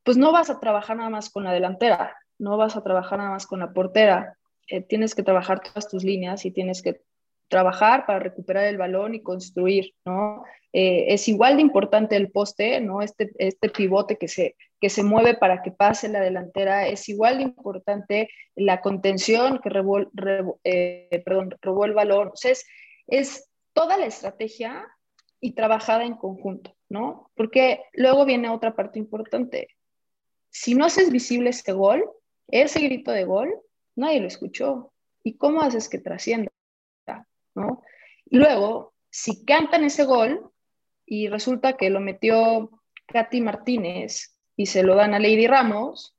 Pues 0.03 0.15
no 0.15 0.31
vas 0.31 0.49
a 0.49 0.61
trabajar 0.61 0.95
nada 0.95 1.09
más 1.09 1.29
con 1.29 1.43
la 1.43 1.51
delantera, 1.51 2.17
no 2.37 2.55
vas 2.55 2.77
a 2.77 2.81
trabajar 2.81 3.19
nada 3.19 3.31
más 3.31 3.45
con 3.45 3.59
la 3.59 3.73
portera, 3.73 4.37
eh, 4.69 4.79
tienes 4.79 5.15
que 5.15 5.23
trabajar 5.23 5.59
todas 5.59 5.89
tus 5.89 6.05
líneas 6.05 6.45
y 6.45 6.51
tienes 6.51 6.81
que 6.81 7.01
trabajar 7.47 8.05
para 8.05 8.19
recuperar 8.19 8.65
el 8.65 8.77
balón 8.77 9.15
y 9.15 9.21
construir, 9.21 9.93
¿no? 10.05 10.43
Eh, 10.73 11.13
es 11.13 11.27
igual 11.27 11.55
de 11.55 11.61
importante 11.61 12.15
el 12.15 12.31
poste, 12.31 12.81
¿no? 12.81 13.01
Este, 13.01 13.31
este 13.37 13.69
pivote 13.69 14.17
que 14.17 14.27
se, 14.27 14.55
que 14.81 14.89
se 14.89 15.03
mueve 15.03 15.35
para 15.35 15.61
que 15.61 15.71
pase 15.71 16.09
la 16.09 16.19
delantera, 16.19 16.87
es 16.87 17.07
igual 17.07 17.37
de 17.37 17.43
importante 17.43 18.29
la 18.55 18.81
contención 18.81 19.59
que 19.63 19.69
eh, 20.63 21.21
perdón, 21.23 21.55
robó 21.61 21.85
el 21.85 21.93
balón, 21.93 22.29
o 22.29 22.35
sea, 22.35 22.51
es, 22.51 22.65
es 23.07 23.49
toda 23.73 23.97
la 23.97 24.05
estrategia 24.05 24.85
y 25.39 25.53
trabajada 25.53 26.03
en 26.05 26.15
conjunto, 26.15 26.75
¿no? 26.89 27.31
Porque 27.35 27.81
luego 27.93 28.25
viene 28.25 28.49
otra 28.49 28.75
parte 28.75 28.99
importante. 28.99 29.69
Si 30.49 30.73
no 30.73 30.85
haces 30.85 31.11
visible 31.11 31.51
ese 31.51 31.71
gol, 31.71 32.03
ese 32.47 32.79
grito 32.79 33.11
de 33.11 33.25
gol, 33.25 33.53
nadie 33.95 34.19
lo 34.19 34.27
escuchó. 34.27 34.91
¿Y 35.23 35.37
cómo 35.37 35.61
haces 35.61 35.89
que 35.89 35.99
trascienda? 35.99 36.51
Y 38.25 38.37
luego, 38.37 38.93
si 39.09 39.45
cantan 39.45 39.83
ese 39.83 40.03
gol 40.03 40.51
y 41.05 41.27
resulta 41.27 41.77
que 41.77 41.89
lo 41.89 41.99
metió 41.99 42.81
Katy 43.07 43.41
Martínez 43.41 44.37
y 44.55 44.65
se 44.65 44.83
lo 44.83 44.95
dan 44.95 45.13
a 45.13 45.19
Lady 45.19 45.47
Ramos, 45.47 46.15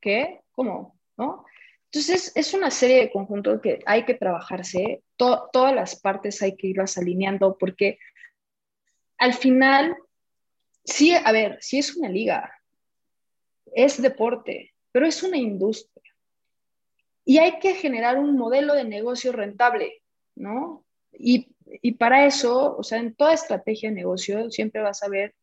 ¿qué? 0.00 0.42
¿Cómo? 0.52 0.98
¿No? 1.16 1.44
Entonces, 1.90 2.32
es 2.34 2.52
una 2.52 2.70
serie 2.70 3.00
de 3.00 3.10
conjuntos 3.10 3.60
que 3.62 3.80
hay 3.86 4.04
que 4.04 4.14
trabajarse, 4.14 5.02
todas 5.16 5.74
las 5.74 5.98
partes 6.00 6.42
hay 6.42 6.54
que 6.56 6.68
irlas 6.68 6.98
alineando, 6.98 7.56
porque 7.56 7.98
al 9.16 9.32
final, 9.34 9.96
sí, 10.84 11.14
a 11.14 11.32
ver, 11.32 11.58
sí 11.60 11.78
es 11.78 11.96
una 11.96 12.08
liga, 12.10 12.52
es 13.72 14.00
deporte, 14.00 14.74
pero 14.92 15.06
es 15.06 15.22
una 15.22 15.38
industria. 15.38 15.97
Y 17.28 17.36
hay 17.36 17.58
que 17.58 17.74
generar 17.74 18.16
un 18.16 18.38
modelo 18.38 18.72
de 18.72 18.84
negocio 18.84 19.32
rentable, 19.32 20.02
¿no? 20.34 20.82
Y, 21.12 21.54
y 21.82 21.92
para 21.92 22.24
eso, 22.24 22.74
o 22.74 22.82
sea, 22.82 23.00
en 23.00 23.14
toda 23.14 23.34
estrategia 23.34 23.90
de 23.90 23.96
negocio 23.96 24.50
siempre 24.50 24.80
vas 24.80 25.02
a 25.02 25.10
ver 25.10 25.34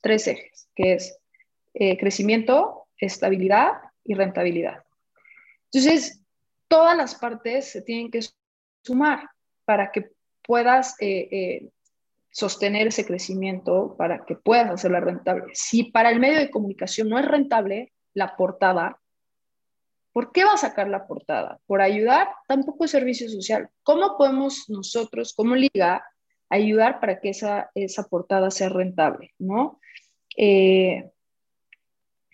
tres 0.00 0.26
ejes, 0.26 0.68
que 0.74 0.94
es 0.94 1.20
eh, 1.72 1.96
crecimiento, 1.98 2.88
estabilidad 2.98 3.74
y 4.02 4.14
rentabilidad. 4.14 4.82
Entonces, 5.66 6.20
todas 6.66 6.96
las 6.96 7.14
partes 7.14 7.70
se 7.70 7.82
tienen 7.82 8.10
que 8.10 8.22
sumar 8.82 9.28
para 9.64 9.92
que 9.92 10.10
puedas 10.42 10.96
eh, 11.00 11.28
eh, 11.30 11.68
sostener 12.32 12.88
ese 12.88 13.06
crecimiento, 13.06 13.94
para 13.96 14.24
que 14.24 14.34
puedas 14.34 14.68
hacerla 14.68 14.98
rentable. 14.98 15.44
Si 15.54 15.92
para 15.92 16.10
el 16.10 16.18
medio 16.18 16.40
de 16.40 16.50
comunicación 16.50 17.08
no 17.08 17.20
es 17.20 17.24
rentable 17.24 17.92
la 18.14 18.34
portada, 18.34 18.99
¿por 20.12 20.32
qué 20.32 20.44
va 20.44 20.54
a 20.54 20.58
sacar 20.58 20.88
la 20.88 21.06
portada? 21.06 21.58
¿Por 21.66 21.80
ayudar? 21.80 22.28
Tampoco 22.48 22.84
es 22.84 22.90
servicio 22.90 23.28
social. 23.28 23.68
¿Cómo 23.82 24.16
podemos 24.16 24.68
nosotros, 24.68 25.34
como 25.34 25.54
liga, 25.54 26.04
ayudar 26.48 27.00
para 27.00 27.20
que 27.20 27.30
esa, 27.30 27.70
esa 27.74 28.04
portada 28.04 28.50
sea 28.50 28.68
rentable? 28.68 29.34
¿no? 29.38 29.80
Eh, 30.36 31.10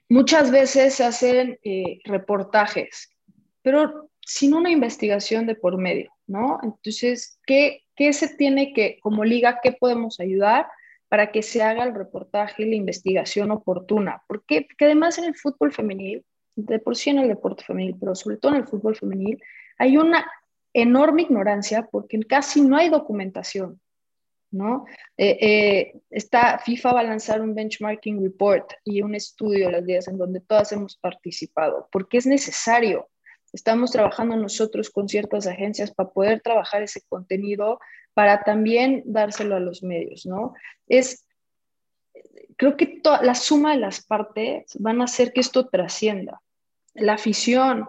muchas 0.09 0.51
veces 0.51 0.95
se 0.95 1.05
hacen 1.05 1.59
reportajes, 2.05 3.11
pero 3.62 4.11
sin 4.27 4.55
una 4.55 4.70
investigación 4.70 5.47
de 5.47 5.55
por 5.55 5.79
medio, 5.79 6.11
¿no? 6.27 6.59
Entonces, 6.62 7.39
¿qué, 7.47 7.85
¿qué 7.95 8.12
se 8.12 8.35
tiene 8.35 8.72
que, 8.72 8.99
como 9.01 9.24
liga, 9.24 9.61
qué 9.62 9.72
podemos 9.72 10.18
ayudar 10.18 10.66
para 11.09 11.31
que 11.31 11.43
se 11.43 11.62
haga 11.62 11.85
el 11.85 11.95
reportaje 11.95 12.64
y 12.64 12.70
la 12.70 12.74
investigación 12.74 13.53
oportuna? 13.53 14.22
Porque, 14.27 14.62
porque 14.62 14.87
además 14.87 15.18
en 15.18 15.27
el 15.27 15.37
fútbol 15.37 15.72
femenil, 15.72 16.24
de 16.57 16.78
por 16.78 16.96
sí 16.96 17.11
en 17.11 17.18
el 17.18 17.28
deporte 17.28 17.64
femenil, 17.64 17.96
pero 18.00 18.14
sobre 18.14 18.38
todo 18.38 18.52
en 18.52 18.59
el 18.59 18.66
fútbol 18.66 18.96
femenil, 18.96 19.40
hay 19.78 19.96
una 19.96 20.26
enorme 20.72 21.22
ignorancia 21.22 21.88
porque 21.90 22.18
casi 22.20 22.61
no 22.61 22.76
hay 22.76 22.88
documentación, 22.88 23.80
¿no? 24.50 24.84
Eh, 25.16 25.92
eh, 26.11 26.61
FIFA 26.64 26.92
va 26.92 27.00
a 27.00 27.04
lanzar 27.04 27.40
un 27.40 27.54
benchmarking 27.54 28.22
report 28.22 28.72
y 28.84 29.02
un 29.02 29.14
estudio 29.14 29.70
las 29.70 29.84
días 29.84 30.09
en 30.09 30.18
donde 30.18 30.40
todas 30.40 30.72
hemos 30.72 30.96
participado, 30.96 31.88
porque 31.92 32.18
es 32.18 32.26
necesario. 32.26 33.09
Estamos 33.52 33.90
trabajando 33.90 34.36
nosotros 34.36 34.90
con 34.90 35.09
ciertas 35.09 35.46
agencias 35.46 35.90
para 35.94 36.11
poder 36.11 36.40
trabajar 36.40 36.82
ese 36.82 37.00
contenido, 37.09 37.80
para 38.12 38.42
también 38.42 39.02
dárselo 39.07 39.57
a 39.57 39.61
los 39.61 39.82
medios, 39.82 40.26
¿no? 40.26 40.54
Es, 40.88 41.26
creo 42.57 42.76
que 42.76 43.00
la 43.22 43.34
suma 43.34 43.72
de 43.72 43.78
las 43.78 44.04
partes 44.04 44.76
van 44.78 45.00
a 45.00 45.04
hacer 45.04 45.32
que 45.32 45.40
esto 45.40 45.68
trascienda. 45.68 46.40
La 46.97 47.14
afición, 47.14 47.88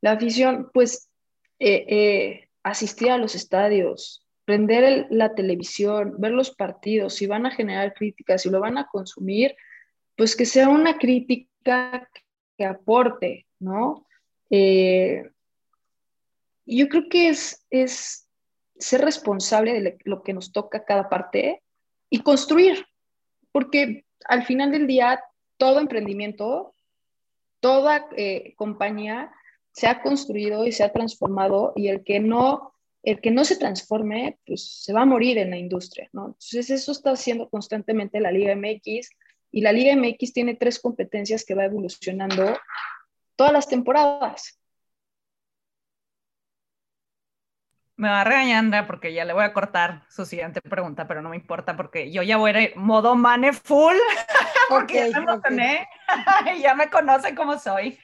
la 0.00 0.12
afición, 0.12 0.70
pues, 0.72 1.10
eh, 1.58 1.86
eh, 1.88 2.48
asistir 2.62 3.10
a 3.10 3.18
los 3.18 3.34
estadios, 3.34 4.26
prender 4.44 5.06
la 5.10 5.34
televisión, 5.34 6.14
ver 6.18 6.32
los 6.32 6.50
partidos, 6.50 7.14
si 7.14 7.26
van 7.26 7.46
a 7.46 7.50
generar 7.50 7.94
críticas, 7.94 8.42
si 8.42 8.50
lo 8.50 8.60
van 8.60 8.78
a 8.78 8.86
consumir, 8.86 9.56
pues 10.16 10.36
que 10.36 10.46
sea 10.46 10.68
una 10.68 10.98
crítica 10.98 12.08
que 12.56 12.64
aporte, 12.64 13.46
¿no? 13.58 14.06
Eh, 14.50 15.28
yo 16.64 16.88
creo 16.88 17.08
que 17.10 17.28
es, 17.28 17.66
es 17.70 18.28
ser 18.78 19.00
responsable 19.00 19.80
de 19.80 19.98
lo 20.04 20.22
que 20.22 20.32
nos 20.32 20.52
toca 20.52 20.84
cada 20.84 21.08
parte 21.08 21.62
y 22.08 22.20
construir, 22.20 22.86
porque 23.50 24.04
al 24.26 24.44
final 24.44 24.70
del 24.70 24.86
día 24.86 25.20
todo 25.56 25.80
emprendimiento, 25.80 26.75
toda 27.66 28.06
eh, 28.16 28.54
compañía 28.54 29.32
se 29.72 29.88
ha 29.88 30.00
construido 30.00 30.64
y 30.64 30.70
se 30.70 30.84
ha 30.84 30.92
transformado 30.92 31.72
y 31.74 31.88
el 31.88 32.04
que 32.04 32.20
no 32.20 32.74
el 33.02 33.20
que 33.20 33.32
no 33.32 33.44
se 33.44 33.56
transforme, 33.56 34.38
pues 34.46 34.82
se 34.84 34.92
va 34.92 35.02
a 35.02 35.04
morir 35.04 35.38
en 35.38 35.50
la 35.50 35.56
industria, 35.56 36.08
¿no? 36.12 36.26
Entonces 36.26 36.70
eso 36.70 36.92
está 36.92 37.10
haciendo 37.10 37.48
constantemente 37.48 38.20
la 38.20 38.30
Liga 38.30 38.54
MX 38.54 39.10
y 39.50 39.60
la 39.62 39.72
Liga 39.72 39.96
MX 39.96 40.32
tiene 40.32 40.54
tres 40.54 40.78
competencias 40.80 41.44
que 41.44 41.54
va 41.54 41.64
evolucionando 41.64 42.56
todas 43.36 43.52
las 43.52 43.68
temporadas. 43.68 44.60
Me 47.96 48.08
va 48.08 48.20
a 48.20 48.24
regañar 48.24 48.58
Andrea 48.58 48.86
porque 48.86 49.12
ya 49.12 49.24
le 49.24 49.32
voy 49.32 49.44
a 49.44 49.52
cortar 49.52 50.04
su 50.08 50.24
siguiente 50.24 50.60
pregunta, 50.60 51.08
pero 51.08 51.20
no 51.22 51.30
me 51.30 51.36
importa 51.36 51.76
porque 51.76 52.12
yo 52.12 52.22
ya 52.22 52.36
voy 52.36 52.52
a 52.52 52.60
ir 52.60 52.76
modo 52.76 53.16
mane 53.16 53.52
full 53.52 53.96
porque 54.68 55.10
ya 55.10 55.20
me 55.20 55.32
emocioné 55.32 55.88
ya 56.60 56.74
me 56.74 56.88
conoce 56.88 57.34
cómo 57.34 57.58
soy. 57.58 57.98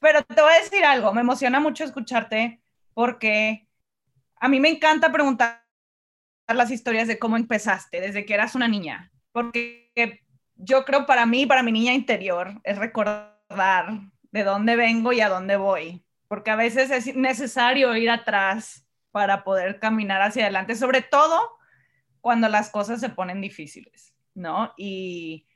Pero 0.00 0.22
te 0.24 0.40
voy 0.40 0.52
a 0.52 0.60
decir 0.60 0.84
algo, 0.84 1.12
me 1.12 1.20
emociona 1.20 1.60
mucho 1.60 1.84
escucharte 1.84 2.62
porque 2.94 3.68
a 4.36 4.48
mí 4.48 4.58
me 4.58 4.70
encanta 4.70 5.12
preguntar 5.12 5.62
las 6.48 6.70
historias 6.70 7.06
de 7.06 7.18
cómo 7.18 7.36
empezaste 7.36 8.00
desde 8.00 8.24
que 8.24 8.34
eras 8.34 8.54
una 8.54 8.66
niña, 8.66 9.12
porque 9.32 9.92
yo 10.56 10.84
creo 10.84 11.06
para 11.06 11.26
mí, 11.26 11.46
para 11.46 11.62
mi 11.62 11.70
niña 11.70 11.92
interior, 11.92 12.60
es 12.64 12.78
recordar 12.78 14.00
de 14.32 14.42
dónde 14.42 14.76
vengo 14.76 15.12
y 15.12 15.20
a 15.20 15.28
dónde 15.28 15.56
voy, 15.56 16.04
porque 16.28 16.50
a 16.50 16.56
veces 16.56 16.90
es 16.90 17.14
necesario 17.14 17.94
ir 17.96 18.10
atrás 18.10 18.86
para 19.10 19.44
poder 19.44 19.78
caminar 19.78 20.22
hacia 20.22 20.44
adelante, 20.44 20.76
sobre 20.76 21.02
todo 21.02 21.58
cuando 22.20 22.48
las 22.48 22.70
cosas 22.70 23.00
se 23.00 23.08
ponen 23.10 23.40
difíciles, 23.40 24.14
¿no? 24.34 24.72
Y, 24.76 25.46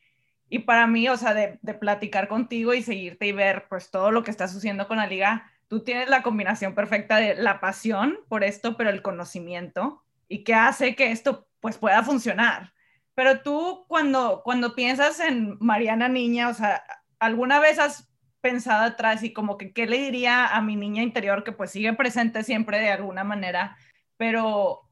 y 0.49 0.61
para 0.61 0.87
mí, 0.87 1.09
o 1.09 1.17
sea, 1.17 1.35
de, 1.35 1.59
de, 1.63 1.75
platicar 1.75 2.29
contigo 2.29 2.75
y 2.75 2.83
seguirte 2.83 3.27
y 3.27 3.33
ver 3.33 3.67
pues 3.69 3.91
todo 3.91 4.11
lo 4.11 4.23
que 4.23 4.31
está 4.31 4.49
sucediendo 4.49 4.87
con 4.87 4.99
la 4.99 5.07
liga, 5.07 5.51
tú 5.69 5.83
tienes 5.83 6.09
la 6.09 6.23
combinación 6.23 6.75
perfecta 6.75 7.17
de 7.17 7.35
la 7.35 7.61
pasión 7.61 8.19
por 8.29 8.45
esto, 8.45 8.77
pero 8.77 8.91
el 8.91 9.03
conocimiento 9.03 10.05
y 10.29 10.45
que 10.45 10.55
hace 10.55 10.95
que 10.95 11.11
esto 11.11 11.49
pues 11.61 11.79
pueda 11.79 12.03
funcionar. 12.03 12.73
Pero 13.15 13.41
tú 13.43 13.85
cuando, 13.89 14.43
cuando 14.45 14.75
piensas 14.75 15.21
en 15.21 15.57
Mariana 15.61 16.09
Niña, 16.09 16.49
o 16.49 16.55
sea, 16.55 16.83
¿alguna 17.19 17.61
vez 17.61 17.79
has 17.79 18.09
pensado 18.45 18.85
atrás 18.85 19.23
y 19.23 19.33
como 19.33 19.57
que 19.57 19.73
qué 19.73 19.87
le 19.87 19.97
diría 19.97 20.47
a 20.47 20.61
mi 20.61 20.77
niña 20.77 21.03
interior 21.03 21.45
que 21.45 21.53
pues 21.53 21.71
sigue 21.71 21.95
presente 21.95 22.45
siempre 22.45 22.79
de 22.79 22.91
alguna 22.91 23.25
manera, 23.25 23.79
pero 24.19 24.83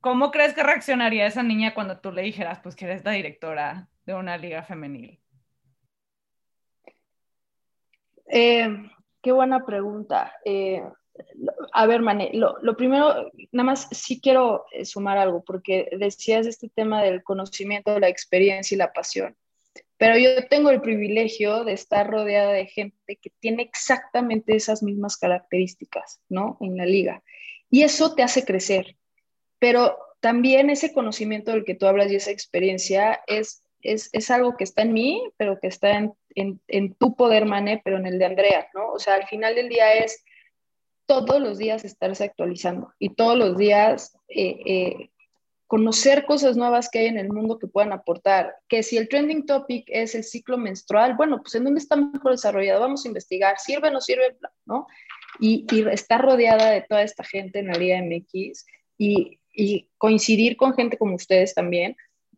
¿cómo 0.00 0.32
crees 0.32 0.52
que 0.52 0.64
reaccionaría 0.64 1.26
esa 1.26 1.44
niña 1.44 1.74
cuando 1.74 2.00
tú 2.00 2.10
le 2.10 2.22
dijeras 2.22 2.58
pues 2.58 2.74
que 2.74 2.86
eres 2.86 3.04
la 3.04 3.12
directora 3.12 3.88
de 4.06 4.14
una 4.14 4.38
liga 4.38 4.62
femenil? 4.62 5.20
Eh, 8.28 8.68
qué 9.20 9.32
buena 9.32 9.66
pregunta. 9.66 10.32
Eh, 10.44 10.82
a 11.72 11.86
ver, 11.86 12.00
Mane, 12.00 12.30
lo, 12.32 12.56
lo, 12.62 12.76
primero, 12.76 13.30
nada 13.52 13.64
más 13.64 13.88
sí 13.90 14.20
quiero 14.20 14.66
eh, 14.72 14.84
sumar 14.84 15.18
algo, 15.18 15.42
porque 15.44 15.88
decías 15.98 16.46
este 16.46 16.68
tema 16.68 17.02
del 17.02 17.22
conocimiento, 17.22 17.98
la 17.98 18.08
experiencia 18.08 18.74
y 18.74 18.78
la 18.78 18.92
pasión. 18.92 19.36
Pero 19.98 20.18
yo 20.18 20.46
tengo 20.48 20.70
el 20.70 20.82
privilegio 20.82 21.64
de 21.64 21.72
estar 21.72 22.08
rodeada 22.08 22.52
de 22.52 22.66
gente 22.66 23.16
que 23.16 23.30
tiene 23.40 23.62
exactamente 23.62 24.54
esas 24.54 24.82
mismas 24.82 25.16
características, 25.16 26.20
¿no? 26.28 26.58
En 26.60 26.76
la 26.76 26.84
liga. 26.84 27.22
Y 27.70 27.82
eso 27.82 28.14
te 28.14 28.22
hace 28.22 28.44
crecer. 28.44 28.96
Pero 29.58 29.98
también 30.20 30.68
ese 30.68 30.92
conocimiento 30.92 31.52
del 31.52 31.64
que 31.64 31.74
tú 31.74 31.86
hablas 31.86 32.12
y 32.12 32.16
esa 32.16 32.30
experiencia 32.30 33.20
es, 33.26 33.62
es, 33.92 34.08
es 34.12 34.30
algo 34.30 34.56
que 34.56 34.64
está 34.64 34.82
en 34.82 34.92
mí, 34.92 35.22
pero 35.36 35.58
que 35.60 35.68
está 35.68 35.96
en, 35.96 36.14
en, 36.34 36.60
en, 36.68 36.94
tu 36.94 37.16
poder, 37.16 37.46
Mane, 37.46 37.80
pero 37.84 37.98
en 37.98 38.06
el 38.06 38.18
de 38.18 38.26
Andrea, 38.26 38.68
¿no? 38.74 38.92
O 38.92 38.98
sea, 38.98 39.14
al 39.14 39.26
final 39.26 39.54
del 39.54 39.68
día 39.68 39.94
es 39.94 40.24
todos 41.06 41.40
los 41.40 41.58
días 41.58 41.84
estarse 41.84 42.24
actualizando 42.24 42.92
y 42.98 43.14
todos 43.14 43.38
los 43.38 43.56
días 43.56 44.18
eh, 44.28 44.60
eh, 44.66 45.10
conocer 45.66 46.26
cosas 46.26 46.56
nuevas 46.56 46.88
que 46.88 47.00
hay 47.00 47.06
en 47.06 47.18
el 47.18 47.28
mundo 47.28 47.58
que 47.58 47.66
puedan 47.66 47.92
aportar. 47.92 48.54
Que 48.68 48.82
si 48.82 48.96
el 48.96 49.08
trending 49.08 49.46
topic 49.46 49.84
es 49.88 50.14
el 50.14 50.24
ciclo 50.24 50.58
menstrual, 50.58 51.16
bueno, 51.16 51.40
pues 51.42 51.54
en 51.54 51.64
dónde 51.64 51.80
está 51.80 51.96
mejor 51.96 52.32
desarrollado, 52.32 52.80
vamos 52.80 53.04
a 53.04 53.08
investigar, 53.08 53.58
sirve 53.58 53.88
o 53.88 53.90
no 53.92 54.00
sirve, 54.00 54.36
¿no? 54.64 54.86
Y, 55.40 55.66
y 55.70 55.88
estar 55.88 56.22
rodeada 56.22 56.70
de 56.70 56.82
toda 56.82 57.02
esta 57.02 57.24
gente 57.24 57.58
en 57.58 57.68
la 57.68 57.74
Liga 57.74 58.00
MX 58.00 58.64
y, 58.96 59.40
y, 59.52 59.90
coincidir 59.98 60.56
con 60.56 60.74
gente 60.74 60.98
como 60.98 61.16
ustedes 61.16 61.54
también, 61.54 61.96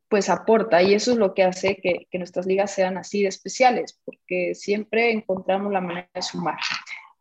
pues 0.08 0.30
aporta 0.30 0.82
y 0.82 0.94
eso 0.94 1.12
es 1.12 1.18
lo 1.18 1.34
que 1.34 1.42
hace 1.42 1.76
que, 1.76 2.06
que 2.10 2.18
nuestras 2.18 2.46
ligas 2.46 2.72
sean 2.72 2.96
así 2.96 3.22
de 3.22 3.28
especiales, 3.28 4.00
porque 4.04 4.54
siempre 4.54 5.12
encontramos 5.12 5.72
la 5.72 5.80
manera 5.80 6.10
de 6.14 6.22
sumar, 6.22 6.58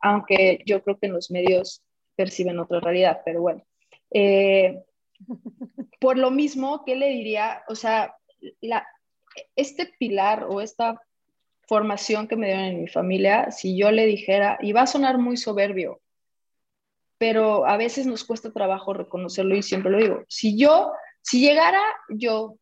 aunque 0.00 0.62
yo 0.66 0.82
creo 0.82 0.98
que 0.98 1.06
en 1.06 1.12
los 1.12 1.30
medios 1.30 1.82
perciben 2.16 2.58
otra 2.58 2.80
realidad, 2.80 3.20
pero 3.24 3.42
bueno. 3.42 3.62
Eh, 4.10 4.82
por 6.00 6.18
lo 6.18 6.30
mismo, 6.30 6.84
¿qué 6.84 6.96
le 6.96 7.08
diría? 7.10 7.62
O 7.68 7.74
sea, 7.74 8.16
la, 8.60 8.86
este 9.56 9.92
pilar 9.98 10.46
o 10.48 10.60
esta 10.60 11.00
formación 11.68 12.26
que 12.26 12.36
me 12.36 12.46
dieron 12.46 12.64
en 12.64 12.80
mi 12.82 12.88
familia, 12.88 13.50
si 13.50 13.76
yo 13.76 13.90
le 13.90 14.06
dijera, 14.06 14.58
y 14.62 14.72
va 14.72 14.82
a 14.82 14.86
sonar 14.86 15.18
muy 15.18 15.36
soberbio, 15.36 16.00
pero 17.18 17.66
a 17.66 17.76
veces 17.76 18.06
nos 18.06 18.24
cuesta 18.24 18.52
trabajo 18.52 18.94
reconocerlo 18.94 19.54
y 19.54 19.62
siempre 19.62 19.90
lo 19.90 19.98
digo, 19.98 20.24
si 20.28 20.56
yo, 20.56 20.92
si 21.20 21.40
llegara 21.40 21.82
yo 22.08 22.56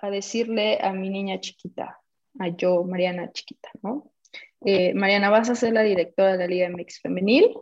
a 0.00 0.10
decirle 0.10 0.78
a 0.80 0.92
mi 0.92 1.10
niña 1.10 1.40
chiquita, 1.40 2.00
a 2.38 2.48
yo, 2.48 2.84
Mariana 2.84 3.32
chiquita, 3.32 3.70
¿no? 3.82 4.12
Eh, 4.64 4.92
Mariana, 4.94 5.30
vas 5.30 5.50
a 5.50 5.54
ser 5.54 5.72
la 5.72 5.82
directora 5.82 6.32
de 6.32 6.38
la 6.38 6.46
Liga 6.46 6.68
MX 6.68 7.00
Femenil, 7.00 7.54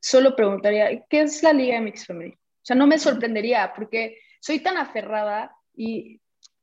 solo 0.00 0.34
preguntaría, 0.34 1.04
¿qué 1.08 1.22
es 1.22 1.42
la 1.42 1.52
Liga 1.52 1.80
MX 1.80 2.06
Femenil? 2.06 2.34
O 2.34 2.64
sea, 2.64 2.76
no 2.76 2.86
me 2.86 2.98
sorprendería 2.98 3.72
porque 3.74 4.18
soy 4.40 4.60
tan 4.60 4.76
aferrada 4.76 5.54
y 5.74 6.20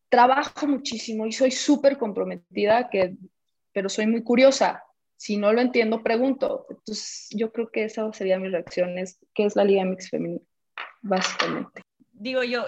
trabajo 0.10 0.68
muchísimo 0.68 1.26
y 1.26 1.32
soy 1.32 1.52
súper 1.52 1.98
comprometida, 1.98 2.90
que, 2.90 3.16
pero 3.74 3.90
soy 3.90 4.08
muy 4.08 4.24
curiosa. 4.24 4.84
Si 5.16 5.38
no 5.38 5.52
lo 5.52 5.62
entiendo, 5.62 6.04
pregunto. 6.04 6.68
Entonces, 6.70 7.28
yo 7.32 7.52
creo 7.52 7.72
que 7.72 7.86
esa 7.86 8.12
sería 8.14 8.40
mi 8.40 8.50
reacción, 8.50 8.98
es 9.00 9.20
qué 9.34 9.46
es 9.46 9.56
la 9.56 9.64
Liga 9.64 9.84
Mix 9.84 10.10
Femenina, 10.10 10.42
básicamente. 11.02 11.82
Digo 12.12 12.44
yo, 12.44 12.66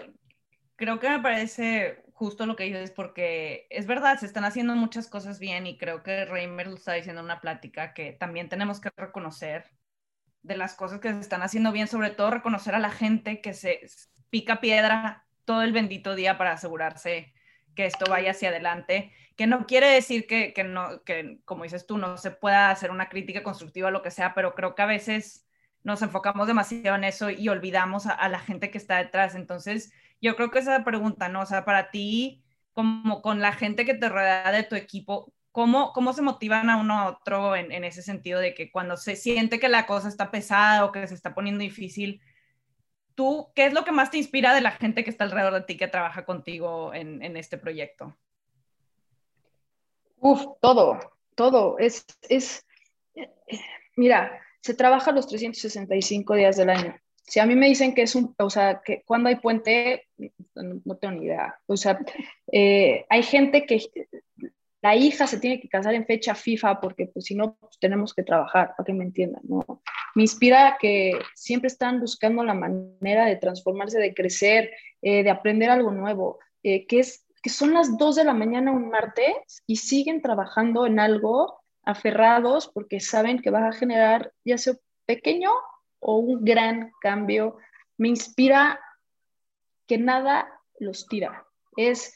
creo 0.76 1.00
que 1.00 1.10
me 1.10 1.20
parece 1.20 2.04
justo 2.20 2.46
lo 2.46 2.58
que 2.58 2.66
dices, 2.66 2.92
porque 2.92 3.66
es 3.70 3.88
verdad, 3.88 4.20
se 4.20 4.26
están 4.26 4.44
haciendo 4.44 4.76
muchas 4.76 5.08
cosas 5.08 5.40
bien 5.40 5.66
y 5.66 5.78
creo 5.78 6.04
que 6.04 6.26
Reimer 6.26 6.68
lo 6.68 6.76
está 6.76 6.92
diciendo 6.92 7.22
en 7.22 7.26
una 7.26 7.40
plática 7.40 7.94
que 7.94 8.12
también 8.12 8.50
tenemos 8.50 8.82
que 8.82 8.90
reconocer 8.98 9.72
de 10.42 10.58
las 10.58 10.76
cosas 10.76 11.00
que 11.00 11.14
se 11.14 11.20
están 11.22 11.44
haciendo 11.44 11.72
bien, 11.72 11.88
sobre 11.88 12.10
todo 12.10 12.30
reconocer 12.32 12.76
a 12.76 12.80
la 12.80 12.92
gente 12.92 13.40
que 13.40 13.54
se 13.54 13.88
pica 14.30 14.60
piedra 14.60 15.28
todo 15.46 15.64
el 15.64 15.72
bendito 15.72 16.14
día 16.14 16.38
para 16.38 16.52
asegurarse 16.52 17.34
que 17.74 17.86
esto 17.86 18.06
vaya 18.10 18.32
hacia 18.32 18.50
adelante, 18.50 19.14
que 19.38 19.48
no 19.48 19.66
quiere 19.66 19.88
decir 19.88 20.28
que, 20.28 20.52
que 20.54 20.66
no, 20.66 21.02
que 21.06 21.40
como 21.46 21.64
dices 21.64 21.86
tú, 21.88 21.98
no 21.98 22.18
se 22.18 22.32
pueda 22.32 22.70
hacer 22.70 22.92
una 22.92 23.08
crítica 23.08 23.44
constructiva 23.44 23.88
o 23.88 23.92
lo 23.92 24.02
que 24.02 24.12
sea, 24.12 24.34
pero 24.34 24.56
creo 24.56 24.76
que 24.76 24.82
a 24.82 24.88
veces 24.88 25.48
nos 25.84 26.02
enfocamos 26.02 26.48
demasiado 26.48 26.98
en 26.98 27.06
eso 27.06 27.30
y 27.30 27.48
olvidamos 27.48 28.08
a, 28.08 28.12
a 28.14 28.28
la 28.28 28.40
gente 28.40 28.72
que 28.72 28.78
está 28.78 28.98
detrás. 28.98 29.36
Entonces, 29.36 29.94
yo 30.22 30.36
creo 30.36 30.52
que 30.52 30.60
esa 30.60 30.84
pregunta, 30.84 31.30
¿no? 31.30 31.42
O 31.42 31.46
sea, 31.46 31.66
para 31.66 31.92
ti, 31.92 32.44
como 32.74 33.22
con 33.22 33.42
la 33.42 33.54
gente 33.54 33.86
que 33.86 33.94
te 33.94 34.10
rodea 34.10 34.52
de 34.52 34.64
tu 34.64 34.76
equipo, 34.76 35.34
¿cómo, 35.52 35.94
cómo 35.94 36.14
se 36.14 36.22
motivan 36.22 36.70
a 36.70 36.78
uno 36.78 37.00
a 37.00 37.10
otro 37.10 37.56
en, 37.56 37.84
ese 37.84 38.02
sentido 38.02 38.40
de 38.40 38.54
que 38.54 38.72
cuando 38.72 38.98
se 38.98 39.16
siente 39.16 39.60
que 39.60 39.70
la 39.70 39.86
cosa 39.86 40.08
está 40.08 40.32
pesada 40.32 40.86
o 40.86 40.92
que 40.92 41.08
se 41.08 41.14
está 41.16 41.34
poniendo 41.34 41.62
difícil, 41.62 42.22
tú, 43.16 43.52
¿qué 43.56 43.66
es 43.66 43.74
lo 43.74 43.84
que 43.84 43.92
más 43.92 44.12
te 44.12 44.18
inspira 44.18 44.54
de 44.54 44.62
la 44.62 44.72
gente 44.72 45.04
que 45.04 45.10
está 45.10 45.24
alrededor 45.26 45.54
de 45.54 45.62
ti 45.62 45.78
que 45.78 45.88
trabaja 45.88 46.26
contigo 46.26 46.94
en, 46.94 47.22
en 47.24 47.38
este 47.38 47.58
proyecto? 47.58 48.18
Uf, 50.18 50.46
todo, 50.62 51.00
todo. 51.36 51.78
Es, 51.80 52.06
es, 52.28 52.66
mira, 53.96 54.42
se 54.62 54.74
trabaja 54.74 55.12
los 55.12 55.28
365 55.28 56.36
días 56.36 56.58
del 56.58 56.70
año. 56.70 57.00
Si 57.30 57.40
a 57.40 57.46
mí 57.46 57.56
me 57.56 57.68
dicen 57.68 57.94
que 57.94 58.02
es 58.02 58.16
un, 58.16 58.36
o 58.40 58.50
sea, 58.50 58.82
que 58.84 59.04
cuando 59.06 59.30
hay 59.30 59.36
puente, 59.36 60.08
no, 60.56 60.96
tengo 60.98 61.14
ni 61.14 61.26
idea. 61.26 61.60
O 61.68 61.78
sea, 61.78 62.00
eh, 62.52 63.06
hay 63.08 63.22
gente 63.22 63.68
que 63.68 63.80
la 64.82 64.96
hija 64.96 65.28
se 65.28 65.40
tiene 65.40 65.62
que 65.62 65.70
casar 65.70 65.94
en 65.94 66.08
fecha 66.08 66.34
FIFA 66.34 66.82
porque 66.82 67.06
pues 67.06 67.26
si 67.26 67.36
no 67.36 67.56
pues, 67.56 67.78
tenemos 67.80 68.16
que 68.16 68.24
trabajar, 68.24 68.74
para 68.76 68.86
que 68.86 68.94
me 68.94 69.04
entiendan, 69.04 69.44
¿no? 69.44 69.64
Me 70.16 70.24
inspira 70.24 70.78
que 70.82 71.20
siempre 71.36 71.68
están 71.68 72.00
buscando 72.00 72.44
la 72.44 72.56
manera 72.56 73.26
de 73.26 73.36
transformarse, 73.36 74.00
de 74.00 74.16
crecer, 74.16 74.72
eh, 75.04 75.22
de 75.22 75.30
aprender 75.30 75.70
algo 75.70 75.92
nuevo, 75.92 76.40
eh, 76.64 76.88
que 76.88 77.00
es 77.00 77.26
que 77.44 77.52
son 77.52 77.74
las 77.74 77.98
2 77.98 78.16
de 78.16 78.24
la 78.24 78.34
mañana 78.34 78.72
un 78.72 78.90
martes 78.90 79.64
y 79.68 79.78
siguen 79.78 80.22
trabajando 80.22 80.86
en 80.86 81.00
algo 81.00 81.62
aferrados 81.84 82.68
porque 82.68 83.00
saben 83.00 83.40
que 83.40 83.52
va 83.52 83.68
a 83.68 83.72
generar 83.72 84.34
ya 84.44 84.58
sea 84.58 84.74
pequeño 85.06 85.52
o 86.00 86.18
un 86.18 86.44
gran 86.44 86.92
cambio, 87.02 87.58
me 87.98 88.10
inspira 88.10 88.80
que 89.88 89.98
nada 89.98 90.48
los 90.80 91.08
tira. 91.08 91.46
Es, 91.76 92.16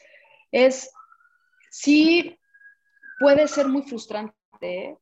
es, 0.50 0.90
sí 1.70 2.38
puede 3.18 3.48
ser 3.48 3.68
muy 3.68 3.82
frustrante, 3.82 4.98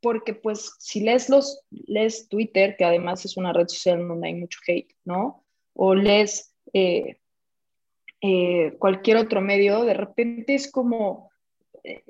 porque 0.00 0.34
pues 0.34 0.74
si 0.78 1.00
lees 1.00 1.28
los, 1.28 1.64
lees 1.70 2.28
Twitter, 2.28 2.76
que 2.76 2.84
además 2.84 3.24
es 3.24 3.36
una 3.36 3.52
red 3.52 3.68
social 3.68 4.06
donde 4.06 4.28
hay 4.28 4.34
mucho 4.34 4.58
hate, 4.66 4.94
¿no? 5.04 5.44
O 5.74 5.94
lees 5.94 6.54
eh, 6.72 7.18
eh, 8.20 8.76
cualquier 8.78 9.16
otro 9.18 9.40
medio, 9.40 9.84
de 9.84 9.94
repente 9.94 10.54
es 10.54 10.70
como, 10.70 11.30
eh, 11.84 12.04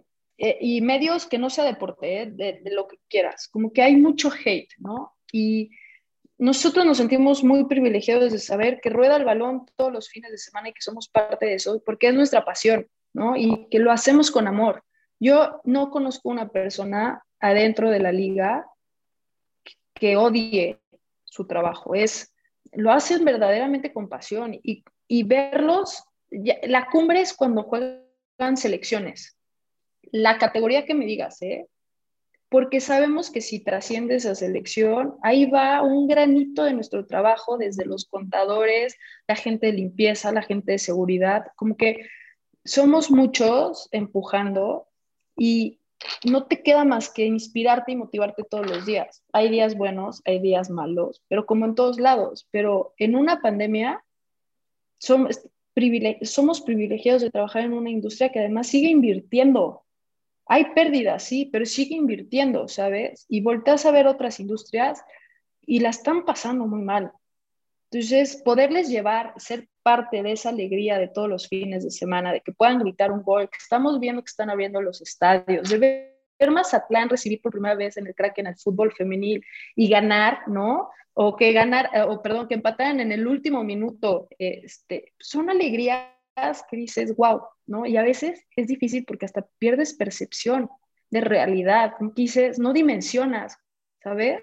y 0.60 0.80
medios 0.80 1.26
que 1.26 1.38
no 1.38 1.50
sea 1.50 1.64
deporte, 1.64 2.26
de, 2.26 2.60
de, 2.62 2.70
lo 2.70 2.86
que 2.86 2.98
quieras, 3.08 3.48
como 3.48 3.72
que 3.72 3.82
hay 3.82 3.96
mucho 3.96 4.30
hate, 4.30 4.72
¿no? 4.78 5.16
Y 5.32 5.70
nosotros 6.38 6.86
nos 6.86 6.98
sentimos 6.98 7.42
muy 7.42 7.64
privilegiados 7.64 8.32
de 8.32 8.38
saber 8.38 8.80
que 8.80 8.90
rueda 8.90 9.16
el 9.16 9.24
balón 9.24 9.66
todos 9.76 9.92
los 9.92 10.08
fines 10.08 10.30
de 10.30 10.38
semana 10.38 10.68
y 10.68 10.72
que 10.72 10.80
somos 10.82 11.08
parte 11.08 11.46
de 11.46 11.54
eso, 11.54 11.82
porque 11.84 12.08
es 12.08 12.14
nuestra 12.14 12.44
pasión, 12.44 12.86
¿no? 13.12 13.36
Y 13.36 13.66
que 13.70 13.80
lo 13.80 13.90
hacemos 13.90 14.30
con 14.30 14.46
amor. 14.46 14.84
Yo 15.18 15.60
no 15.64 15.90
conozco 15.90 16.28
una 16.28 16.48
persona 16.48 17.24
adentro 17.40 17.90
de 17.90 17.98
la 17.98 18.12
liga 18.12 18.66
que 19.94 20.16
odie 20.16 20.78
su 21.24 21.46
trabajo, 21.46 21.96
es, 21.96 22.32
lo 22.72 22.92
hacen 22.92 23.24
verdaderamente 23.24 23.92
con 23.92 24.08
pasión 24.08 24.54
y, 24.62 24.84
y 25.08 25.22
verlos, 25.24 26.04
la 26.30 26.86
cumbre 26.86 27.20
es 27.20 27.34
cuando 27.34 27.64
juegan 27.64 28.56
selecciones. 28.56 29.36
La 30.12 30.38
categoría 30.38 30.84
que 30.84 30.94
me 30.94 31.04
digas, 31.04 31.42
¿eh? 31.42 31.66
Porque 32.48 32.80
sabemos 32.80 33.30
que 33.30 33.40
si 33.40 33.60
trasciende 33.60 34.16
esa 34.16 34.34
selección, 34.34 35.16
ahí 35.22 35.46
va 35.46 35.82
un 35.82 36.06
granito 36.08 36.64
de 36.64 36.72
nuestro 36.72 37.06
trabajo, 37.06 37.58
desde 37.58 37.84
los 37.84 38.06
contadores, 38.06 38.96
la 39.26 39.36
gente 39.36 39.66
de 39.66 39.74
limpieza, 39.74 40.32
la 40.32 40.42
gente 40.42 40.72
de 40.72 40.78
seguridad, 40.78 41.46
como 41.56 41.76
que 41.76 42.06
somos 42.64 43.10
muchos 43.10 43.88
empujando 43.92 44.88
y 45.36 45.80
no 46.24 46.46
te 46.46 46.62
queda 46.62 46.84
más 46.84 47.10
que 47.10 47.26
inspirarte 47.26 47.92
y 47.92 47.96
motivarte 47.96 48.44
todos 48.44 48.66
los 48.66 48.86
días. 48.86 49.22
Hay 49.32 49.50
días 49.50 49.76
buenos, 49.76 50.22
hay 50.24 50.40
días 50.40 50.70
malos, 50.70 51.22
pero 51.28 51.44
como 51.44 51.66
en 51.66 51.74
todos 51.74 52.00
lados, 52.00 52.48
pero 52.50 52.94
en 52.98 53.16
una 53.16 53.42
pandemia 53.42 54.04
somos, 54.98 55.40
somos 56.22 56.60
privilegiados 56.62 57.22
de 57.22 57.30
trabajar 57.30 57.62
en 57.62 57.72
una 57.72 57.90
industria 57.90 58.30
que 58.30 58.38
además 58.38 58.68
sigue 58.68 58.88
invirtiendo 58.88 59.84
hay 60.48 60.72
pérdidas, 60.74 61.22
sí, 61.24 61.48
pero 61.52 61.66
sigue 61.66 61.94
invirtiendo, 61.94 62.68
¿sabes? 62.68 63.26
Y 63.28 63.42
volteas 63.42 63.84
a 63.84 63.90
ver 63.90 64.06
otras 64.06 64.40
industrias 64.40 65.04
y 65.60 65.80
la 65.80 65.90
están 65.90 66.24
pasando 66.24 66.66
muy 66.66 66.80
mal. 66.80 67.12
Entonces, 67.90 68.42
poderles 68.42 68.88
llevar, 68.88 69.34
ser 69.36 69.68
parte 69.82 70.22
de 70.22 70.32
esa 70.32 70.48
alegría 70.48 70.98
de 70.98 71.08
todos 71.08 71.28
los 71.28 71.48
fines 71.48 71.84
de 71.84 71.90
semana, 71.90 72.32
de 72.32 72.40
que 72.40 72.52
puedan 72.52 72.78
gritar 72.78 73.12
un 73.12 73.22
gol, 73.22 73.48
que 73.50 73.58
estamos 73.58 74.00
viendo 74.00 74.22
que 74.22 74.30
están 74.30 74.50
abriendo 74.50 74.80
los 74.80 75.02
estadios, 75.02 75.68
de 75.68 75.78
ver 75.78 76.50
Mazatlán 76.50 77.08
recibir 77.08 77.42
por 77.42 77.52
primera 77.52 77.74
vez 77.74 77.96
en 77.96 78.06
el 78.06 78.14
crack 78.14 78.38
en 78.38 78.46
el 78.46 78.56
fútbol 78.56 78.92
femenil 78.92 79.44
y 79.76 79.88
ganar, 79.88 80.48
¿no? 80.48 80.88
O 81.12 81.36
que 81.36 81.52
ganar, 81.52 81.90
eh, 81.92 82.02
o 82.02 82.22
perdón, 82.22 82.48
que 82.48 82.54
empataran 82.54 83.00
en 83.00 83.12
el 83.12 83.26
último 83.26 83.64
minuto, 83.64 84.28
este, 84.38 85.12
son 85.18 85.50
alegrías 85.50 86.06
que 86.70 86.76
dices, 86.76 87.14
wow, 87.16 87.42
¿no? 87.68 87.86
Y 87.86 87.96
a 87.96 88.02
veces 88.02 88.44
es 88.56 88.66
difícil 88.66 89.04
porque 89.04 89.26
hasta 89.26 89.46
pierdes 89.58 89.94
percepción 89.94 90.68
de 91.10 91.20
realidad, 91.20 91.92
dices, 92.16 92.58
no 92.58 92.72
dimensionas, 92.72 93.56
¿sabes? 94.02 94.42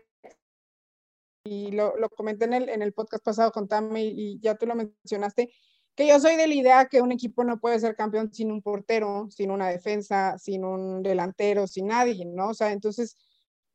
Y 1.44 1.72
lo, 1.72 1.96
lo 1.98 2.10
comenté 2.10 2.46
en 2.46 2.54
el, 2.54 2.70
en 2.70 2.82
el 2.82 2.94
podcast 2.94 3.24
pasado 3.24 3.52
con 3.52 3.68
Tami 3.68 4.14
y 4.16 4.40
ya 4.40 4.56
tú 4.56 4.66
lo 4.66 4.76
mencionaste, 4.76 5.52
que 5.96 6.08
yo 6.08 6.20
soy 6.20 6.36
de 6.36 6.48
la 6.48 6.54
idea 6.54 6.86
que 6.86 7.02
un 7.02 7.12
equipo 7.12 7.44
no 7.44 7.60
puede 7.60 7.80
ser 7.80 7.96
campeón 7.96 8.34
sin 8.34 8.52
un 8.52 8.62
portero, 8.62 9.28
sin 9.30 9.52
una 9.52 9.70
defensa, 9.70 10.38
sin 10.38 10.66
un 10.66 11.02
delantero, 11.04 11.68
sin 11.68 11.88
nadie, 11.88 12.26
¿no? 12.26 12.50
O 12.50 12.54
sea, 12.54 12.72
entonces 12.72 13.16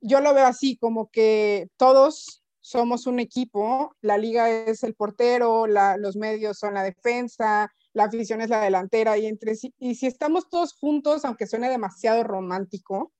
yo 0.00 0.20
lo 0.20 0.34
veo 0.34 0.46
así, 0.46 0.76
como 0.76 1.10
que 1.10 1.68
todos 1.76 2.42
somos 2.60 3.06
un 3.06 3.20
equipo, 3.20 3.94
la 4.02 4.18
liga 4.18 4.50
es 4.50 4.82
el 4.84 4.94
portero, 4.94 5.66
los 5.66 6.16
medios 6.16 6.58
son 6.58 6.74
la 6.74 6.82
defensa, 6.82 7.72
la 7.92 8.04
afición 8.04 8.40
es 8.40 8.50
la 8.50 8.60
delantera 8.60 9.18
y 9.18 9.26
entre 9.26 9.54
sí, 9.54 9.74
y 9.78 9.94
si 9.94 10.06
estamos 10.06 10.48
todos 10.48 10.74
juntos, 10.74 11.24
aunque 11.24 11.46
suene 11.46 11.68
demasiado 11.68 12.22
romántico, 12.24 13.12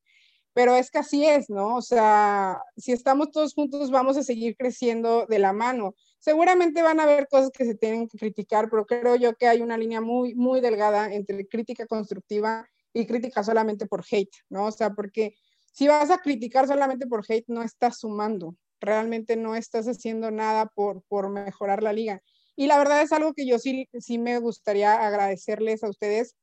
pero 0.53 0.77
es 0.77 0.91
que 0.91 0.99
así 0.99 1.25
es, 1.25 1.49
¿no? 1.49 1.77
O 1.77 1.83
sea, 1.83 2.61
si 2.77 2.93
estamos 2.93 3.31
todos 3.31 3.55
juntos, 3.55 3.91
vamos 3.91 4.17
a 4.17 4.23
seguir 4.23 4.57
creciendo 4.57 5.27
de 5.27 5.39
la 5.39 5.53
mano. 5.53 5.95
Seguramente 6.19 6.83
van 6.83 7.01
a 7.01 7.05
haber 7.05 7.29
cosas 7.29 7.51
que 7.51 7.65
se 7.65 7.77
tienen 7.77 8.09
que 8.09 8.19
criticar, 8.19 8.69
pero 8.69 8.85
creo 8.85 9.17
yo 9.17 9.35
que 9.35 9.47
hay 9.47 9.63
una 9.63 9.79
línea 9.79 10.01
muy, 10.01 10.35
muy 10.35 10.61
delgada 10.61 11.13
entre 11.13 11.47
crítica 11.47 11.87
constructiva 11.87 12.69
y 12.93 13.07
crítica 13.07 13.45
solamente 13.45 13.87
por 13.87 14.05
hate, 14.11 14.35
¿no? 14.49 14.67
O 14.67 14.73
sea, 14.73 14.91
porque 14.91 15.35
si 15.73 15.87
vas 15.87 16.11
a 16.11 16.19
criticar 16.19 16.67
solamente 16.67 17.07
por 17.07 17.25
hate, 17.27 17.49
no 17.49 17.63
estás 17.63 18.01
sumando, 18.01 18.57
realmente 18.81 19.37
no 19.37 19.55
estás 19.55 19.87
haciendo 19.87 20.31
nada 20.31 20.67
por, 20.67 21.03
por 21.05 21.31
mejorar 21.31 21.83
la 21.83 21.93
liga. 21.93 22.23
Y 22.57 22.67
la 22.67 22.79
verdad 22.79 23.03
es 23.03 23.13
algo 23.13 23.33
que 23.33 23.47
yo 23.47 23.59
sí, 23.59 23.89
sí 23.99 24.19
me 24.19 24.39
gustaría 24.39 24.95
agradecerles 24.95 25.83
a 25.85 25.89
ustedes, 25.89 26.37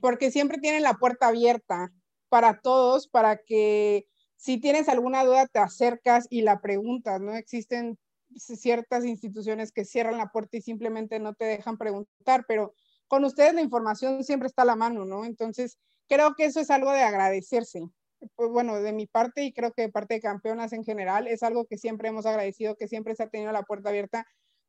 porque 0.00 0.30
siempre 0.30 0.58
tienen 0.58 0.82
la 0.82 0.94
puerta 0.94 1.28
abierta 1.28 1.92
para 2.28 2.60
todos, 2.60 3.08
para 3.08 3.38
que 3.38 4.06
si 4.36 4.58
tienes 4.60 4.88
alguna 4.88 5.24
duda 5.24 5.46
te 5.46 5.58
acercas 5.58 6.26
y 6.30 6.42
la 6.42 6.60
preguntas, 6.60 7.20
¿no? 7.20 7.34
Existen 7.34 7.98
ciertas 8.36 9.04
instituciones 9.04 9.72
que 9.72 9.84
cierran 9.84 10.18
la 10.18 10.28
puerta 10.28 10.56
y 10.56 10.62
simplemente 10.62 11.18
no 11.20 11.34
te 11.34 11.46
dejan 11.46 11.78
preguntar, 11.78 12.44
pero 12.46 12.74
con 13.08 13.24
ustedes 13.24 13.54
la 13.54 13.62
información 13.62 14.24
siempre 14.24 14.48
está 14.48 14.62
a 14.62 14.66
la 14.66 14.76
mano, 14.76 15.04
¿no? 15.04 15.24
Entonces, 15.24 15.78
creo 16.08 16.34
que 16.34 16.44
eso 16.44 16.60
es 16.60 16.70
algo 16.70 16.92
de 16.92 17.02
agradecerse. 17.02 17.80
Pues 18.34 18.50
bueno, 18.50 18.80
de 18.80 18.92
mi 18.92 19.06
parte 19.06 19.44
y 19.44 19.52
creo 19.52 19.72
que 19.72 19.82
de 19.82 19.88
parte 19.90 20.14
de 20.14 20.20
campeonas 20.20 20.72
en 20.72 20.84
general, 20.84 21.28
es 21.28 21.42
algo 21.42 21.66
que 21.66 21.78
siempre 21.78 22.08
hemos 22.08 22.26
agradecido, 22.26 22.76
que 22.76 22.88
siempre 22.88 23.14
se 23.14 23.22
ha 23.22 23.28
tenido 23.28 23.52
la 23.52 23.62
puerta 23.62 23.90
abierta 23.90 24.26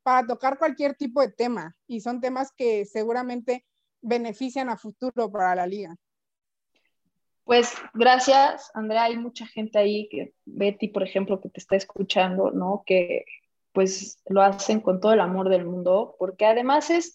para 0.08 0.26
tocar 0.26 0.56
cualquier 0.56 0.94
tipo 0.94 1.20
de 1.20 1.30
tema 1.30 1.76
y 1.86 2.00
son 2.00 2.22
temas 2.22 2.50
que 2.56 2.86
seguramente 2.86 3.66
benefician 4.00 4.70
a 4.70 4.78
futuro 4.78 5.30
para 5.30 5.54
la 5.54 5.66
liga. 5.66 5.94
Pues 7.44 7.74
gracias, 7.92 8.70
Andrea. 8.72 9.04
Hay 9.04 9.18
mucha 9.18 9.46
gente 9.46 9.78
ahí, 9.78 10.08
que 10.08 10.32
Betty, 10.46 10.88
por 10.88 11.02
ejemplo, 11.02 11.42
que 11.42 11.50
te 11.50 11.60
está 11.60 11.76
escuchando, 11.76 12.50
¿no? 12.50 12.84
Que 12.86 13.26
pues 13.72 14.18
lo 14.30 14.40
hacen 14.40 14.80
con 14.80 14.98
todo 14.98 15.12
el 15.12 15.20
amor 15.20 15.50
del 15.50 15.66
mundo, 15.66 16.16
porque 16.18 16.46
además 16.46 16.88
es, 16.88 17.14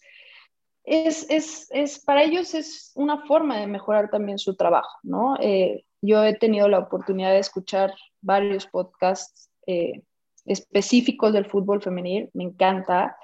es, 0.84 1.28
es, 1.30 1.66
es 1.72 1.98
para 1.98 2.22
ellos 2.22 2.54
es 2.54 2.92
una 2.94 3.26
forma 3.26 3.58
de 3.58 3.66
mejorar 3.66 4.08
también 4.08 4.38
su 4.38 4.54
trabajo, 4.54 5.00
¿no? 5.02 5.36
Eh, 5.40 5.84
yo 6.00 6.22
he 6.22 6.34
tenido 6.34 6.68
la 6.68 6.78
oportunidad 6.78 7.32
de 7.32 7.40
escuchar 7.40 7.92
varios 8.20 8.68
podcasts 8.68 9.50
eh, 9.66 10.04
específicos 10.44 11.32
del 11.32 11.46
fútbol 11.46 11.82
femenil, 11.82 12.30
me 12.34 12.44
encanta, 12.44 13.16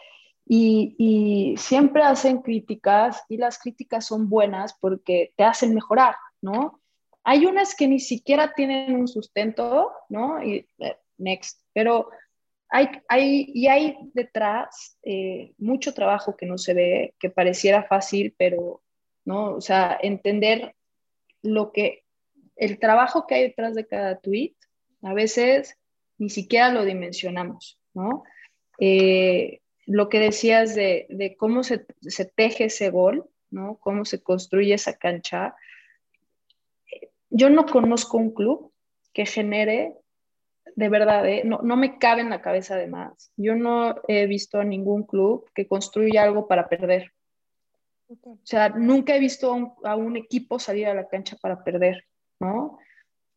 y, 0.47 0.97
y, 0.99 1.57
siempre 1.57 2.03
hacen 2.03 2.43
críticas 2.43 3.23
y 3.29 3.37
las 3.37 3.59
críticas 3.59 4.07
son 4.07 4.29
buenas 4.29 4.75
porque 4.81 5.33
te 5.37 5.45
hacen 5.45 5.75
mejorar, 5.75 6.17
¿no? 6.41 6.81
Hay 7.23 7.47
unas 7.47 7.77
que 7.77 7.87
ni 7.87 8.01
siquiera 8.01 8.53
tienen 8.55 8.97
un 8.97 9.07
sustento, 9.07 9.93
¿no? 10.09 10.43
Y, 10.43 10.67
eh, 10.79 10.97
next, 11.19 11.61
pero 11.73 12.09
hay, 12.69 12.89
hay, 13.09 13.51
y 13.53 13.67
hay 13.67 13.97
detrás 14.15 14.99
eh, 15.03 15.53
mucho 15.59 15.93
trabajo 15.93 16.37
que 16.37 16.47
no 16.47 16.57
se 16.57 16.73
ve, 16.73 17.15
que 17.19 17.29
pareciera 17.29 17.83
fácil, 17.83 18.35
pero, 18.39 18.83
¿no? 19.25 19.55
O 19.55 19.61
sea, 19.61 19.99
entender 20.03 20.75
lo 21.43 21.73
que, 21.73 22.05
el 22.57 22.79
trabajo 22.79 23.27
que 23.27 23.35
hay 23.35 23.43
detrás 23.43 23.75
de 23.75 23.87
cada 23.87 24.19
tweet, 24.21 24.55
a 25.03 25.15
veces 25.15 25.80
ni 26.21 26.29
siquiera 26.29 26.71
lo 26.71 26.85
dimensionamos, 26.85 27.81
¿no? 27.95 28.25
Eh, 28.79 29.61
lo 29.87 30.09
que 30.11 30.21
decías 30.21 30.75
de, 30.75 31.07
de 31.09 31.35
cómo 31.35 31.65
se, 31.65 31.87
se, 32.03 32.27
teje 32.27 32.67
ese 32.67 32.91
gol, 32.91 33.29
¿no? 33.51 33.79
Cómo 33.81 34.05
se 34.05 34.23
construye 34.23 34.75
esa 34.75 34.99
cancha. 34.99 35.57
Yo 37.31 37.49
no 37.49 37.65
conozco 37.65 38.19
un 38.19 38.33
club 38.33 38.71
que 39.15 39.25
genere, 39.25 39.95
de 40.77 40.89
verdad, 40.91 41.27
¿eh? 41.27 41.43
no, 41.45 41.61
no, 41.63 41.77
me 41.77 41.99
cabe 41.99 42.21
en 42.21 42.31
la 42.31 42.43
cabeza 42.43 42.77
de 42.77 42.87
más. 42.87 43.33
Yo 43.37 43.57
no 43.57 43.97
he 44.07 44.27
visto 44.27 44.61
a 44.61 44.65
ningún 44.65 45.05
club 45.05 45.51
que 45.55 45.67
construya 45.67 46.23
algo 46.23 46.47
para 46.47 46.69
perder. 46.69 47.13
O 48.09 48.39
sea, 48.45 48.69
nunca 48.69 49.17
he 49.17 49.21
visto 49.21 49.51
a 49.51 49.55
un, 49.55 49.73
a 49.85 49.97
un 49.97 50.17
equipo 50.19 50.59
salir 50.59 50.87
a 50.87 50.95
la 50.95 51.09
cancha 51.09 51.37
para 51.41 51.65
perder, 51.65 52.05
¿no? 52.41 52.79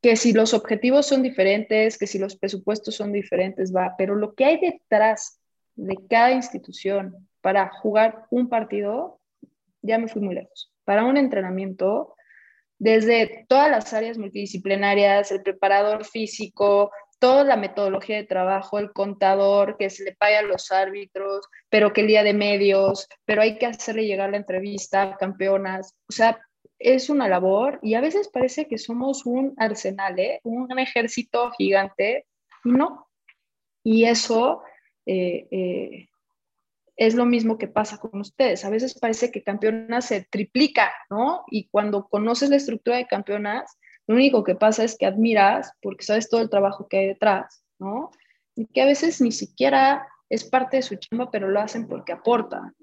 Que 0.04 0.18
si 0.18 0.34
los 0.34 0.54
objetivos 0.54 1.08
son 1.08 1.24
diferentes, 1.24 1.98
que 1.98 2.08
si 2.08 2.20
los 2.20 2.36
presupuestos 2.36 2.94
son 2.94 3.14
diferentes, 3.14 3.74
va, 3.74 3.96
pero 3.98 4.16
lo 4.16 4.36
que 4.36 4.44
hay 4.44 4.60
detrás 4.60 5.40
de 5.76 5.98
cada 6.10 6.34
institución 6.34 7.30
para 7.40 7.70
jugar 7.70 8.26
un 8.30 8.50
partido, 8.50 9.22
ya 9.82 9.98
me 9.98 10.10
fui 10.10 10.22
muy 10.22 10.36
lejos. 10.36 10.74
Para 10.84 11.06
un 11.06 11.16
entrenamiento, 11.16 12.16
desde 12.78 13.46
todas 13.48 13.72
las 13.72 13.94
áreas 13.94 14.18
multidisciplinarias, 14.18 15.32
el 15.32 15.42
preparador 15.42 16.04
físico, 16.04 16.92
toda 17.18 17.46
la 17.46 17.56
metodología 17.56 18.18
de 18.18 18.26
trabajo, 18.26 18.80
el 18.80 18.92
contador, 18.92 19.78
que 19.78 19.90
se 19.90 20.04
le 20.04 20.14
paga 20.14 20.40
a 20.40 20.42
los 20.44 20.70
árbitros, 20.74 21.48
pero 21.70 21.94
que 21.94 22.02
el 22.02 22.08
día 22.08 22.24
de 22.24 22.34
medios, 22.34 23.08
pero 23.24 23.42
hay 23.42 23.58
que 23.58 23.68
hacerle 23.68 24.06
llegar 24.06 24.32
la 24.32 24.38
entrevista, 24.38 25.16
campeonas, 25.18 25.96
o 26.10 26.12
sea, 26.12 26.42
es 26.84 27.10
una 27.10 27.28
labor 27.28 27.80
y 27.82 27.96
a 27.96 28.02
veces 28.02 28.28
parece 28.28 28.68
que 28.68 28.78
somos 28.78 29.26
un 29.26 29.54
arsenal, 29.58 30.20
¿eh? 30.20 30.42
un 30.44 30.78
ejército 30.78 31.52
gigante 31.52 32.26
no. 32.64 33.08
Y 33.84 34.06
eso 34.06 34.62
eh, 35.06 35.48
eh, 35.52 36.08
es 36.96 37.16
lo 37.16 37.26
mismo 37.26 37.58
que 37.58 37.68
pasa 37.68 37.98
con 37.98 38.20
ustedes. 38.20 38.66
A 38.66 38.70
veces 38.70 38.98
parece 39.00 39.32
que 39.32 39.44
campeonas 39.44 40.06
se 40.06 40.28
triplica, 40.30 40.92
¿no? 41.10 41.44
Y 41.50 41.68
cuando 41.70 42.08
conoces 42.08 42.50
la 42.50 42.58
estructura 42.58 42.98
de 42.98 43.08
campeonas, 43.08 43.78
lo 44.08 44.16
único 44.16 44.44
que 44.44 44.56
pasa 44.56 44.84
es 44.84 44.98
que 44.98 45.06
admiras 45.06 45.74
porque 45.82 46.06
sabes 46.06 46.30
todo 46.30 46.42
el 46.42 46.50
trabajo 46.50 46.88
que 46.88 46.98
hay 46.98 47.08
detrás, 47.08 47.66
¿no? 47.80 48.12
Y 48.56 48.68
que 48.68 48.82
a 48.82 48.86
veces 48.86 49.22
ni 49.22 49.32
siquiera 49.32 50.08
es 50.30 50.44
parte 50.44 50.78
de 50.78 50.84
su 50.84 50.96
chamba, 50.96 51.32
pero 51.32 51.50
lo 51.50 51.60
hacen 51.60 51.88
porque 51.88 52.12
aporta 52.12 52.74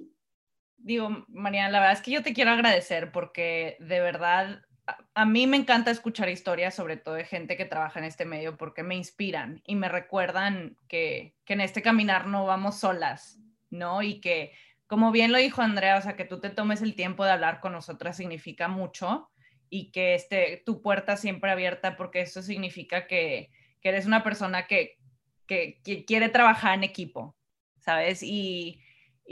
digo, 0.82 1.24
Mariana, 1.28 1.70
la 1.70 1.80
verdad 1.80 1.94
es 1.94 2.02
que 2.02 2.10
yo 2.10 2.22
te 2.22 2.32
quiero 2.32 2.50
agradecer 2.50 3.12
porque 3.12 3.76
de 3.80 4.00
verdad 4.00 4.62
a, 5.14 5.24
mí 5.24 5.46
me 5.46 5.56
encanta 5.56 5.90
escuchar 5.90 6.28
historias, 6.28 6.74
sobre 6.74 6.96
todo 6.96 7.14
de 7.14 7.24
gente 7.24 7.56
que 7.56 7.64
trabaja 7.64 7.98
en 7.98 8.04
este 8.04 8.24
medio, 8.24 8.56
porque 8.56 8.82
me 8.82 8.96
inspiran 8.96 9.62
y 9.66 9.76
me 9.76 9.88
recuerdan 9.88 10.76
que, 10.88 11.36
que 11.44 11.52
en 11.54 11.60
este 11.60 11.82
caminar 11.82 12.26
no 12.26 12.46
vamos 12.46 12.80
solas, 12.80 13.38
¿no? 13.70 14.02
Y 14.02 14.20
que, 14.20 14.52
como 14.86 15.12
bien 15.12 15.32
lo 15.32 15.38
dijo 15.38 15.62
Andrea, 15.62 15.96
o 15.96 16.02
sea, 16.02 16.16
que 16.16 16.24
tú 16.24 16.40
te 16.40 16.50
tomes 16.50 16.82
el 16.82 16.94
tiempo 16.94 17.24
de 17.24 17.30
hablar 17.30 17.60
con 17.60 17.72
nosotras 17.72 18.16
significa 18.16 18.68
mucho 18.68 19.30
y 19.68 19.92
que 19.92 20.14
esté 20.14 20.62
tu 20.66 20.82
puerta 20.82 21.16
siempre 21.16 21.50
abierta 21.50 21.96
porque 21.96 22.22
eso 22.22 22.42
significa 22.42 23.06
que, 23.06 23.50
que 23.80 23.88
eres 23.88 24.06
una 24.06 24.24
persona 24.24 24.66
que, 24.66 24.96
que, 25.46 25.80
que 25.84 26.04
quiere 26.04 26.28
trabajar 26.28 26.74
en 26.74 26.84
equipo, 26.84 27.36
¿sabes? 27.78 28.22
Y 28.22 28.80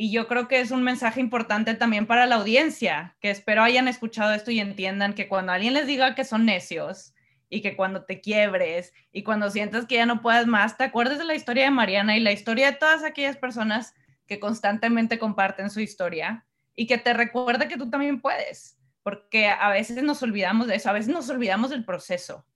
y 0.00 0.12
yo 0.12 0.28
creo 0.28 0.46
que 0.46 0.60
es 0.60 0.70
un 0.70 0.84
mensaje 0.84 1.18
importante 1.18 1.74
también 1.74 2.06
para 2.06 2.24
la 2.26 2.36
audiencia, 2.36 3.16
que 3.20 3.32
espero 3.32 3.64
hayan 3.64 3.88
escuchado 3.88 4.32
esto 4.32 4.52
y 4.52 4.60
entiendan 4.60 5.12
que 5.12 5.26
cuando 5.26 5.50
alguien 5.50 5.74
les 5.74 5.88
diga 5.88 6.14
que 6.14 6.24
son 6.24 6.46
necios 6.46 7.14
y 7.50 7.62
que 7.62 7.74
cuando 7.74 8.04
te 8.04 8.20
quiebres 8.20 8.92
y 9.10 9.24
cuando 9.24 9.50
sientas 9.50 9.86
que 9.86 9.96
ya 9.96 10.06
no 10.06 10.22
puedes 10.22 10.46
más, 10.46 10.76
te 10.76 10.84
acuerdes 10.84 11.18
de 11.18 11.24
la 11.24 11.34
historia 11.34 11.64
de 11.64 11.72
Mariana 11.72 12.16
y 12.16 12.20
la 12.20 12.30
historia 12.30 12.70
de 12.70 12.76
todas 12.78 13.02
aquellas 13.02 13.36
personas 13.36 13.92
que 14.28 14.38
constantemente 14.38 15.18
comparten 15.18 15.68
su 15.68 15.80
historia 15.80 16.46
y 16.76 16.86
que 16.86 16.98
te 16.98 17.12
recuerde 17.12 17.66
que 17.66 17.76
tú 17.76 17.90
también 17.90 18.20
puedes, 18.20 18.78
porque 19.02 19.48
a 19.48 19.68
veces 19.70 20.00
nos 20.04 20.22
olvidamos 20.22 20.68
de 20.68 20.76
eso, 20.76 20.90
a 20.90 20.92
veces 20.92 21.12
nos 21.12 21.28
olvidamos 21.28 21.70
del 21.70 21.84
proceso. 21.84 22.46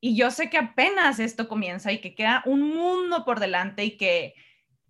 Y 0.00 0.16
yo 0.16 0.32
sé 0.32 0.50
que 0.50 0.58
apenas 0.58 1.20
esto 1.20 1.46
comienza 1.46 1.92
y 1.92 2.00
que 2.00 2.16
queda 2.16 2.42
un 2.46 2.62
mundo 2.62 3.24
por 3.24 3.38
delante 3.38 3.84
y 3.84 3.96
que 3.96 4.34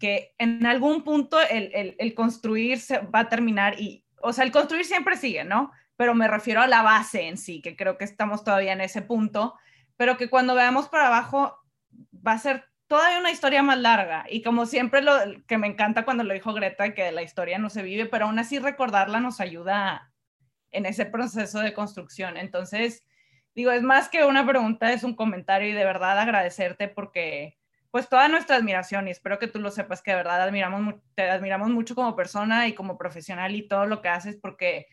que 0.01 0.35
en 0.39 0.67
algún 0.67 1.05
punto 1.05 1.39
el, 1.41 1.95
el, 1.97 2.15
construir 2.15 2.81
se 2.81 2.99
va 2.99 3.21
a 3.21 3.29
terminar 3.29 3.79
y, 3.79 4.05
o 4.21 4.33
sea, 4.33 4.45
el 4.45 4.51
construir 4.51 4.85
siempre 4.87 5.17
sigue, 5.17 5.45
¿no? 5.45 5.71
Pero 5.97 6.15
me 6.15 6.27
refiero 6.27 6.63
a 6.63 6.67
la 6.67 6.83
base 6.83 7.29
en 7.29 7.37
sí, 7.37 7.61
que 7.61 7.77
creo 7.77 7.99
que 7.99 8.05
estamos 8.05 8.43
todavía 8.43 8.73
en 8.73 8.81
ese 8.81 9.03
punto, 9.03 9.55
pero 9.97 10.17
que 10.17 10.31
cuando 10.31 10.55
veamos 10.55 10.89
para 10.89 11.09
abajo 11.09 11.57
va 12.27 12.33
a 12.33 12.39
ser 12.39 12.65
todavía 12.89 13.21
una 13.21 13.31
historia 13.31 13.63
más 13.63 13.79
larga 13.79 14.25
y 14.29 14.43
como 14.43 14.67
siempre 14.67 15.03
lo 15.03 15.13
que 15.47 15.59
me 15.59 15.69
encanta 15.69 16.05
cuando 16.05 16.25
lo 16.25 16.35
dijo 16.35 16.55
Greta, 16.55 16.95
que 16.95 17.13
la 17.13 17.23
historia 17.23 17.59
no 17.59 17.71
se 17.71 17.83
vive, 17.83 18.07
pero 18.07 18.25
aún 18.25 18.39
así 18.39 18.59
recordarla 18.59 19.21
nos 19.21 19.41
ayuda 19.41 20.11
en 20.73 20.87
ese 20.87 21.05
proceso 21.07 21.61
de 21.61 21.75
construcción. 21.75 22.37
Entonces, 22.39 23.05
digo, 23.55 23.71
es 23.71 23.83
más 23.83 24.09
que 24.09 24.25
una 24.25 24.47
pregunta, 24.47 24.93
es 24.93 25.05
un 25.05 25.15
comentario 25.15 25.69
y 25.69 25.73
de 25.73 25.85
verdad 25.85 26.19
agradecerte 26.19 26.89
porque 26.89 27.60
pues 27.91 28.09
toda 28.09 28.29
nuestra 28.29 28.57
admiración 28.57 29.09
y 29.09 29.11
espero 29.11 29.39
que 29.39 29.49
tú 29.49 29.59
lo 29.59 29.71
sepas 29.71 30.03
que 30.03 30.13
de 30.13 30.19
verdad 30.19 30.43
admiramos, 30.43 30.95
te 31.15 31.29
admiramos 31.29 31.71
mucho 31.71 31.95
como 31.95 32.15
persona 32.15 32.69
y 32.69 32.75
como 32.75 32.97
profesional 32.97 33.55
y 33.55 33.67
todo 33.67 33.87
lo 33.87 34.01
que 34.01 34.09
haces 34.09 34.39
porque, 34.41 34.87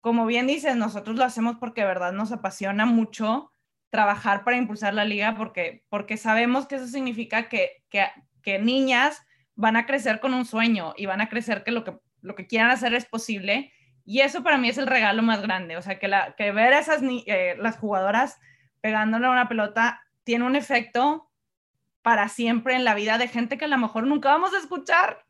como 0.00 0.26
bien 0.26 0.46
dices, 0.46 0.76
nosotros 0.76 1.16
lo 1.16 1.24
hacemos 1.24 1.56
porque 1.58 1.82
de 1.82 1.86
verdad 1.86 2.12
nos 2.12 2.32
apasiona 2.32 2.84
mucho 2.84 3.52
trabajar 3.90 4.42
para 4.42 4.56
impulsar 4.56 4.94
la 4.94 5.04
liga 5.04 5.36
porque, 5.36 5.84
porque 5.88 6.16
sabemos 6.16 6.66
que 6.66 6.76
eso 6.76 6.88
significa 6.88 7.48
que, 7.48 7.84
que, 7.90 8.58
niñas 8.58 9.24
van 9.54 9.76
a 9.76 9.86
crecer 9.86 10.18
con 10.18 10.34
un 10.34 10.44
sueño 10.44 10.94
y 10.96 11.06
van 11.06 11.20
a 11.20 11.28
crecer 11.28 11.62
que 11.62 11.70
lo 11.70 11.84
que, 11.84 11.96
lo 12.22 12.34
que 12.34 12.46
quieran 12.48 12.70
hacer 12.70 12.92
es 12.94 13.04
posible 13.04 13.72
y 14.04 14.20
eso 14.20 14.42
para 14.42 14.58
mí 14.58 14.68
es 14.68 14.78
el 14.78 14.88
regalo 14.88 15.22
más 15.22 15.42
grande, 15.42 15.76
o 15.76 15.82
sea, 15.82 16.00
que, 16.00 16.08
la, 16.08 16.34
que 16.36 16.50
ver 16.50 16.72
a 16.72 16.80
esas 16.80 17.02
eh, 17.02 17.54
las 17.58 17.76
jugadoras 17.76 18.40
pegándole 18.80 19.28
una 19.28 19.48
pelota 19.48 20.02
tiene 20.24 20.44
un 20.44 20.56
efecto 20.56 21.30
para 22.02 22.28
siempre 22.28 22.74
en 22.74 22.84
la 22.84 22.94
vida 22.94 23.18
de 23.18 23.28
gente 23.28 23.56
que 23.56 23.64
a 23.64 23.68
lo 23.68 23.78
mejor 23.78 24.06
nunca 24.06 24.30
vamos 24.30 24.52
a 24.54 24.58
escuchar, 24.58 25.24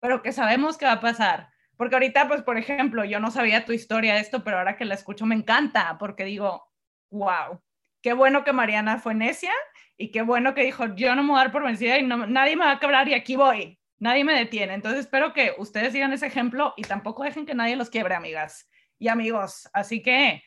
pero 0.00 0.22
que 0.22 0.32
sabemos 0.32 0.78
que 0.78 0.86
va 0.86 0.92
a 0.92 1.00
pasar. 1.00 1.48
Porque 1.76 1.96
ahorita, 1.96 2.28
pues, 2.28 2.42
por 2.42 2.58
ejemplo, 2.58 3.04
yo 3.04 3.18
no 3.18 3.30
sabía 3.30 3.64
tu 3.64 3.72
historia 3.72 4.14
de 4.14 4.20
esto, 4.20 4.44
pero 4.44 4.58
ahora 4.58 4.76
que 4.76 4.84
la 4.84 4.94
escucho 4.94 5.26
me 5.26 5.34
encanta, 5.34 5.96
porque 5.98 6.24
digo, 6.24 6.70
wow, 7.10 7.60
qué 8.02 8.12
bueno 8.12 8.44
que 8.44 8.52
Mariana 8.52 8.98
fue 8.98 9.14
necia 9.14 9.52
y 9.96 10.10
qué 10.10 10.22
bueno 10.22 10.54
que 10.54 10.64
dijo, 10.64 10.94
yo 10.94 11.14
no 11.14 11.22
me 11.22 11.30
voy 11.30 11.40
a 11.40 11.44
dar 11.44 11.52
por 11.52 11.64
vencida 11.64 11.98
y 11.98 12.02
no, 12.04 12.26
nadie 12.26 12.56
me 12.56 12.64
va 12.64 12.72
a 12.72 12.80
quebrar 12.80 13.08
y 13.08 13.14
aquí 13.14 13.36
voy, 13.36 13.80
nadie 13.98 14.24
me 14.24 14.34
detiene. 14.34 14.74
Entonces 14.74 15.00
espero 15.00 15.32
que 15.32 15.54
ustedes 15.58 15.92
sigan 15.92 16.12
ese 16.12 16.26
ejemplo 16.26 16.74
y 16.76 16.82
tampoco 16.82 17.24
dejen 17.24 17.46
que 17.46 17.54
nadie 17.54 17.76
los 17.76 17.90
quiebre, 17.90 18.14
amigas 18.14 18.68
y 18.98 19.08
amigos. 19.08 19.68
Así 19.72 20.02
que, 20.02 20.42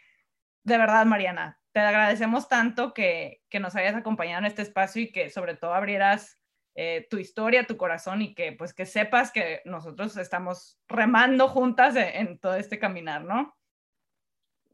de 0.63 0.77
verdad, 0.77 1.05
Mariana, 1.05 1.59
te 1.75 1.81
agradecemos 1.81 2.47
tanto 2.47 2.93
que, 2.93 3.41
nos 3.59 3.75
hayas 3.75 3.95
acompañado 3.95 4.39
en 4.39 4.45
este 4.45 4.61
espacio 4.61 5.01
y 5.01 5.11
que 5.11 5.29
sobre 5.29 5.57
todo 5.57 5.73
abrieras 5.73 6.39
eh, 6.73 7.05
tu 7.09 7.17
historia, 7.17 7.67
tu 7.67 7.75
corazón 7.75 8.21
y 8.21 8.33
que 8.33 8.53
pues 8.53 8.73
que 8.73 8.85
sepas 8.85 9.29
que 9.29 9.59
nosotros 9.65 10.15
estamos 10.15 10.79
remando 10.87 11.49
juntas 11.49 11.97
en, 11.97 12.39
todo 12.39 12.55
este 12.55 12.79
caminar, 12.79 13.25
¿no? 13.25 13.57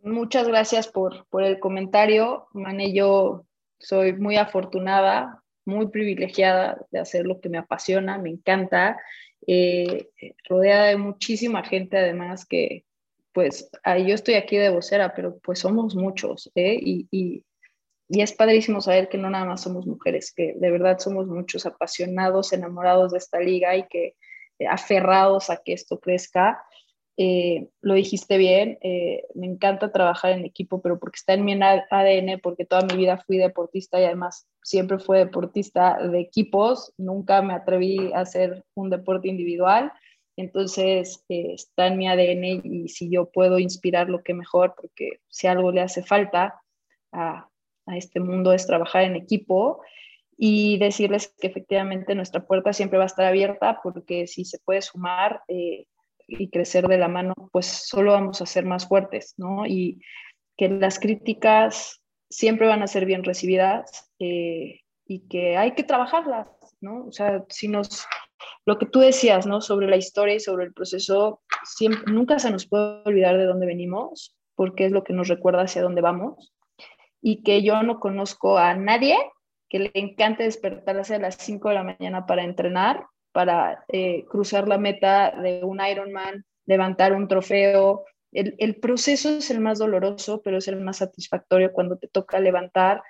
Muchas 0.04 0.48
gracias 0.48 0.88
por, 0.88 1.26
por 1.30 1.42
el 1.42 1.60
comentario, 1.60 2.48
Mane. 2.54 2.94
Yo 2.94 3.48
soy 3.80 4.14
muy 4.14 4.38
afortunada, 4.38 5.42
muy 5.66 5.88
privilegiada 5.88 6.86
de 6.92 7.00
hacer 7.00 7.26
lo 7.26 7.42
que 7.42 7.50
me 7.50 7.58
apasiona, 7.58 8.20
me 8.20 8.30
encanta, 8.30 9.02
eh, 9.48 10.12
rodeada 10.48 10.86
de 10.86 10.98
muchísima 10.98 11.64
gente 11.64 11.98
además 11.98 12.46
que, 12.46 12.86
pues 13.34 13.70
yo 13.86 14.14
estoy 14.14 14.36
aquí 14.36 14.58
de 14.58 14.70
vocera, 14.70 15.14
pero 15.16 15.40
pues 15.40 15.60
somos 15.60 15.96
muchos, 15.96 16.52
¿eh? 16.56 16.78
Y, 16.80 17.08
y, 17.12 17.46
y, 18.10 18.22
es 18.22 18.34
padrísimo 18.34 18.82
saber 18.82 19.10
que 19.10 19.18
no 19.18 19.30
nada 19.30 19.46
más 19.46 19.62
somos 19.62 19.88
mujeres, 19.88 20.34
que 20.34 20.54
de 20.56 20.72
verdad 20.72 21.00
somos 21.00 21.28
muchos 21.28 21.66
apasionados, 21.66 22.54
enamorados 22.54 23.12
de 23.12 23.18
esta 23.18 23.40
liga 23.40 23.76
y 23.76 23.88
que 23.88 24.16
eh, 24.60 24.68
aferrados 24.68 25.50
a 25.50 25.58
que 25.58 25.74
esto 25.74 26.00
crezca. 26.00 26.64
Eh, 27.18 27.70
lo 27.82 27.94
dijiste 27.94 28.38
bien, 28.38 28.80
me 29.36 29.46
encanta 29.46 29.92
trabajar 29.92 30.32
en 30.32 30.46
equipo, 30.46 30.82
pero 30.82 30.98
porque 30.98 31.18
está 31.18 31.34
en 31.34 31.46
mi 31.46 31.54
ADN, 31.54 32.40
porque 32.42 32.66
toda 32.66 32.82
mi 32.84 32.96
vida 32.96 33.18
fui 33.18 33.38
deportista 33.38 34.00
y 34.00 34.06
además 34.06 34.48
siempre 34.64 34.98
fui 34.98 35.18
deportista 35.18 35.98
de 36.08 36.20
equipos, 36.20 36.94
nunca 36.98 37.42
me 37.42 37.54
atreví 37.54 38.12
a 38.14 38.22
hacer 38.22 38.64
un 38.74 38.90
deporte 38.90 39.28
individual 39.28 39.92
entonces, 40.42 41.24
eh, 41.30 41.54
está 41.54 41.88
en 41.88 41.98
mi 41.98 42.08
ADN 42.08 42.62
y 42.64 42.90
si 42.90 43.10
yo 43.10 43.30
puedo 43.32 43.60
inspirar 43.60 44.10
lo 44.10 44.24
que 44.24 44.34
mejor, 44.34 44.74
porque 44.76 45.20
si 45.30 45.48
algo 45.48 45.72
le 45.72 45.82
hace 45.82 46.04
falta 46.04 46.62
a, 47.12 47.48
este 47.88 48.20
mundo 48.20 48.54
es 48.54 48.68
trabajar 48.68 49.04
en 49.04 49.16
equipo 49.16 49.82
y 50.38 50.78
decirles 50.78 51.34
que 51.40 51.48
efectivamente 51.48 52.16
nuestra 52.16 52.46
puerta 52.46 52.74
siempre 52.74 52.98
va 52.98 53.04
a 53.04 53.08
estar 53.08 53.26
abierta 53.26 53.80
porque 53.84 54.28
si 54.28 54.46
se 54.46 54.60
puede 54.60 54.82
sumar 54.82 55.42
eh, 55.48 55.88
y 56.28 56.50
crecer 56.50 56.88
de 56.88 56.98
la 56.98 57.10
mano, 57.10 57.34
pues 57.52 57.66
solo 57.66 58.14
vamos 58.14 58.42
a 58.42 58.46
ser 58.46 58.66
más 58.66 58.88
fuertes, 58.88 59.34
¿no? 59.38 59.66
Y 59.66 60.00
que 60.58 60.70
las 60.70 61.00
críticas 61.00 62.02
siempre 62.30 62.68
van 62.68 62.82
a 62.82 62.88
ser 62.88 63.06
bien 63.06 63.24
recibidas 63.24 64.10
eh, 64.20 64.80
y 65.06 65.28
que 65.28 65.58
hay 65.58 65.74
que 65.74 65.84
trabajarlas, 65.84 66.48
¿no? 66.80 67.08
O 67.08 67.12
sea, 67.12 67.44
si 67.50 67.68
nos 67.68 68.06
lo 68.66 68.78
que 68.78 68.86
tú 68.86 69.00
decías, 69.00 69.46
¿no? 69.46 69.62
Sobre 69.62 69.88
la 69.88 69.98
historia 69.98 70.36
y 70.36 70.40
sobre 70.40 70.66
el 70.66 70.74
proceso, 70.74 71.42
siempre, 71.64 72.12
nunca 72.12 72.40
se 72.40 72.52
nos 72.52 72.68
puede 72.68 73.02
olvidar 73.06 73.38
de 73.38 73.46
dónde 73.46 73.66
venimos, 73.66 74.36
porque 74.56 74.86
es 74.86 74.92
lo 74.92 75.04
que 75.04 75.14
nos 75.14 75.28
recuerda 75.28 75.64
hacia 75.64 75.82
dónde 75.82 76.02
vamos. 76.02 76.54
Y 77.22 77.44
que 77.44 77.64
yo 77.64 77.82
no 77.84 78.00
conozco 78.00 78.58
a 78.58 78.74
nadie 78.74 79.18
que 79.70 79.80
le 79.80 79.92
encante 79.94 80.44
despertarse 80.44 81.16
a 81.16 81.20
las 81.20 81.36
5 81.36 81.70
de 81.70 81.76
la 81.76 81.84
mañana 81.84 82.26
para 82.26 82.44
entrenar, 82.44 83.06
para 83.32 83.86
eh, 83.88 84.26
cruzar 84.26 84.68
la 84.68 84.78
meta 84.78 85.32
de 85.32 85.64
un 85.64 85.80
Ironman, 85.80 86.46
levantar 86.66 87.14
un 87.14 87.28
trofeo. 87.28 88.04
El, 88.34 88.56
el 88.58 88.76
proceso 88.76 89.30
es 89.30 89.50
el 89.50 89.62
más 89.62 89.80
doloroso, 89.80 90.42
pero 90.42 90.58
es 90.58 90.68
el 90.68 90.82
más 90.82 90.98
satisfactorio 90.98 91.72
cuando 91.72 91.98
te 91.98 92.08
toca 92.08 92.40
levantar 92.40 93.02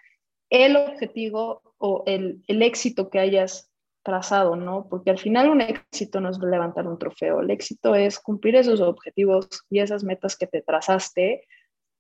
el 0.52 0.76
objetivo 0.76 1.62
o 1.78 2.04
el, 2.06 2.44
el 2.48 2.62
éxito 2.62 3.10
que 3.10 3.20
hayas 3.20 3.71
trazado, 4.04 4.56
¿no? 4.56 4.88
Porque 4.90 5.12
al 5.12 5.20
final 5.20 5.50
un 5.50 5.62
éxito 5.62 6.20
no 6.20 6.30
es 6.30 6.40
levantar 6.40 6.88
un 6.88 6.98
trofeo, 6.98 7.42
el 7.42 7.52
éxito 7.52 7.96
es 7.96 8.20
cumplir 8.20 8.56
esos 8.56 8.82
objetivos 8.82 9.48
y 9.70 9.80
esas 9.80 10.04
metas 10.04 10.36
que 10.36 10.48
te 10.48 10.62
trazaste. 10.62 11.48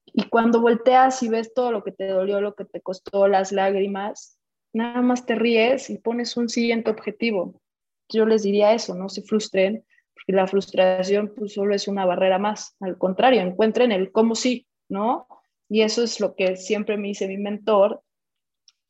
Y 0.05 0.23
cuando 0.29 0.61
volteas 0.61 1.21
y 1.23 1.29
ves 1.29 1.53
todo 1.53 1.71
lo 1.71 1.83
que 1.83 1.91
te 1.91 2.07
dolió, 2.07 2.41
lo 2.41 2.55
que 2.55 2.65
te 2.65 2.81
costó, 2.81 3.27
las 3.27 3.51
lágrimas, 3.51 4.39
nada 4.73 5.01
más 5.01 5.25
te 5.25 5.35
ríes 5.35 5.89
y 5.89 5.97
pones 5.97 6.37
un 6.37 6.49
siguiente 6.49 6.91
objetivo. 6.91 7.61
Yo 8.09 8.25
les 8.25 8.43
diría 8.43 8.73
eso, 8.73 8.95
no 8.95 9.09
se 9.09 9.21
frustren, 9.21 9.85
porque 10.13 10.33
la 10.33 10.47
frustración 10.47 11.33
pues, 11.35 11.53
solo 11.53 11.73
es 11.75 11.87
una 11.87 12.05
barrera 12.05 12.39
más. 12.39 12.75
Al 12.79 12.97
contrario, 12.97 13.41
encuentren 13.41 13.91
el 13.91 14.11
cómo 14.11 14.35
sí, 14.35 14.67
¿no? 14.89 15.27
Y 15.69 15.83
eso 15.83 16.03
es 16.03 16.19
lo 16.19 16.35
que 16.35 16.57
siempre 16.57 16.97
me 16.97 17.09
dice 17.09 17.27
mi 17.27 17.37
mentor, 17.37 18.01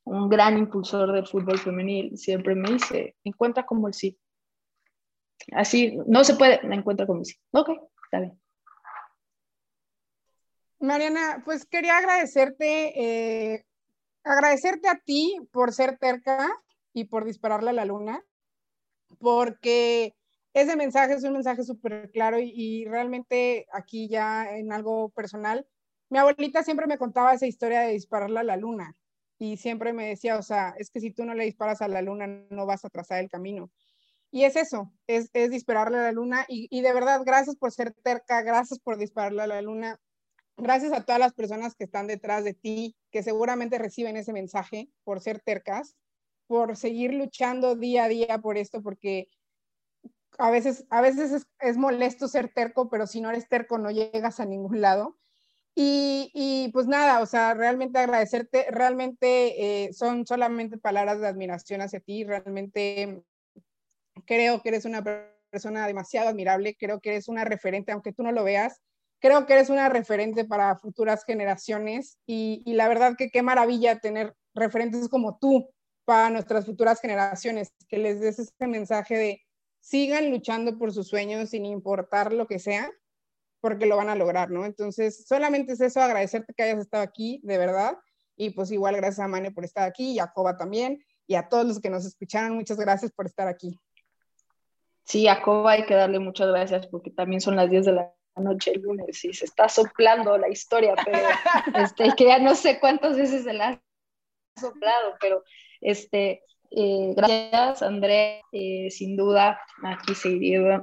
un 0.06 0.30
gran 0.30 0.58
impulsor 0.58 1.12
del 1.12 1.28
fútbol 1.28 1.60
femenil, 1.60 2.18
siempre 2.18 2.56
me 2.56 2.72
dice, 2.72 3.16
encuentra 3.24 3.66
como 3.66 3.88
el 3.88 3.94
sí. 3.94 4.18
Así, 5.54 5.98
no 6.08 6.24
se 6.24 6.36
puede, 6.36 6.62
me 6.64 6.76
encuentra 6.76 7.06
como 7.06 7.20
el 7.20 7.26
sí. 7.26 7.36
Ok, 7.52 7.70
está 8.06 8.20
bien. 8.20 8.40
Mariana, 10.80 11.44
pues 11.46 11.66
quería 11.66 11.98
agradecerte, 11.98 13.54
eh, 13.54 13.66
agradecerte 14.24 14.88
a 14.90 14.98
ti 14.98 15.38
por 15.52 15.74
ser 15.74 15.98
terca 16.00 16.50
y 16.94 17.06
por 17.06 17.24
dispararle 17.24 17.70
a 17.70 17.74
la 17.74 17.86
luna, 17.86 18.24
porque 19.20 20.16
ese 20.54 20.76
mensaje 20.76 21.14
es 21.14 21.24
un 21.24 21.34
mensaje 21.34 21.64
súper 21.64 22.10
claro 22.12 22.40
y, 22.40 22.52
y, 22.54 22.86
realmente 22.86 23.68
aquí 23.72 24.10
ya 24.10 24.58
en 24.58 24.74
algo 24.74 25.10
personal, 25.10 25.68
mi 26.10 26.18
abuelita 26.18 26.64
siempre 26.64 26.88
me 26.88 26.98
contaba 26.98 27.34
esa 27.34 27.48
historia 27.48 27.82
de 27.82 27.94
dispararle 27.94 28.40
a 28.40 28.44
la 28.44 28.58
luna 28.58 28.98
y 29.42 29.58
siempre 29.58 29.92
me 29.92 30.08
decía, 30.08 30.38
o 30.38 30.44
sea, 30.44 30.76
es 30.78 30.92
que 30.92 31.00
si 31.00 31.10
tú 31.10 31.26
no 31.26 31.34
le 31.34 31.46
disparas 31.46 31.82
a 31.82 31.88
la 31.88 32.04
luna, 32.04 32.28
no 32.28 32.68
vas 32.68 32.86
a 32.86 32.92
trazar 32.92 33.22
el 33.22 33.28
camino. 33.28 33.72
Y 34.30 34.44
es 34.44 34.56
eso, 34.56 34.94
es, 35.08 35.32
dispararle 35.34 35.98
a 35.98 36.04
la 36.04 36.12
luna. 36.12 36.46
Y, 36.48 36.82
de 36.82 36.94
verdad, 36.94 37.22
gracias 37.26 37.56
por 37.56 37.72
ser 37.72 37.92
terca, 38.04 38.44
gracias 38.44 38.78
por 38.78 39.00
dispararle 39.00 39.42
a 39.42 39.48
la 39.48 39.64
luna. 39.64 40.00
Gracias 40.58 40.94
a 40.94 41.04
todas 41.04 41.18
las 41.18 41.34
personas 41.34 41.74
que 41.74 41.86
están 41.86 42.06
detrás 42.06 42.44
de 42.44 42.54
ti, 42.54 42.96
que 43.10 43.24
seguramente 43.24 43.80
reciben 43.80 44.16
ese 44.16 44.32
mensaje 44.32 44.92
por 45.04 45.22
ser 45.22 45.40
tercas, 45.40 45.96
por 46.46 46.78
seguir 46.78 47.12
luchando 47.12 47.76
día 47.76 48.04
a 48.04 48.10
día 48.10 48.38
por 48.44 48.60
esto, 48.60 48.84
porque 48.84 49.28
a 50.38 50.52
veces, 50.52 50.86
a 50.92 51.02
veces 51.02 51.32
es, 51.32 51.48
es 51.62 51.78
molesto 51.78 52.28
ser 52.28 52.54
terco, 52.54 52.90
pero 52.90 53.08
si 53.08 53.22
no 53.22 53.32
eres 53.32 53.50
terco 53.50 53.80
no 53.80 53.90
llegas 53.90 54.40
a 54.40 54.46
ningún 54.46 54.82
lado. 54.82 55.18
Y, 55.74 56.70
pues 56.74 56.88
nada, 56.88 57.22
o 57.22 57.26
sea, 57.26 57.54
realmente 57.54 58.00
agradecerte, 58.00 58.68
realmente 58.70 59.86
eh, 59.86 59.94
son 59.94 60.26
solamente 60.28 60.78
palabras 60.78 61.20
de 61.20 61.28
admiración 61.28 61.82
hacia 61.82 62.00
ti, 62.00 62.24
realmente 62.24 63.24
creo 64.26 64.62
que 64.62 64.70
eres 64.70 64.86
una 64.86 65.04
persona 65.50 65.88
demasiado 65.88 66.30
admirable, 66.30 66.76
creo 66.78 67.00
que 67.00 67.12
eres 67.12 67.28
una 67.28 67.46
referente, 67.46 67.92
aunque 67.92 68.14
tú 68.14 68.24
no 68.24 68.32
lo 68.32 68.44
veas, 68.44 68.82
creo 69.20 69.46
que 69.46 69.54
eres 69.54 69.70
una 69.70 69.90
referente 69.90 70.46
para 70.46 70.78
futuras 70.78 71.24
generaciones 71.26 72.18
y, 72.26 72.62
y 72.66 72.74
la 72.74 72.88
verdad 72.88 73.16
que 73.18 73.30
qué 73.30 73.42
maravilla 73.42 74.00
tener 74.00 74.36
referentes 74.54 75.08
como 75.08 75.38
tú 75.38 75.70
para 76.06 76.30
nuestras 76.30 76.66
futuras 76.66 77.00
generaciones, 77.00 77.74
que 77.88 77.98
les 77.98 78.20
des 78.20 78.40
ese 78.40 78.68
mensaje 78.68 79.16
de 79.16 79.42
sigan 79.80 80.30
luchando 80.30 80.78
por 80.78 80.92
sus 80.94 81.08
sueños 81.08 81.50
sin 81.50 81.66
importar 81.66 82.34
lo 82.34 82.48
que 82.48 82.60
sea 82.60 82.92
porque 83.62 83.86
lo 83.86 83.96
van 83.96 84.10
a 84.10 84.16
lograr, 84.16 84.50
¿no? 84.50 84.66
Entonces, 84.66 85.26
solamente 85.28 85.74
es 85.74 85.82
eso, 85.82 86.02
agradecerte 86.02 86.54
que 86.54 86.64
hayas 86.64 86.80
estado 86.80 87.04
aquí, 87.04 87.40
de 87.44 87.58
verdad, 87.58 87.98
y 88.36 88.50
pues 88.50 88.72
igual 88.72 88.96
gracias 88.98 89.20
a 89.20 89.28
Mane 89.28 89.52
por 89.52 89.64
estar 89.64 89.88
aquí, 89.88 90.14
y 90.14 90.20
a 90.20 90.28
Coba 90.28 90.58
también, 90.58 91.04
y 91.28 91.36
a 91.36 91.48
todos 91.48 91.66
los 91.66 91.80
que 91.80 91.90
nos 91.90 92.06
escucharon, 92.06 92.56
muchas 92.56 92.78
gracias 92.78 93.12
por 93.12 93.28
estar 93.28 93.48
aquí. 93.48 93.80
Sí, 95.04 95.28
a 95.28 95.42
Coba 95.42 95.74
hay 95.74 95.86
que 95.86 95.94
darle 95.94 96.20
muchas 96.20 96.48
gracias 96.48 96.88
porque 96.88 97.12
también 97.12 97.42
son 97.42 97.56
las 97.56 97.70
10 97.70 97.86
de 97.86 97.92
la 97.94 98.14
noche 98.36 98.72
el 98.72 98.82
lunes 98.82 99.24
y 99.26 99.34
se 99.34 99.46
está 99.46 99.70
soplando 99.70 100.38
la 100.38 100.50
historia, 100.50 100.96
pero 101.06 101.18
este, 101.86 102.14
que 102.16 102.26
ya 102.26 102.40
no 102.40 102.56
sé 102.56 102.80
cuántas 102.80 103.18
veces 103.18 103.44
se 103.44 103.54
la 103.54 103.70
ha 103.70 104.60
soplado, 104.60 105.16
pero 105.20 105.44
este, 105.82 106.44
eh, 106.72 107.14
gracias, 107.16 107.82
André. 107.82 108.42
Eh, 108.54 108.90
sin 108.92 109.18
duda, 109.18 109.60
aquí 109.84 110.14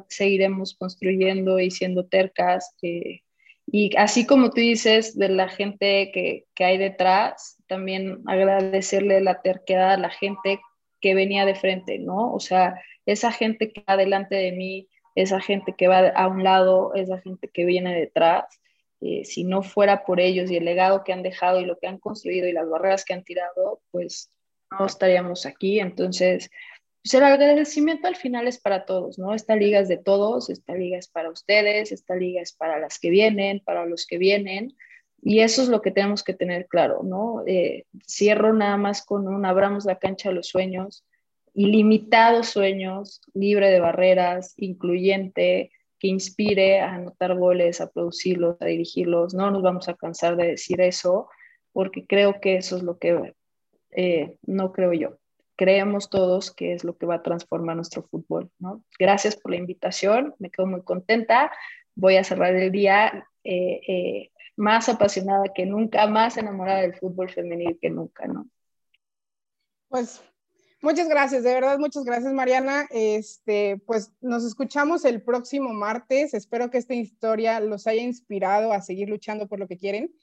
seguiremos 0.09 0.75
construyendo 0.77 1.59
y 1.59 1.71
siendo 1.71 2.07
tercas. 2.07 2.75
Eh, 2.83 3.23
y 3.67 3.97
así 3.97 4.27
como 4.27 4.51
tú 4.51 4.61
dices 4.61 5.17
de 5.17 5.31
la 5.31 5.49
gente 5.49 6.11
que, 6.13 6.45
que, 6.55 6.65
hay 6.65 6.79
detrás, 6.79 7.57
también 7.67 8.23
agradecerle 8.27 9.21
la 9.21 9.41
terquedad 9.41 9.93
a 9.93 9.99
la 9.99 10.11
gente 10.11 10.61
que 11.01 11.15
venía 11.15 11.47
de 11.47 11.55
frente, 11.55 11.99
¿no? 11.99 12.33
O 12.35 12.41
sea, 12.41 12.81
esa 13.07 13.33
gente 13.33 13.73
que 13.73 13.83
va 13.89 13.97
delante 13.97 14.37
de 14.37 14.53
mí, 14.53 14.89
esa 15.15 15.41
gente 15.41 15.75
que 15.77 15.89
va 15.89 16.09
a 16.09 16.29
un 16.29 16.45
lado, 16.45 16.95
esa 16.95 17.19
gente 17.21 17.49
que 17.49 17.65
viene 17.65 17.95
detrás. 17.95 18.45
si 19.25 19.45
no 19.45 19.63
fuera 19.63 20.05
por 20.05 20.21
ellos 20.21 20.51
y 20.51 20.57
el 20.57 20.65
legado 20.65 21.05
que 21.05 21.13
han 21.13 21.23
dejado 21.23 21.61
y 21.61 21.65
lo 21.67 21.79
que 21.79 21.87
han 21.87 21.99
construido 21.99 22.49
y 22.49 22.53
las 22.53 22.69
barreras 22.69 23.05
que 23.05 23.15
han 23.15 23.25
tirado, 23.25 23.81
pues 23.91 24.31
no 24.71 24.87
estaríamos 24.87 25.47
aquí. 25.47 25.81
Entonces, 25.81 26.51
pues 27.03 27.15
el 27.15 27.25
agradecimiento 27.25 28.09
al 28.09 28.17
final 28.17 28.49
es 28.49 28.61
para 28.61 28.85
todos, 28.85 29.19
¿no? 29.19 29.35
Esta 29.35 29.57
liga 29.57 29.81
es 29.81 29.89
de 29.89 29.97
todos, 29.97 30.51
esta 30.51 30.75
liga 30.75 30.99
es 30.99 31.09
para 31.09 31.31
ustedes, 31.31 31.93
esta 31.93 32.17
liga 32.17 32.43
es 32.43 32.53
para 32.53 32.79
las 32.79 32.99
que 32.99 33.11
vienen, 33.11 33.61
para 33.61 33.87
los 33.87 34.07
que 34.07 34.19
vienen. 34.19 34.77
Y 35.23 35.41
eso 35.41 35.63
es 35.63 35.69
lo 35.69 35.83
que 35.83 35.91
tenemos 35.91 36.23
que 36.23 36.35
tener 36.35 36.67
claro, 36.67 37.03
¿no? 37.03 37.43
Eh, 37.47 37.87
cierro 38.07 38.53
nada 38.53 38.77
más 38.77 39.05
con 39.05 39.27
un 39.27 39.45
abramos 39.47 39.85
la 39.85 39.99
cancha 39.99 40.29
a 40.29 40.33
los 40.33 40.49
sueños, 40.49 41.05
ilimitados 41.55 42.49
sueños, 42.49 43.21
libre 43.35 43.71
de 43.71 43.81
barreras, 43.81 44.55
incluyente, 44.57 45.73
que 45.99 46.09
inspire 46.09 46.81
a 46.81 46.95
anotar 46.95 47.37
goles, 47.37 47.81
a 47.81 47.91
producirlos, 47.91 48.57
a 48.61 48.67
dirigirlos. 48.67 49.35
No 49.35 49.51
nos 49.51 49.63
vamos 49.63 49.89
a 49.89 49.95
cansar 49.95 50.37
de 50.37 50.49
decir 50.49 50.81
eso, 50.81 51.29
porque 51.73 52.07
creo 52.07 52.41
que 52.41 52.57
eso 52.57 52.77
es 52.77 52.83
lo 52.83 52.99
que 52.99 53.35
eh, 53.91 54.37
no 54.43 54.73
creo 54.73 54.93
yo. 54.93 55.19
Creemos 55.57 56.09
todos 56.09 56.53
que 56.53 56.73
es 56.73 56.85
lo 56.85 56.97
que 56.97 57.07
va 57.07 57.17
a 57.17 57.23
transformar 57.23 57.77
nuestro 57.77 58.03
fútbol. 58.03 58.51
¿no? 58.59 58.85
Gracias 58.99 59.37
por 59.37 59.51
la 59.51 59.59
invitación, 59.59 60.35
me 60.39 60.51
quedo 60.51 60.67
muy 60.67 60.83
contenta. 60.83 61.51
Voy 61.95 62.17
a 62.17 62.25
cerrar 62.25 62.55
el 62.55 62.71
día 62.71 63.27
eh, 63.45 63.81
eh, 63.89 64.31
más 64.57 64.89
apasionada 64.89 65.45
que 65.55 65.67
nunca, 65.67 66.07
más 66.07 66.37
enamorada 66.37 66.83
del 66.83 66.95
fútbol 66.95 67.31
femenil 67.31 67.79
que 67.81 67.91
nunca. 67.91 68.27
¿no? 68.27 68.49
Pues 69.89 70.23
Muchas 70.81 71.09
gracias, 71.09 71.43
de 71.43 71.55
verdad, 71.55 71.77
muchas 71.81 72.05
gracias, 72.05 72.33
Mariana. 72.33 72.87
Este, 72.91 73.83
pues 73.85 74.13
nos 74.21 74.45
escuchamos 74.45 75.05
el 75.05 75.23
próximo 75.23 75.75
martes. 75.75 76.35
Espero 76.35 76.71
que 76.71 76.79
esta 76.79 76.95
historia 76.95 77.59
los 77.59 77.89
haya 77.89 78.03
inspirado 78.03 78.73
a 78.73 78.81
seguir 78.81 79.09
luchando 79.09 79.49
por 79.49 79.59
lo 79.59 79.67
que 79.67 79.77
quieren. 79.77 80.15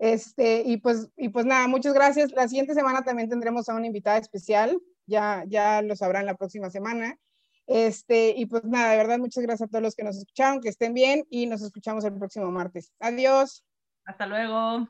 Este, 0.00 0.62
y 0.64 0.78
pues, 0.78 1.10
y 1.18 1.28
pues 1.28 1.44
nada, 1.44 1.68
muchas 1.68 1.92
gracias. 1.92 2.32
La 2.32 2.48
siguiente 2.48 2.72
semana 2.74 3.02
también 3.04 3.28
tendremos 3.28 3.68
a 3.68 3.74
una 3.74 3.86
invitada 3.86 4.16
especial. 4.16 4.80
Ya, 5.06 5.44
ya 5.46 5.82
lo 5.82 5.94
sabrán 5.94 6.24
la 6.24 6.34
próxima 6.34 6.70
semana. 6.70 7.18
Este, 7.66 8.30
y 8.34 8.46
pues 8.46 8.64
nada, 8.64 8.92
de 8.92 8.96
verdad, 8.96 9.18
muchas 9.18 9.44
gracias 9.44 9.68
a 9.68 9.70
todos 9.70 9.82
los 9.82 9.94
que 9.94 10.02
nos 10.02 10.16
escucharon, 10.16 10.60
que 10.60 10.70
estén 10.70 10.94
bien 10.94 11.24
y 11.28 11.46
nos 11.46 11.60
escuchamos 11.60 12.04
el 12.04 12.14
próximo 12.14 12.50
martes. 12.50 12.92
Adiós. 12.98 13.62
Hasta 14.06 14.26
luego. 14.26 14.88